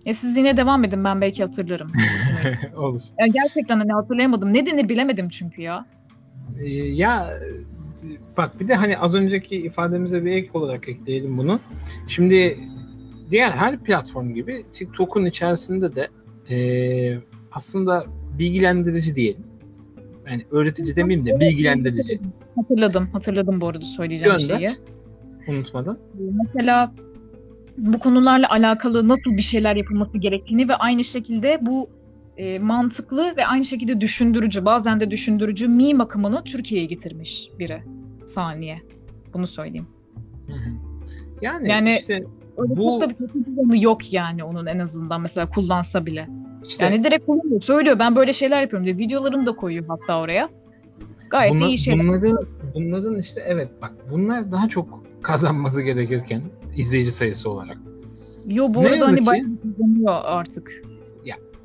Ya 0.06 0.14
siz 0.14 0.36
yine 0.36 0.56
devam 0.56 0.84
edin 0.84 1.04
ben 1.04 1.20
belki 1.20 1.42
hatırlarım. 1.42 1.92
olur. 2.76 3.00
ya 3.18 3.26
gerçekten 3.26 3.78
hani 3.78 3.92
hatırlayamadım. 3.92 4.52
Ne 4.52 4.66
denir 4.66 4.88
bilemedim 4.88 5.28
çünkü 5.28 5.62
ya. 5.62 5.86
Ee, 6.60 6.68
ya 6.74 7.30
bak 8.36 8.60
bir 8.60 8.68
de 8.68 8.74
hani 8.74 8.98
az 8.98 9.14
önceki 9.14 9.56
ifademize 9.56 10.24
bir 10.24 10.32
ek 10.32 10.48
olarak 10.54 10.88
ekleyelim 10.88 11.38
bunu. 11.38 11.60
Şimdi 12.08 12.58
diğer 13.30 13.50
her 13.50 13.78
platform 13.78 14.34
gibi 14.34 14.64
TikTok'un 14.72 15.24
içerisinde 15.24 15.94
de 15.96 16.08
eee, 16.48 17.18
aslında 17.52 18.04
bilgilendirici 18.38 19.14
diyelim. 19.14 19.44
Yani 20.30 20.44
öğretici 20.50 20.96
demeyeyim 20.96 21.26
de 21.26 21.40
bilgilendirici. 21.40 22.20
Hatırladım. 22.56 23.08
Hatırladım 23.12 23.60
bu 23.60 23.68
arada 23.68 23.84
söyleyeceğim 23.84 24.36
Gönder. 24.38 24.58
şeyi. 24.58 24.70
Unutmadan. 25.48 25.98
Mesela 26.54 26.92
bu 27.78 27.98
konularla 27.98 28.50
alakalı 28.50 29.08
nasıl 29.08 29.30
bir 29.36 29.42
şeyler 29.42 29.76
yapılması 29.76 30.18
gerektiğini 30.18 30.68
ve 30.68 30.74
aynı 30.74 31.04
şekilde 31.04 31.58
bu 31.62 31.90
e, 32.36 32.58
mantıklı 32.58 33.34
ve 33.36 33.46
aynı 33.46 33.64
şekilde 33.64 34.00
düşündürücü, 34.00 34.64
bazen 34.64 35.00
de 35.00 35.10
düşündürücü 35.10 35.68
meme 35.68 36.04
akımını 36.04 36.44
Türkiye'ye 36.44 36.86
getirmiş 36.86 37.48
biri. 37.58 37.82
Saniye. 38.26 38.82
Bunu 39.34 39.46
söyleyeyim. 39.46 39.86
Hı 40.46 40.52
hı. 40.52 40.70
Yani, 41.40 41.68
Yani- 41.68 41.96
işte, 42.00 42.22
Öyle 42.58 42.76
Bu- 42.76 42.80
çok 42.80 43.00
da 43.00 43.10
bir 43.10 43.14
kötü 43.14 43.82
yok 43.84 44.12
yani 44.12 44.44
onun 44.44 44.66
en 44.66 44.78
azından 44.78 45.20
mesela 45.20 45.50
kullansa 45.50 46.06
bile. 46.06 46.28
işte 46.68 46.84
Yani 46.84 47.04
direkt 47.04 47.26
kullanıyor. 47.26 47.60
Söylüyor 47.60 47.98
ben 47.98 48.16
böyle 48.16 48.32
şeyler 48.32 48.62
yapıyorum 48.62 48.84
diye. 48.86 48.98
Videolarını 48.98 49.46
da 49.46 49.56
koyuyor 49.56 49.84
hatta 49.88 50.20
oraya. 50.20 50.48
Gayet 51.30 51.52
de 51.52 51.56
bunla- 51.56 51.66
iyi 51.66 51.78
şeyler. 51.78 52.06
bunların, 52.06 52.38
bunların 52.74 53.18
işte 53.18 53.42
evet 53.46 53.68
bak 53.82 53.92
bunlar 54.10 54.52
daha 54.52 54.68
çok 54.68 55.04
kazanması 55.22 55.82
gerekirken 55.82 56.42
izleyici 56.76 57.12
sayısı 57.12 57.50
olarak. 57.50 57.78
Yo 58.46 58.74
bu 58.74 58.82
Ne 58.82 58.88
arada 58.88 59.06
hani 59.06 59.18
ki- 59.18 59.26
bayağı 59.26 59.46
kullanıyor 59.62 60.20
artık. 60.24 60.82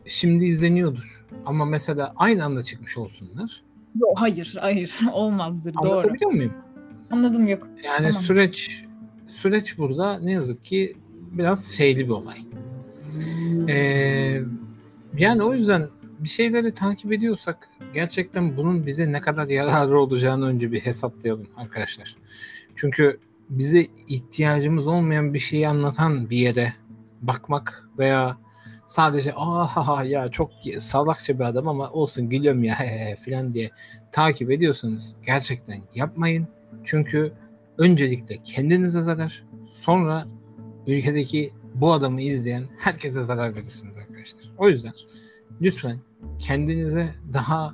Şimdi 0.05 0.45
izleniyordur. 0.45 1.25
Ama 1.45 1.65
mesela 1.65 2.13
aynı 2.15 2.45
anda 2.45 2.63
çıkmış 2.63 2.97
olsunlar. 2.97 3.61
Yo 3.99 4.07
hayır 4.15 4.57
hayır 4.59 4.99
olmazdır 5.13 5.73
doğru. 5.73 5.91
Anlatabiliyor 5.91 6.31
muyum? 6.31 6.53
Anladım 7.11 7.47
yok. 7.47 7.67
Yani 7.83 7.97
Tamam. 7.97 8.21
süreç 8.21 8.85
süreç 9.27 9.77
burada 9.77 10.19
ne 10.19 10.31
yazık 10.31 10.65
ki 10.65 10.93
biraz 11.31 11.65
şeyli 11.65 12.05
bir 12.05 12.09
olay. 12.09 12.37
Ee, 13.69 14.41
yani 15.17 15.43
o 15.43 15.53
yüzden 15.53 15.87
bir 16.19 16.29
şeyleri 16.29 16.73
takip 16.73 17.13
ediyorsak 17.13 17.69
gerçekten 17.93 18.57
bunun 18.57 18.85
bize 18.85 19.11
ne 19.11 19.21
kadar 19.21 19.47
yararı 19.47 19.99
olacağını 20.01 20.45
önce 20.45 20.71
bir 20.71 20.79
hesaplayalım 20.79 21.47
arkadaşlar. 21.57 22.15
Çünkü 22.75 23.19
bize 23.51 23.87
ihtiyacımız 24.07 24.87
olmayan 24.87 25.33
bir 25.33 25.39
şeyi 25.39 25.67
anlatan 25.67 26.29
bir 26.29 26.37
yere 26.37 26.73
bakmak 27.21 27.89
veya 27.97 28.37
sadece 28.85 29.33
aha 29.35 30.03
ya 30.03 30.31
çok 30.31 30.51
salakça 30.77 31.39
bir 31.39 31.43
adam 31.43 31.67
ama 31.67 31.89
olsun 31.89 32.29
gülüyorum 32.29 32.63
ya 32.63 32.75
falan 33.25 33.53
diye 33.53 33.69
takip 34.11 34.51
ediyorsanız 34.51 35.15
gerçekten 35.25 35.81
yapmayın. 35.95 36.47
Çünkü 36.83 37.33
öncelikle 37.77 38.43
kendinize 38.43 39.01
zarar 39.01 39.43
sonra 39.73 40.27
ülkedeki 40.87 41.51
bu 41.75 41.93
adamı 41.93 42.21
izleyen 42.21 42.63
herkese 42.79 43.23
zarar 43.23 43.55
verirsiniz 43.55 43.97
arkadaşlar. 43.97 44.51
O 44.57 44.69
yüzden 44.69 44.93
lütfen 45.61 45.99
kendinize 46.39 47.15
daha 47.33 47.73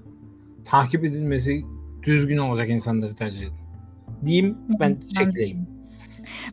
takip 0.66 1.06
edilmesi 1.06 1.64
düzgün 2.04 2.38
olacak 2.38 2.70
insanları 2.70 3.16
tercih 3.16 3.42
edin. 3.42 3.57
Diyeyim 4.26 4.58
ben 4.80 5.00
çekileyim. 5.18 5.68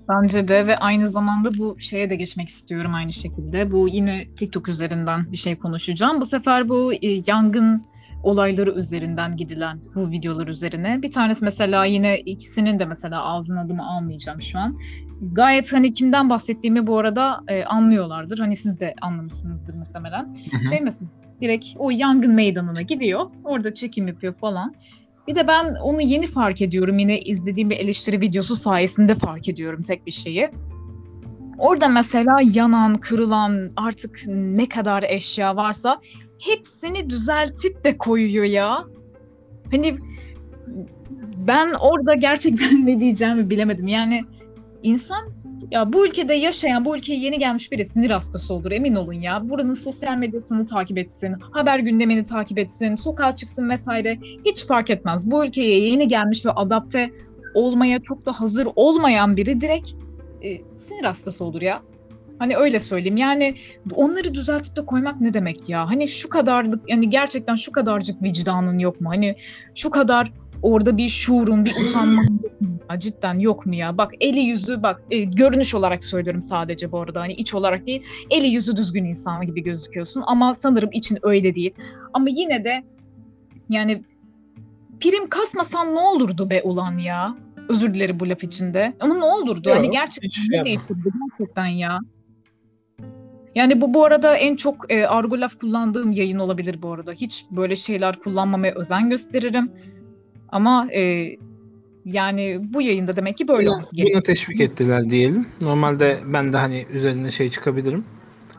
Bence 0.08 0.48
de 0.48 0.66
ve 0.66 0.76
aynı 0.76 1.08
zamanda 1.08 1.58
bu 1.58 1.76
şeye 1.78 2.10
de 2.10 2.16
geçmek 2.16 2.48
istiyorum 2.48 2.94
aynı 2.94 3.12
şekilde. 3.12 3.72
Bu 3.72 3.88
yine 3.88 4.24
TikTok 4.36 4.68
üzerinden 4.68 5.32
bir 5.32 5.36
şey 5.36 5.58
konuşacağım. 5.58 6.20
Bu 6.20 6.24
sefer 6.24 6.68
bu 6.68 6.92
e, 6.92 7.08
yangın 7.26 7.82
olayları 8.22 8.72
üzerinden 8.72 9.36
gidilen 9.36 9.80
bu 9.94 10.10
videolar 10.10 10.46
üzerine. 10.46 11.02
Bir 11.02 11.10
tanesi 11.10 11.44
mesela 11.44 11.84
yine 11.84 12.18
ikisinin 12.18 12.78
de 12.78 12.84
mesela 12.84 13.24
ağzın 13.24 13.56
adımı 13.56 13.86
almayacağım 13.86 14.42
şu 14.42 14.58
an. 14.58 14.78
Gayet 15.32 15.72
hani 15.72 15.92
kimden 15.92 16.30
bahsettiğimi 16.30 16.86
bu 16.86 16.98
arada 16.98 17.40
e, 17.48 17.64
anlıyorlardır. 17.64 18.38
Hani 18.38 18.56
siz 18.56 18.80
de 18.80 18.94
anlamışsınızdır 19.00 19.74
muhtemelen. 19.74 20.24
Hı 20.50 20.56
hı. 20.56 20.68
Şey 20.68 20.80
mesela 20.80 21.10
direkt 21.40 21.66
o 21.76 21.90
yangın 21.90 22.32
meydanına 22.32 22.82
gidiyor. 22.82 23.30
Orada 23.44 23.74
çekim 23.74 24.08
yapıyor 24.08 24.34
falan. 24.34 24.74
Bir 25.28 25.34
de 25.34 25.48
ben 25.48 25.74
onu 25.74 26.02
yeni 26.02 26.26
fark 26.26 26.62
ediyorum. 26.62 26.98
Yine 26.98 27.20
izlediğim 27.20 27.70
bir 27.70 27.76
eleştiri 27.76 28.20
videosu 28.20 28.56
sayesinde 28.56 29.14
fark 29.14 29.48
ediyorum 29.48 29.82
tek 29.82 30.06
bir 30.06 30.12
şeyi. 30.12 30.50
Orada 31.58 31.88
mesela 31.88 32.36
yanan, 32.52 32.94
kırılan 32.94 33.70
artık 33.76 34.22
ne 34.26 34.68
kadar 34.68 35.02
eşya 35.02 35.56
varsa 35.56 36.00
hepsini 36.38 37.10
düzeltip 37.10 37.84
de 37.84 37.98
koyuyor 37.98 38.44
ya. 38.44 38.84
Hani 39.70 39.98
ben 41.36 41.72
orada 41.72 42.14
gerçekten 42.14 42.86
ne 42.86 43.00
diyeceğimi 43.00 43.50
bilemedim. 43.50 43.88
Yani 43.88 44.24
insan 44.82 45.28
ya 45.70 45.92
bu 45.92 46.06
ülkede 46.06 46.34
yaşayan, 46.34 46.84
bu 46.84 46.96
ülkeye 46.96 47.18
yeni 47.18 47.38
gelmiş 47.38 47.72
biri 47.72 47.84
sinir 47.84 48.10
hastası 48.10 48.54
olur 48.54 48.70
emin 48.70 48.94
olun 48.94 49.12
ya. 49.12 49.48
Buranın 49.48 49.74
sosyal 49.74 50.16
medyasını 50.16 50.66
takip 50.66 50.98
etsin, 50.98 51.32
haber 51.50 51.78
gündemini 51.78 52.24
takip 52.24 52.58
etsin, 52.58 52.96
sokağa 52.96 53.34
çıksın 53.34 53.70
vesaire 53.70 54.18
hiç 54.44 54.66
fark 54.66 54.90
etmez. 54.90 55.30
Bu 55.30 55.44
ülkeye 55.46 55.80
yeni 55.80 56.08
gelmiş 56.08 56.46
ve 56.46 56.50
adapte 56.50 57.10
olmaya 57.54 58.02
çok 58.02 58.26
da 58.26 58.40
hazır 58.40 58.68
olmayan 58.76 59.36
biri 59.36 59.60
direkt 59.60 59.90
e, 60.42 60.74
sinir 60.74 61.04
hastası 61.04 61.44
olur 61.44 61.62
ya. 61.62 61.82
Hani 62.38 62.56
öyle 62.56 62.80
söyleyeyim. 62.80 63.16
Yani 63.16 63.54
onları 63.92 64.34
düzeltip 64.34 64.76
de 64.76 64.86
koymak 64.86 65.20
ne 65.20 65.34
demek 65.34 65.68
ya? 65.68 65.90
Hani 65.90 66.08
şu 66.08 66.28
kadarlık 66.28 66.90
yani 66.90 67.10
gerçekten 67.10 67.54
şu 67.56 67.72
kadarcık 67.72 68.22
vicdanın 68.22 68.78
yok 68.78 69.00
mu? 69.00 69.08
Hani 69.10 69.36
şu 69.74 69.90
kadar 69.90 70.32
orada 70.62 70.96
bir 70.96 71.08
şuurun, 71.08 71.64
bir 71.64 71.74
cidden 72.98 73.38
yok 73.38 73.66
mu 73.66 73.74
ya? 73.74 73.98
Bak 73.98 74.12
eli 74.20 74.40
yüzü 74.40 74.82
bak 74.82 75.02
e, 75.10 75.18
görünüş 75.18 75.74
olarak 75.74 76.04
söylüyorum 76.04 76.40
sadece 76.40 76.92
bu 76.92 77.00
arada 77.00 77.20
hani 77.20 77.32
iç 77.32 77.54
olarak 77.54 77.86
değil. 77.86 78.02
Eli 78.30 78.46
yüzü 78.46 78.76
düzgün 78.76 79.04
insan 79.04 79.46
gibi 79.46 79.62
gözüküyorsun 79.62 80.22
ama 80.26 80.54
sanırım 80.54 80.92
için 80.92 81.18
öyle 81.22 81.54
değil. 81.54 81.74
Ama 82.12 82.28
yine 82.28 82.64
de 82.64 82.84
yani 83.68 84.04
prim 85.00 85.28
kasmasan 85.28 85.94
ne 85.94 86.00
olurdu 86.00 86.50
be 86.50 86.62
ulan 86.62 86.98
ya? 86.98 87.36
Özür 87.68 87.94
dilerim 87.94 88.20
bu 88.20 88.28
laf 88.28 88.44
içinde. 88.44 88.94
Ama 89.00 89.14
ne 89.14 89.24
olurdu? 89.24 89.68
Yok, 89.68 89.78
hani 89.78 89.90
gerçekten 89.90 90.28
ne 90.50 90.56
şey 90.56 90.64
değiştirdi 90.64 91.08
gerçekten 91.28 91.66
ya? 91.66 91.98
Yani 93.54 93.80
bu 93.80 93.94
bu 93.94 94.04
arada 94.04 94.36
en 94.36 94.56
çok 94.56 94.92
e, 94.92 95.06
argo 95.06 95.40
laf 95.40 95.60
kullandığım 95.60 96.12
yayın 96.12 96.38
olabilir 96.38 96.82
bu 96.82 96.92
arada. 96.92 97.12
Hiç 97.12 97.44
böyle 97.50 97.76
şeyler 97.76 98.18
kullanmamaya 98.18 98.74
özen 98.74 99.10
gösteririm. 99.10 99.72
Ama 100.48 100.92
e, 100.92 101.30
yani 102.04 102.60
bu 102.62 102.82
yayında 102.82 103.16
demek 103.16 103.36
ki 103.36 103.48
böyle 103.48 103.70
olması 103.70 103.96
gerekiyor. 103.96 104.16
Bunu 104.16 104.22
teşvik 104.22 104.60
ettiler 104.60 105.10
diyelim. 105.10 105.46
Normalde 105.60 106.20
ben 106.26 106.52
de 106.52 106.56
hani 106.56 106.86
üzerine 106.92 107.30
şey 107.30 107.50
çıkabilirim. 107.50 108.04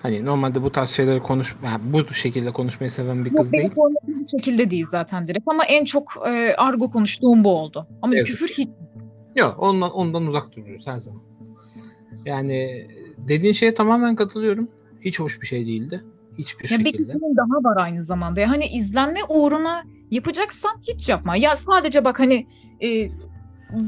Hani 0.02 0.26
normalde 0.26 0.64
bu 0.64 0.70
tarz 0.70 0.90
şeyleri 0.90 1.20
konuş, 1.20 1.56
yani 1.64 1.82
bu 1.94 2.14
şekilde 2.14 2.52
konuşmayı 2.52 2.92
seven 2.92 3.26
bir 3.26 3.30
kız 3.30 3.46
Yok, 3.46 3.54
değil. 3.54 3.70
Bu 4.08 4.24
şekilde 4.38 4.72
değil 4.72 4.86
zaten 4.88 5.28
direkt 5.28 5.48
ama 5.48 5.66
en 5.66 5.86
çok 5.86 6.14
e, 6.28 6.56
argo 6.58 6.92
konuştuğum 6.92 7.44
bu 7.44 7.50
oldu. 7.50 7.88
Ama 8.02 8.16
evet. 8.16 8.26
küfür 8.26 8.48
hiç. 8.48 8.70
Yok 9.36 9.56
ondan 9.60 9.92
ondan 9.92 10.28
uzak 10.28 10.56
duruyoruz 10.56 10.88
her 10.88 10.98
zaman. 10.98 11.22
Yani 12.26 12.88
dediğin 13.18 13.54
şeye 13.54 13.74
tamamen 13.74 14.16
katılıyorum. 14.16 14.70
Hiç 15.02 15.20
hoş 15.20 15.42
bir 15.42 15.48
şey 15.48 15.66
değildi. 15.66 16.04
Hiçbir 16.38 16.64
ya 16.64 16.70
şekilde. 16.70 16.94
Bir 16.94 16.98
kısmın 16.98 17.36
daha 17.38 17.74
var 17.74 17.84
aynı 17.84 18.02
zamanda. 18.02 18.42
Ya 18.42 18.50
hani 18.50 18.66
izlenme 18.66 19.20
uğruna 19.30 19.84
yapacaksan 20.12 20.82
hiç 20.88 21.10
yapma. 21.10 21.36
Ya 21.36 21.56
sadece 21.56 22.06
bak 22.06 22.20
hani 22.20 22.48
e, 22.84 23.10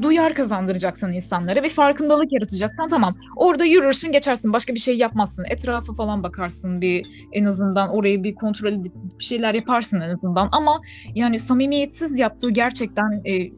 duyar 0.02 0.34
kazandıracaksın 0.34 1.12
insanlara 1.12 1.62
bir 1.62 1.68
farkındalık 1.68 2.32
yaratacaksan 2.32 2.88
tamam. 2.88 3.16
Orada 3.36 3.64
yürürsün 3.64 4.12
geçersin 4.12 4.52
başka 4.52 4.74
bir 4.74 4.80
şey 4.80 4.96
yapmazsın. 4.96 5.44
Etrafa 5.50 5.94
falan 5.94 6.22
bakarsın 6.22 6.80
bir 6.80 7.26
en 7.32 7.44
azından 7.44 7.88
orayı 7.90 8.24
bir 8.24 8.34
kontrol 8.34 8.72
edip 8.72 8.92
bir 9.18 9.24
şeyler 9.24 9.54
yaparsın 9.54 10.00
en 10.00 10.10
azından. 10.10 10.48
Ama 10.52 10.80
yani 11.14 11.38
samimiyetsiz 11.38 12.18
yaptığı 12.18 12.50
gerçekten 12.50 13.22
e, 13.24 13.50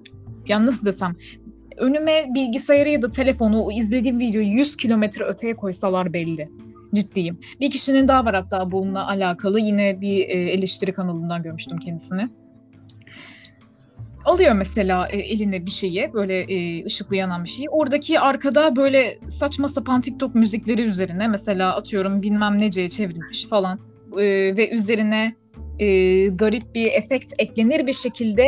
ya 0.49 0.67
nasıl 0.67 0.87
desem 0.87 1.17
önüme 1.77 2.27
bilgisayarı 2.35 2.89
ya 2.89 3.03
da 3.03 3.11
telefonu 3.11 3.63
o 3.63 3.73
izlediğim 3.73 4.19
videoyu 4.19 4.49
100 4.49 4.77
kilometre 4.77 5.25
öteye 5.25 5.57
koysalar 5.57 6.13
belli. 6.13 6.49
Ciddiyim. 6.95 7.39
Bir 7.61 7.71
kişinin 7.71 8.09
daha 8.09 8.25
var 8.25 8.35
hatta 8.35 8.71
bununla 8.71 9.09
alakalı. 9.09 9.61
Yine 9.61 10.01
bir 10.01 10.29
e, 10.29 10.51
eleştiri 10.51 10.93
kanalından 10.93 11.43
görmüştüm 11.43 11.79
kendisini 11.79 12.29
alıyor 14.25 14.55
mesela 14.55 15.09
e, 15.09 15.19
eline 15.19 15.67
bir 15.67 15.71
şeyi 15.71 16.13
böyle 16.13 16.41
e, 16.41 16.85
ışıklı 16.85 17.17
yanan 17.17 17.45
bir 17.45 17.49
şeyi. 17.49 17.71
Oradaki 17.71 18.21
arkada 18.21 18.77
böyle 18.77 19.19
saçma 19.29 19.69
sapan 19.69 20.01
TikTok 20.01 20.35
müzikleri 20.35 20.83
üzerine 20.83 21.29
mesela 21.29 21.77
atıyorum 21.77 22.23
bilmem 22.23 22.59
neceye 22.59 22.89
çevrilmiş 22.89 23.47
falan 23.47 23.79
e, 24.13 24.23
ve 24.57 24.71
üzerine 24.71 25.37
e, 25.79 25.87
garip 26.27 26.75
bir 26.75 26.93
efekt 26.93 27.33
eklenir 27.39 27.87
bir 27.87 27.93
şekilde 27.93 28.45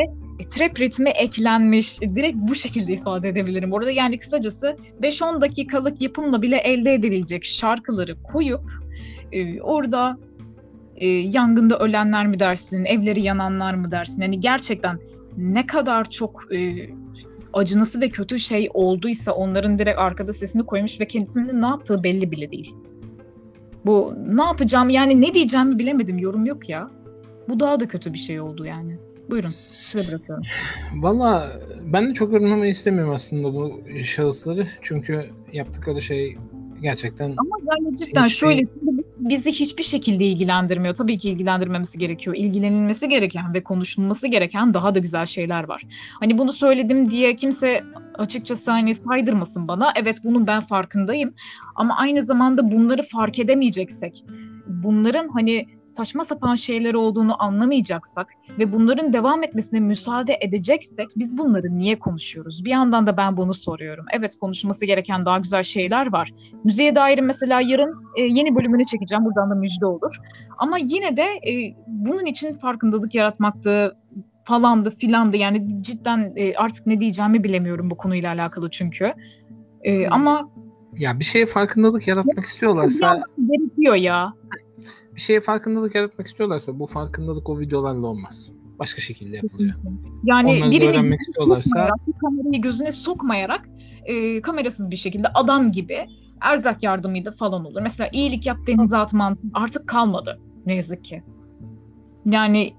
trap 0.51 0.81
ritmi 0.81 1.11
eklenmiş. 1.11 2.01
Direkt 2.01 2.36
bu 2.36 2.55
şekilde 2.55 2.93
ifade 2.93 3.28
edebilirim. 3.28 3.73
Orada 3.73 3.90
yani 3.90 4.19
kısacası 4.19 4.77
5-10 5.03 5.40
dakikalık 5.40 6.01
yapımla 6.01 6.43
bile 6.43 6.57
elde 6.57 6.94
edilecek 6.94 7.44
şarkıları 7.44 8.23
koyup 8.23 8.70
orada 9.62 10.19
yangında 11.23 11.78
ölenler 11.78 12.27
mi 12.27 12.39
dersin, 12.39 12.85
evleri 12.85 13.23
yananlar 13.23 13.74
mı 13.74 13.90
dersin? 13.90 14.23
Hani 14.23 14.40
gerçekten 14.40 14.99
ne 15.36 15.66
kadar 15.66 16.10
çok 16.10 16.54
e, 16.54 16.90
acınası 17.52 18.00
ve 18.00 18.10
kötü 18.10 18.38
şey 18.38 18.68
olduysa 18.74 19.32
onların 19.32 19.78
direkt 19.78 19.98
arkada 19.98 20.32
sesini 20.32 20.66
koymuş 20.66 21.00
ve 21.00 21.06
kendisinin 21.06 21.62
ne 21.62 21.66
yaptığı 21.66 22.02
belli 22.02 22.30
bile 22.30 22.50
değil. 22.50 22.74
Bu 23.86 24.14
ne 24.26 24.42
yapacağım 24.42 24.88
yani 24.88 25.20
ne 25.20 25.34
diyeceğimi 25.34 25.78
bilemedim 25.78 26.18
yorum 26.18 26.46
yok 26.46 26.68
ya. 26.68 26.90
Bu 27.48 27.60
daha 27.60 27.80
da 27.80 27.88
kötü 27.88 28.12
bir 28.12 28.18
şey 28.18 28.40
oldu 28.40 28.66
yani. 28.66 28.98
Buyurun 29.30 29.54
size 29.70 30.09
bırakıyorum. 30.09 30.44
Valla 30.94 31.52
ben 31.84 32.10
de 32.10 32.14
çok 32.14 32.32
yorumlamayı 32.32 32.70
istemiyorum 32.70 33.12
aslında 33.12 33.54
bu 33.54 33.80
şahısları. 34.04 34.68
Çünkü 34.82 35.24
yaptıkları 35.52 36.02
şey 36.02 36.36
gerçekten... 36.82 37.24
Ama 37.24 37.56
yani 37.66 37.96
cidden 37.96 38.28
şöyle 38.28 38.62
bizi 39.28 39.53
hiçbir 39.53 39.82
şekilde 39.82 40.24
ilgilendirmiyor. 40.24 40.94
Tabii 40.94 41.19
ki 41.19 41.31
ilgilendirmemesi 41.31 41.99
gerekiyor. 41.99 42.36
İlgilenilmesi 42.36 43.09
gereken 43.09 43.55
ve 43.55 43.62
konuşulması 43.62 44.28
gereken 44.28 44.74
daha 44.74 44.94
da 44.94 44.99
güzel 44.99 45.27
şeyler 45.27 45.65
var. 45.65 45.82
Hani 46.20 46.39
bunu 46.39 46.53
söyledim 46.53 47.11
diye 47.11 47.36
kimse 47.36 47.85
açıkçası 48.19 48.70
hani 48.70 48.94
saydırmasın 48.94 49.69
bana. 49.69 49.93
Evet 49.97 50.19
bunun 50.24 50.47
ben 50.47 50.61
farkındayım. 50.61 51.35
Ama 51.74 51.97
aynı 51.97 52.23
zamanda 52.23 52.70
bunları 52.70 53.03
fark 53.03 53.39
edemeyeceksek, 53.39 54.24
bunların 54.66 55.28
hani 55.28 55.66
saçma 55.86 56.24
sapan 56.24 56.55
şeyler 56.55 56.94
olduğunu 56.94 57.43
anlamayacaksak 57.43 58.26
ve 58.59 58.72
bunların 58.72 59.12
devam 59.12 59.43
etmesine 59.43 59.80
müsaade 59.80 60.39
edeceksek 60.40 61.09
biz 61.16 61.39
bunları 61.39 61.78
niye 61.78 61.98
konuşuyoruz? 61.98 62.64
Bir 62.64 62.70
yandan 62.70 63.06
da 63.06 63.16
ben 63.16 63.36
bunu 63.36 63.55
soruyorum. 63.55 64.05
Evet 64.12 64.36
konuşması 64.40 64.86
gereken 64.86 65.26
daha 65.26 65.39
güzel 65.39 65.62
şeyler 65.62 66.12
var. 66.12 66.32
Müziğe 66.64 66.94
dair 66.94 67.18
mesela 67.18 67.60
yarın 67.60 67.94
e, 68.16 68.22
yeni 68.22 68.55
bölümünü 68.56 68.84
çekeceğim. 68.84 69.24
Buradan 69.24 69.51
da 69.51 69.55
müjde 69.55 69.86
olur. 69.86 70.16
Ama 70.59 70.78
yine 70.78 71.16
de 71.16 71.24
e, 71.24 71.74
bunun 71.86 72.24
için 72.24 72.55
farkındalık 72.55 73.14
yaratmaktı 73.14 73.97
falandı 74.44 74.90
filandı. 74.90 75.36
Yani 75.36 75.82
cidden 75.82 76.32
e, 76.36 76.55
artık 76.55 76.86
ne 76.86 77.01
diyeceğimi 77.01 77.44
bilemiyorum 77.44 77.90
bu 77.90 77.97
konuyla 77.97 78.32
alakalı 78.32 78.70
çünkü. 78.70 79.14
E, 79.82 80.09
ama 80.09 80.51
ya 80.98 81.19
bir 81.19 81.24
şeye 81.24 81.47
farkındalık 81.47 82.09
yaratmak 82.09 82.44
istiyorlarsa 82.44 83.23
Gerekiyor 83.47 83.94
ya. 83.94 84.35
bir 85.16 85.20
şeye 85.20 85.40
farkındalık 85.40 85.94
yaratmak 85.94 86.27
istiyorlarsa 86.27 86.78
bu 86.78 86.86
farkındalık 86.86 87.48
o 87.48 87.60
videolarla 87.60 88.06
olmaz. 88.06 88.52
Başka 88.78 89.01
şekilde 89.01 89.36
yapılıyor. 89.36 89.74
Yani 90.24 90.51
Onları 90.51 90.70
birini 90.70 90.90
öğrenmek 90.90 91.20
istiyorlarsa 91.20 91.94
kamerayı 92.20 92.62
gözüne 92.62 92.93
sokmayarak 92.93 93.69
e, 94.05 94.40
kamerasız 94.43 94.90
bir 94.90 94.97
şekilde 94.97 95.28
adam 95.28 95.73
gibi 95.73 96.06
erzak 96.40 96.82
yardımıydı 96.82 97.36
falan 97.36 97.64
olur. 97.64 97.81
Mesela 97.82 98.10
iyilik 98.12 98.47
yap 98.47 98.59
denize 98.66 98.97
atman 98.97 99.39
artık 99.55 99.89
kalmadı 99.89 100.40
ne 100.66 100.74
yazık 100.74 101.05
ki. 101.05 101.23
Yani 102.27 102.74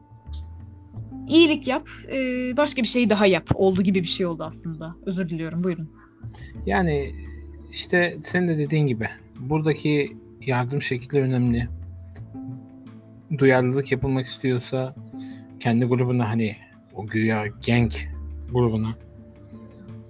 iyilik 1.27 1.68
yap 1.68 1.90
e, 2.11 2.18
başka 2.57 2.81
bir 2.81 2.88
şey 2.88 3.10
daha 3.10 3.26
yap 3.26 3.49
olduğu 3.56 3.81
gibi 3.81 4.02
bir 4.02 4.07
şey 4.07 4.26
oldu 4.26 4.44
aslında. 4.44 4.95
Özür 5.06 5.30
diliyorum 5.30 5.64
buyurun. 5.64 5.90
yani 6.65 7.11
işte 7.73 8.17
senin 8.23 8.47
de 8.47 8.57
dediğin 8.57 8.87
gibi 8.87 9.09
buradaki 9.39 10.17
yardım 10.45 10.81
şekli 10.81 11.19
önemli. 11.21 11.67
Duyarlılık 13.37 13.91
yapılmak 13.91 14.25
istiyorsa 14.25 14.95
kendi 15.59 15.85
grubuna 15.85 16.29
hani 16.29 16.55
o 16.95 17.07
güya 17.07 17.45
gang 17.67 17.91
grubuna 18.51 18.95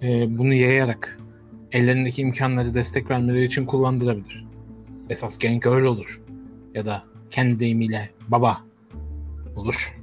e, 0.02 0.38
bunu 0.38 0.54
yayarak 0.54 1.20
ellerindeki 1.72 2.22
imkanları 2.22 2.74
destek 2.74 3.10
vermeleri 3.10 3.46
için 3.46 3.66
kullandırabilir. 3.66 4.46
Esas 5.10 5.40
gang 5.40 5.66
öyle 5.66 5.88
olur. 5.88 6.22
Ya 6.74 6.86
da 6.86 7.04
kendi 7.32 7.60
deyimiyle 7.60 8.10
baba 8.28 8.58
olur. 9.56 9.98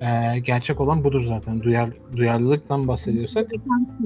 E, 0.00 0.38
gerçek 0.38 0.80
olan 0.80 1.04
budur 1.04 1.20
zaten. 1.22 1.62
Duyar, 1.62 1.90
duyarlılıktan 2.16 2.88
bahsediyorsak 2.88 3.50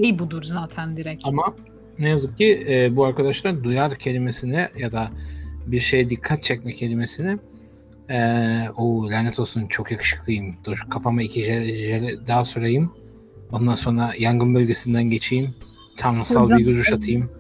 Şey 0.03 0.19
budur 0.19 0.43
zaten 0.43 0.97
direkt. 0.97 1.27
ama 1.27 1.55
ne 1.99 2.09
yazık 2.09 2.39
ki 2.39 2.67
e, 2.69 2.97
bu 2.97 3.05
arkadaşlar 3.05 3.65
duyar 3.65 3.99
kelimesine 3.99 4.69
ya 4.79 4.93
da 4.93 5.11
bir 5.67 5.81
şeye 5.81 6.11
dikkat 6.11 6.43
çekme 6.43 6.73
kelimesini 6.73 7.39
e, 8.11 8.19
o 8.77 9.11
lanet 9.11 9.39
olsun 9.39 9.67
çok 9.67 9.91
yakışıklıyım. 9.91 10.57
Dur 10.65 10.87
kafama 10.91 11.23
iki 11.23 11.45
jele, 11.45 11.75
jele 11.75 12.27
daha 12.27 12.45
süreyim. 12.45 12.91
Ondan 13.53 13.75
sonra 13.75 14.13
yangın 14.19 14.55
bölgesinden 14.55 15.05
geçeyim. 15.05 15.55
Tanrısal 15.99 16.41
Hocam, 16.41 16.59
bir 16.59 16.65
görüş 16.65 16.93
atayım. 16.93 17.31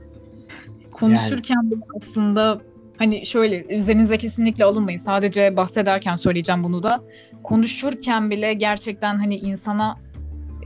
konuşurken 0.92 1.70
bile 1.70 1.80
aslında 1.96 2.60
hani 2.98 3.26
şöyle 3.26 3.64
üzerinize 3.64 4.18
kesinlikle 4.18 4.64
alınmayın. 4.64 4.98
Sadece 4.98 5.56
bahsederken 5.56 6.16
söyleyeceğim 6.16 6.64
bunu 6.64 6.82
da. 6.82 7.04
Konuşurken 7.42 8.30
bile 8.30 8.54
gerçekten 8.54 9.16
hani 9.16 9.36
insana 9.36 9.96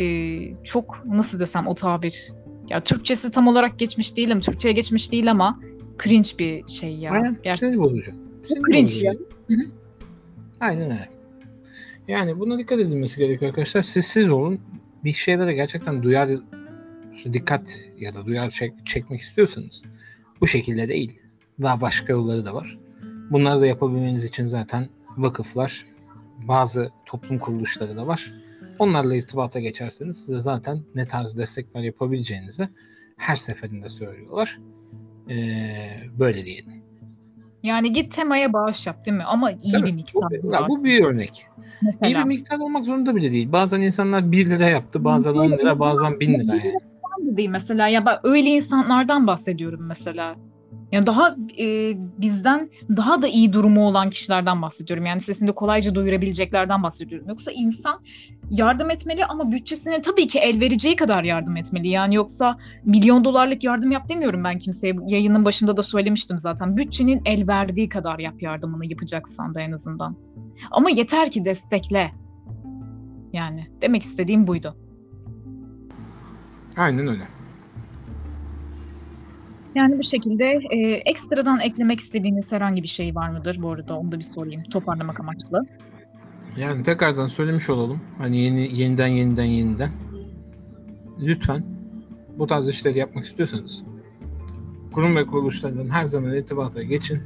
e, 0.01 0.39
çok 0.65 1.03
nasıl 1.07 1.41
desem 1.41 1.67
o 1.67 1.75
tabir. 1.75 2.33
Ya 2.73 2.81
Türkçesi 2.81 3.31
tam 3.31 3.49
olarak 3.49 3.79
geçmiş 3.79 4.17
değilim. 4.17 4.41
Türkçe'ye 4.41 4.75
geçmiş 4.75 5.13
değil 5.13 5.31
ama 5.31 5.61
cringe 6.03 6.29
bir 6.39 6.69
şey 6.69 6.95
ya. 6.95 7.13
Aynen. 7.13 7.37
Gerçekten. 7.43 7.67
Sinir 7.69 7.79
bozucu. 7.79 8.13
Sinir 8.49 8.63
Cringe 8.63 8.85
bozucu. 8.85 9.07
ya. 9.07 9.13
Hı 9.49 9.55
hı. 9.55 9.67
Aynen 10.61 10.85
öyle. 10.85 11.09
Yani 12.09 12.41
buna 12.41 12.59
dikkat 12.59 12.81
edilmesi 12.81 13.19
gerekiyor 13.19 13.49
arkadaşlar. 13.49 13.83
Siz 13.83 14.07
siz 14.07 14.31
olun. 14.31 14.61
Bir 15.05 15.13
şeylere 15.13 15.53
gerçekten 15.55 16.03
duyar 16.03 16.29
dikkat 17.33 17.87
ya 17.99 18.15
da 18.15 18.27
duyar 18.27 18.51
çek, 18.51 18.87
çekmek 18.87 19.21
istiyorsanız 19.21 19.83
bu 20.41 20.47
şekilde 20.47 20.89
değil. 20.89 21.21
Daha 21.63 21.81
başka 21.81 22.13
yolları 22.13 22.45
da 22.45 22.55
var. 22.55 22.79
Bunları 23.31 23.61
da 23.61 23.67
yapabilmeniz 23.67 24.25
için 24.25 24.45
zaten 24.45 24.89
vakıflar, 25.17 25.87
bazı 26.49 26.91
toplum 27.07 27.39
kuruluşları 27.39 27.97
da 27.97 28.07
var. 28.07 28.33
Onlarla 28.79 29.15
irtibata 29.17 29.61
geçerseniz 29.61 30.17
size 30.25 30.41
zaten 30.41 30.81
ne 30.95 31.07
tarz 31.07 31.39
destekler 31.39 31.81
yapabileceğinizi 31.81 32.69
her 33.17 33.37
seferinde 33.37 33.89
söylüyorlar. 33.89 34.59
Ee, 35.31 35.91
böyle 36.19 36.45
diyelim. 36.45 36.83
Yani 37.63 37.93
git 37.93 38.15
temaya 38.15 38.53
bağış 38.53 38.87
yap 38.87 39.07
değil 39.07 39.17
mi? 39.17 39.25
Ama 39.25 39.51
iyi 39.51 39.73
Tabii, 39.73 39.87
bir 39.87 39.93
miktar. 39.93 40.31
Bu, 40.43 40.53
ya 40.53 40.69
bu 40.69 40.85
bir 40.85 41.05
örnek. 41.05 41.47
mesela. 41.83 42.09
İyi 42.09 42.17
bir 42.17 42.29
miktar 42.29 42.59
olmak 42.59 42.85
zorunda 42.85 43.17
bile 43.17 43.33
değil. 43.33 43.53
Bazen 43.53 43.81
insanlar 43.81 44.33
1 44.33 44.51
lira 44.51 44.69
yaptı, 44.69 45.05
bazen 45.05 45.33
10 45.33 45.51
lira, 45.51 45.79
bazen 45.79 46.21
1000 46.21 46.35
lira 46.35 46.57
yani. 46.57 46.75
değil 47.37 47.49
mesela 47.49 47.89
ya 47.89 48.07
ben 48.07 48.19
öyle 48.23 48.49
insanlardan 48.49 49.27
bahsediyorum 49.27 49.87
mesela. 49.87 50.37
Ya 50.93 51.07
daha 51.07 51.37
e, 51.59 51.95
bizden 51.97 52.71
daha 52.97 53.23
da 53.23 53.29
iyi 53.29 53.53
durumu 53.53 53.87
olan 53.87 54.11
kişilerden 54.11 54.63
bahsediyorum. 54.63 55.07
Yani 55.07 55.21
sesini 55.21 55.53
kolayca 55.53 55.95
duyurabileceklerden 55.95 56.83
bahsediyorum. 56.83 57.29
Yoksa 57.29 57.51
insan 57.51 58.01
yardım 58.51 58.91
etmeli 58.91 59.25
ama 59.25 59.53
bütçesine 59.53 60.01
tabii 60.01 60.27
ki 60.27 60.39
el 60.39 60.61
vereceği 60.61 60.97
kadar 60.97 61.25
yardım 61.25 61.57
etmeli. 61.57 61.89
Yani 61.89 62.15
yoksa 62.15 62.59
milyon 62.85 63.25
dolarlık 63.25 63.65
yardım 63.65 63.91
yap 63.91 64.09
demiyorum 64.09 64.45
ben 64.45 64.59
kimseye. 64.59 64.97
Yayının 65.07 65.45
başında 65.45 65.77
da 65.77 65.83
söylemiştim 65.83 66.39
zaten. 66.39 66.77
Bütçenin 66.77 67.23
el 67.25 67.49
verdiği 67.49 67.89
kadar 67.89 68.19
yap 68.19 68.43
yardımını 68.43 68.87
yapacaksan 68.87 69.55
da 69.55 69.61
en 69.61 69.73
azından. 69.73 70.17
Ama 70.71 70.91
yeter 70.91 71.31
ki 71.31 71.45
destekle. 71.45 72.13
Yani 73.33 73.67
demek 73.83 74.03
istediğim 74.03 74.47
buydu. 74.47 74.77
Aynen 76.77 77.09
öyle. 77.09 77.42
Yani 79.75 79.99
bu 79.99 80.03
şekilde 80.03 80.45
e, 80.71 80.79
ekstradan 80.91 81.61
eklemek 81.61 82.01
istediğiniz 82.01 82.53
herhangi 82.53 82.83
bir 82.83 82.89
şey 82.89 83.15
var 83.15 83.29
mıdır? 83.29 83.63
Bu 83.63 83.71
arada 83.71 83.99
onu 83.99 84.13
da 84.13 84.19
bir 84.19 84.25
sorayım 84.25 84.63
toparlamak 84.63 85.21
amaçlı. 85.21 85.67
Yani 86.57 86.83
tekrardan 86.83 87.27
söylemiş 87.27 87.71
olalım. 87.71 88.01
Hani 88.19 88.39
yeni 88.39 88.81
yeniden 88.81 89.07
yeniden 89.07 89.45
yeniden. 89.45 89.91
Lütfen 91.21 91.65
bu 92.39 92.47
tarz 92.47 92.69
işleri 92.69 92.99
yapmak 92.99 93.25
istiyorsanız 93.25 93.83
kurum 94.93 95.17
ve 95.17 95.27
kuruluşlardan 95.27 95.89
her 95.89 96.07
zaman 96.07 96.35
irtibata 96.35 96.83
geçin. 96.83 97.21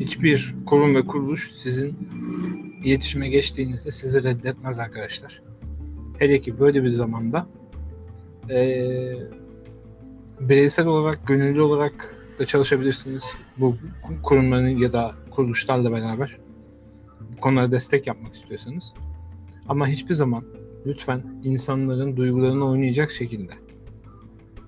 Hiçbir 0.00 0.54
kurum 0.66 0.94
ve 0.94 1.06
kuruluş 1.06 1.50
sizin 1.52 1.96
iletişime 2.84 3.28
geçtiğinizde 3.28 3.90
sizi 3.90 4.22
reddetmez 4.22 4.78
arkadaşlar. 4.78 5.42
Hele 6.18 6.40
ki 6.40 6.60
böyle 6.60 6.84
bir 6.84 6.92
zamanda 6.92 7.46
eee 8.50 9.39
bireysel 10.40 10.86
olarak, 10.86 11.26
gönüllü 11.26 11.60
olarak 11.60 12.14
da 12.38 12.46
çalışabilirsiniz. 12.46 13.24
Bu 13.56 13.76
kurumların 14.22 14.78
ya 14.78 14.92
da 14.92 15.12
kuruluşlarla 15.30 15.92
beraber 15.92 16.36
bu 17.36 17.40
konulara 17.40 17.70
destek 17.70 18.06
yapmak 18.06 18.34
istiyorsanız. 18.34 18.94
Ama 19.68 19.88
hiçbir 19.88 20.14
zaman 20.14 20.44
lütfen 20.86 21.22
insanların 21.44 22.16
duygularını 22.16 22.68
oynayacak 22.68 23.10
şekilde 23.10 23.52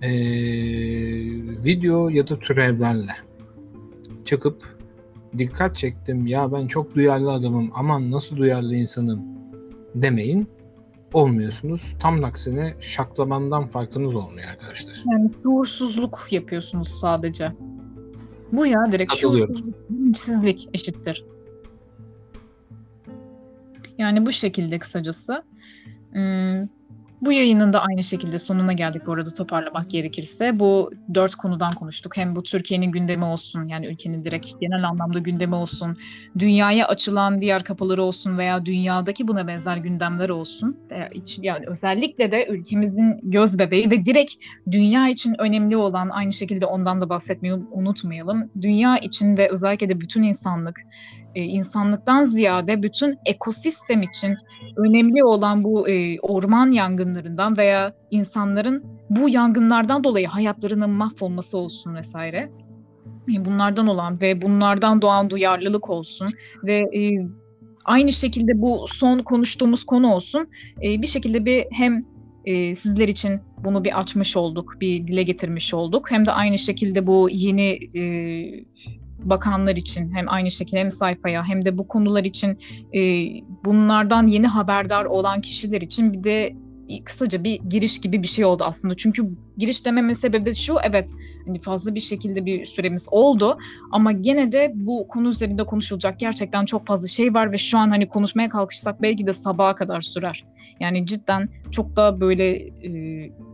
eee, 0.03 0.11
video 1.65 2.09
ya 2.09 2.28
da 2.28 2.39
türevlerle 2.39 3.12
çıkıp 4.24 4.78
dikkat 5.39 5.77
çektim 5.77 6.27
ya 6.27 6.53
ben 6.53 6.66
çok 6.66 6.94
duyarlı 6.94 7.32
adamım 7.32 7.70
aman 7.74 8.11
nasıl 8.11 8.36
duyarlı 8.36 8.74
insanım 8.74 9.20
demeyin 9.94 10.49
olmuyorsunuz. 11.12 11.97
Tam 12.01 12.24
aksine 12.24 12.74
şaklamandan 12.80 13.66
farkınız 13.66 14.14
olmuyor 14.14 14.48
arkadaşlar. 14.48 15.02
Yani 15.12 15.26
şuursuzluk 15.43 16.26
yapıyorsunuz 16.30 16.89
sadece. 16.89 17.52
Bu 18.52 18.66
ya 18.66 18.93
direkt 18.93 19.14
şuursuzluk, 19.14 19.90
bilinçsizlik 19.90 20.68
eşittir. 20.74 21.24
Yani 23.98 24.26
bu 24.26 24.32
şekilde 24.32 24.78
kısacası. 24.78 25.43
Hmm, 26.12 26.68
bu 27.23 27.32
yayının 27.32 27.73
da 27.73 27.82
aynı 27.82 28.03
şekilde 28.03 28.39
sonuna 28.39 28.73
geldik 28.73 29.03
bu 29.07 29.12
arada 29.12 29.31
toparlamak 29.31 29.90
gerekirse. 29.90 30.59
Bu 30.59 30.90
dört 31.15 31.35
konudan 31.35 31.73
konuştuk. 31.73 32.16
Hem 32.16 32.36
bu 32.36 32.43
Türkiye'nin 32.43 32.93
gündemi 32.93 33.24
olsun 33.24 33.69
yani 33.69 33.86
ülkenin 33.86 34.24
direkt 34.24 34.61
genel 34.61 34.89
anlamda 34.89 35.19
gündemi 35.19 35.55
olsun. 35.55 35.97
Dünyaya 36.39 36.89
açılan 36.89 37.40
diğer 37.40 37.65
kapıları 37.65 38.03
olsun 38.03 38.39
veya 38.39 38.66
dünyadaki 38.66 39.28
buna 39.28 39.47
benzer 39.47 39.77
gündemler 39.77 40.28
olsun. 40.28 40.77
E, 40.90 41.09
Yani 41.40 41.65
özellikle 41.66 42.32
de 42.32 42.47
ülkemizin 42.47 43.20
göz 43.23 43.59
bebeği 43.59 43.90
ve 43.90 44.07
direkt 44.07 44.35
dünya 44.70 45.09
için 45.09 45.35
önemli 45.39 45.77
olan 45.77 46.09
aynı 46.09 46.32
şekilde 46.32 46.66
ondan 46.66 47.01
da 47.01 47.09
bahsetmeyi 47.09 47.55
unutmayalım. 47.55 48.51
Dünya 48.61 48.99
için 48.99 49.36
ve 49.36 49.51
özellikle 49.51 49.89
de 49.89 50.01
bütün 50.01 50.23
insanlık, 50.23 50.81
e, 51.35 51.43
insanlıktan 51.43 52.25
ziyade 52.25 52.83
bütün 52.83 53.19
ekosistem 53.27 54.03
için 54.03 54.37
önemli 54.77 55.25
olan 55.25 55.65
bu 55.65 55.89
e, 55.89 56.21
orman 56.21 56.73
yangınlarından 56.73 57.57
veya 57.57 57.95
insanların 58.11 58.85
bu 59.11 59.29
yangınlardan 59.29 60.05
dolayı 60.05 60.27
hayatlarının 60.27 60.91
mahvolması 60.91 61.59
olsun 61.59 61.95
vesaire. 61.95 62.51
E, 63.35 63.45
Bunlardan 63.45 63.87
olan 63.87 64.21
ve 64.21 64.43
bunlardan 64.43 65.03
doğan 65.03 65.31
duyarlılık 65.31 65.91
olsun 65.91 66.27
ve 66.65 66.85
aynı 67.85 68.13
şekilde 68.13 68.63
bu 68.63 68.85
son 68.89 69.19
konuştuğumuz 69.19 69.85
konu 69.85 70.15
olsun. 70.15 70.49
Bir 70.83 71.07
şekilde 71.07 71.45
bir 71.45 71.65
hem 71.71 72.05
sizler 72.75 73.09
için 73.09 73.41
bunu 73.65 73.85
bir 73.85 74.01
açmış 74.01 74.37
olduk, 74.37 74.75
bir 74.81 75.07
dile 75.07 75.23
getirmiş 75.23 75.75
olduk. 75.75 76.11
Hem 76.11 76.27
de 76.27 76.33
aynı 76.33 76.59
şekilde 76.59 77.07
bu 77.07 77.29
yeni 77.31 77.79
e, 77.99 78.03
bakanlar 79.24 79.77
için 79.77 80.15
hem 80.15 80.28
aynı 80.28 80.51
şekilde 80.51 80.81
hem 80.81 80.90
sayfaya 80.90 81.44
hem 81.44 81.65
de 81.65 81.78
bu 81.78 81.89
konular 81.89 82.24
için 82.24 82.59
e, 82.94 83.01
bunlardan 83.65 84.27
yeni 84.27 84.47
haberdar 84.47 85.05
olan 85.05 85.40
kişiler 85.40 85.81
için 85.81 86.12
bir 86.12 86.24
de 86.24 86.57
kısaca 87.05 87.44
bir 87.44 87.60
giriş 87.70 88.01
gibi 88.01 88.23
bir 88.23 88.28
şey 88.28 88.44
oldu 88.44 88.64
aslında. 88.64 88.97
Çünkü 88.97 89.28
giriş 89.59 89.86
dememin 89.86 90.12
sebebi 90.12 90.47
de 90.47 90.55
şu, 90.55 90.77
evet 90.82 91.10
hani 91.47 91.60
fazla 91.60 91.94
bir 91.94 92.01
şekilde 92.01 92.47
bir 92.47 92.64
süremiz 92.64 93.09
oldu 93.10 93.59
ama 93.90 94.12
gene 94.12 94.52
de 94.52 94.73
bu 94.74 95.09
konu 95.09 95.28
üzerinde 95.28 95.64
konuşulacak 95.64 96.20
gerçekten 96.20 96.64
çok 96.64 96.86
fazla 96.86 97.09
şey 97.09 97.35
var 97.35 97.52
ve 97.52 97.59
şu 97.59 97.78
an 97.78 97.90
hani 97.90 98.09
konuşmaya 98.09 98.48
kalkışsak 98.48 99.02
belki 99.02 99.27
de 99.27 99.32
sabaha 99.32 99.74
kadar 99.74 100.01
sürer. 100.01 100.44
Yani 100.81 101.06
cidden 101.06 101.48
çok 101.70 101.97
da 101.97 102.20
böyle 102.20 102.51
e, 102.59 102.90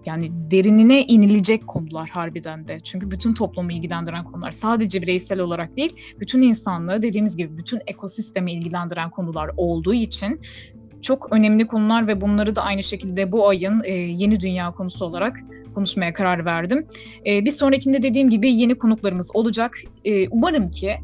yani 0.06 0.28
derinine 0.50 1.04
inilecek 1.04 1.66
konular 1.66 2.08
harbiden 2.08 2.68
de. 2.68 2.80
Çünkü 2.84 3.10
bütün 3.10 3.34
toplumu 3.34 3.72
ilgilendiren 3.72 4.24
konular. 4.24 4.50
Sadece 4.50 5.02
bireysel 5.02 5.40
olarak 5.40 5.76
değil, 5.76 5.92
bütün 6.20 6.42
insanlığı 6.42 7.02
dediğimiz 7.02 7.36
gibi 7.36 7.56
bütün 7.56 7.80
ekosistemi 7.86 8.52
ilgilendiren 8.52 9.10
konular 9.10 9.50
olduğu 9.56 9.94
için 9.94 10.40
çok 11.02 11.32
önemli 11.32 11.66
konular 11.66 12.06
ve 12.06 12.20
bunları 12.20 12.56
da 12.56 12.62
aynı 12.62 12.82
şekilde 12.82 13.32
bu 13.32 13.48
ayın 13.48 13.82
e, 13.84 13.92
yeni 13.92 14.40
dünya 14.40 14.70
konusu 14.70 15.04
olarak 15.04 15.36
konuşmaya 15.74 16.12
karar 16.12 16.44
verdim. 16.44 16.86
E, 17.26 17.44
bir 17.44 17.50
sonrakinde 17.50 18.02
dediğim 18.02 18.30
gibi 18.30 18.52
yeni 18.52 18.78
konuklarımız 18.78 19.30
olacak. 19.34 19.78
E, 20.04 20.28
umarım 20.28 20.70
ki 20.70 20.94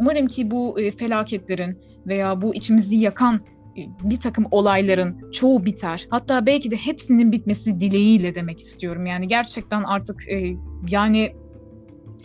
umarım 0.00 0.26
ki 0.26 0.50
bu 0.50 0.80
e, 0.80 0.90
felaketlerin 0.90 1.78
veya 2.06 2.42
bu 2.42 2.54
içimizi 2.54 2.96
yakan 2.96 3.40
e, 3.76 3.80
bir 4.10 4.20
takım 4.20 4.46
olayların 4.50 5.30
çoğu 5.30 5.64
biter. 5.64 6.06
Hatta 6.10 6.46
belki 6.46 6.70
de 6.70 6.76
hepsinin 6.76 7.32
bitmesi 7.32 7.80
dileğiyle 7.80 8.34
demek 8.34 8.58
istiyorum. 8.58 9.06
Yani 9.06 9.28
gerçekten 9.28 9.82
artık 9.82 10.28
e, 10.28 10.56
yani 10.90 11.32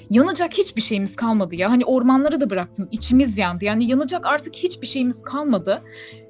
yanacak 0.09 0.53
hiçbir 0.53 0.81
şeyimiz 0.81 1.15
kalmadı 1.15 1.55
ya. 1.55 1.71
Hani 1.71 1.85
ormanları 1.85 2.41
da 2.41 2.49
bıraktım. 2.49 2.87
içimiz 2.91 3.37
yandı. 3.37 3.65
Yani 3.65 3.91
yanacak 3.91 4.25
artık 4.25 4.55
hiçbir 4.55 4.87
şeyimiz 4.87 5.21
kalmadı. 5.21 5.81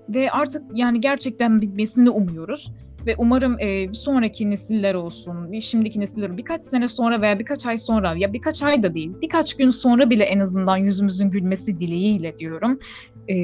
Ve 0.10 0.32
artık 0.32 0.64
yani 0.74 1.02
gerçekten 1.02 1.62
bitmesini 1.62 2.10
umuyoruz. 2.10 2.72
Ve 3.06 3.16
umarım 3.18 3.60
e, 3.60 3.94
sonraki 3.94 4.50
nesiller 4.50 4.94
olsun, 4.94 5.60
şimdiki 5.60 6.00
nesiller 6.00 6.38
birkaç 6.38 6.66
sene 6.66 6.88
sonra 6.88 7.22
veya 7.22 7.40
birkaç 7.40 7.66
ay 7.66 7.78
sonra 7.78 8.16
ya 8.18 8.34
birkaç 8.34 8.64
ay 8.64 8.84
da 8.84 8.94
değil, 8.94 9.12
birkaç 9.22 9.58
gün 9.58 9.70
sonra 9.70 10.10
bile 10.10 10.24
en 10.24 10.40
azından 10.40 10.78
yüzümüzün 10.78 11.30
gülmesi 11.30 11.80
dileğiyle 11.80 12.38
diyorum. 12.38 12.80
E, 13.28 13.36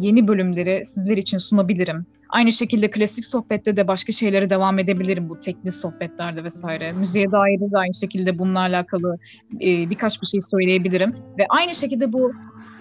yeni 0.00 0.28
bölümleri 0.28 0.84
sizler 0.84 1.16
için 1.16 1.38
sunabilirim. 1.38 2.06
Aynı 2.28 2.52
şekilde 2.52 2.90
klasik 2.90 3.24
sohbette 3.24 3.76
de 3.76 3.88
başka 3.88 4.12
şeylere 4.12 4.50
devam 4.50 4.78
edebilirim 4.78 5.28
bu 5.28 5.38
teknik 5.38 5.74
sohbetlerde 5.74 6.44
vesaire. 6.44 6.92
Müziğe 6.92 7.32
dair 7.32 7.60
de 7.60 7.78
aynı 7.78 7.94
şekilde 7.94 8.38
bununla 8.38 8.60
alakalı 8.60 9.16
e, 9.60 9.90
birkaç 9.90 10.22
bir 10.22 10.26
şey 10.26 10.40
söyleyebilirim. 10.40 11.14
Ve 11.38 11.46
aynı 11.48 11.74
şekilde 11.74 12.12
bu 12.12 12.32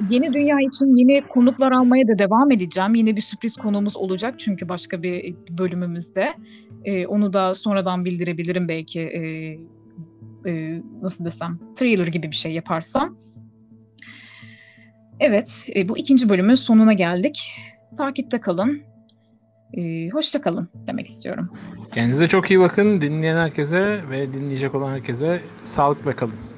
yeni 0.09 0.33
dünya 0.33 0.57
için 0.59 0.95
yeni 0.95 1.21
konuklar 1.21 1.71
almaya 1.71 2.07
da 2.07 2.19
devam 2.19 2.51
edeceğim. 2.51 2.95
Yine 2.95 3.15
bir 3.15 3.21
sürpriz 3.21 3.55
konuğumuz 3.57 3.97
olacak 3.97 4.35
çünkü 4.37 4.69
başka 4.69 5.03
bir 5.03 5.35
bölümümüzde. 5.49 6.33
E, 6.85 7.07
onu 7.07 7.33
da 7.33 7.53
sonradan 7.53 8.05
bildirebilirim 8.05 8.67
belki 8.67 9.01
e, 9.01 9.21
e, 10.49 10.81
nasıl 11.01 11.25
desem 11.25 11.59
trailer 11.75 12.07
gibi 12.07 12.31
bir 12.31 12.35
şey 12.35 12.51
yaparsam. 12.51 13.17
Evet, 15.19 15.69
e, 15.75 15.89
bu 15.89 15.97
ikinci 15.97 16.29
bölümün 16.29 16.53
sonuna 16.53 16.93
geldik. 16.93 17.51
Takipte 17.97 18.41
kalın. 18.41 18.81
E, 19.73 20.09
hoşça 20.09 20.41
kalın 20.41 20.69
demek 20.87 21.07
istiyorum. 21.07 21.49
Kendinize 21.93 22.27
çok 22.27 22.51
iyi 22.51 22.59
bakın. 22.59 23.01
Dinleyen 23.01 23.37
herkese 23.37 24.01
ve 24.09 24.33
dinleyecek 24.33 24.75
olan 24.75 24.91
herkese 24.91 25.41
sağlıkla 25.65 26.15
kalın. 26.15 26.48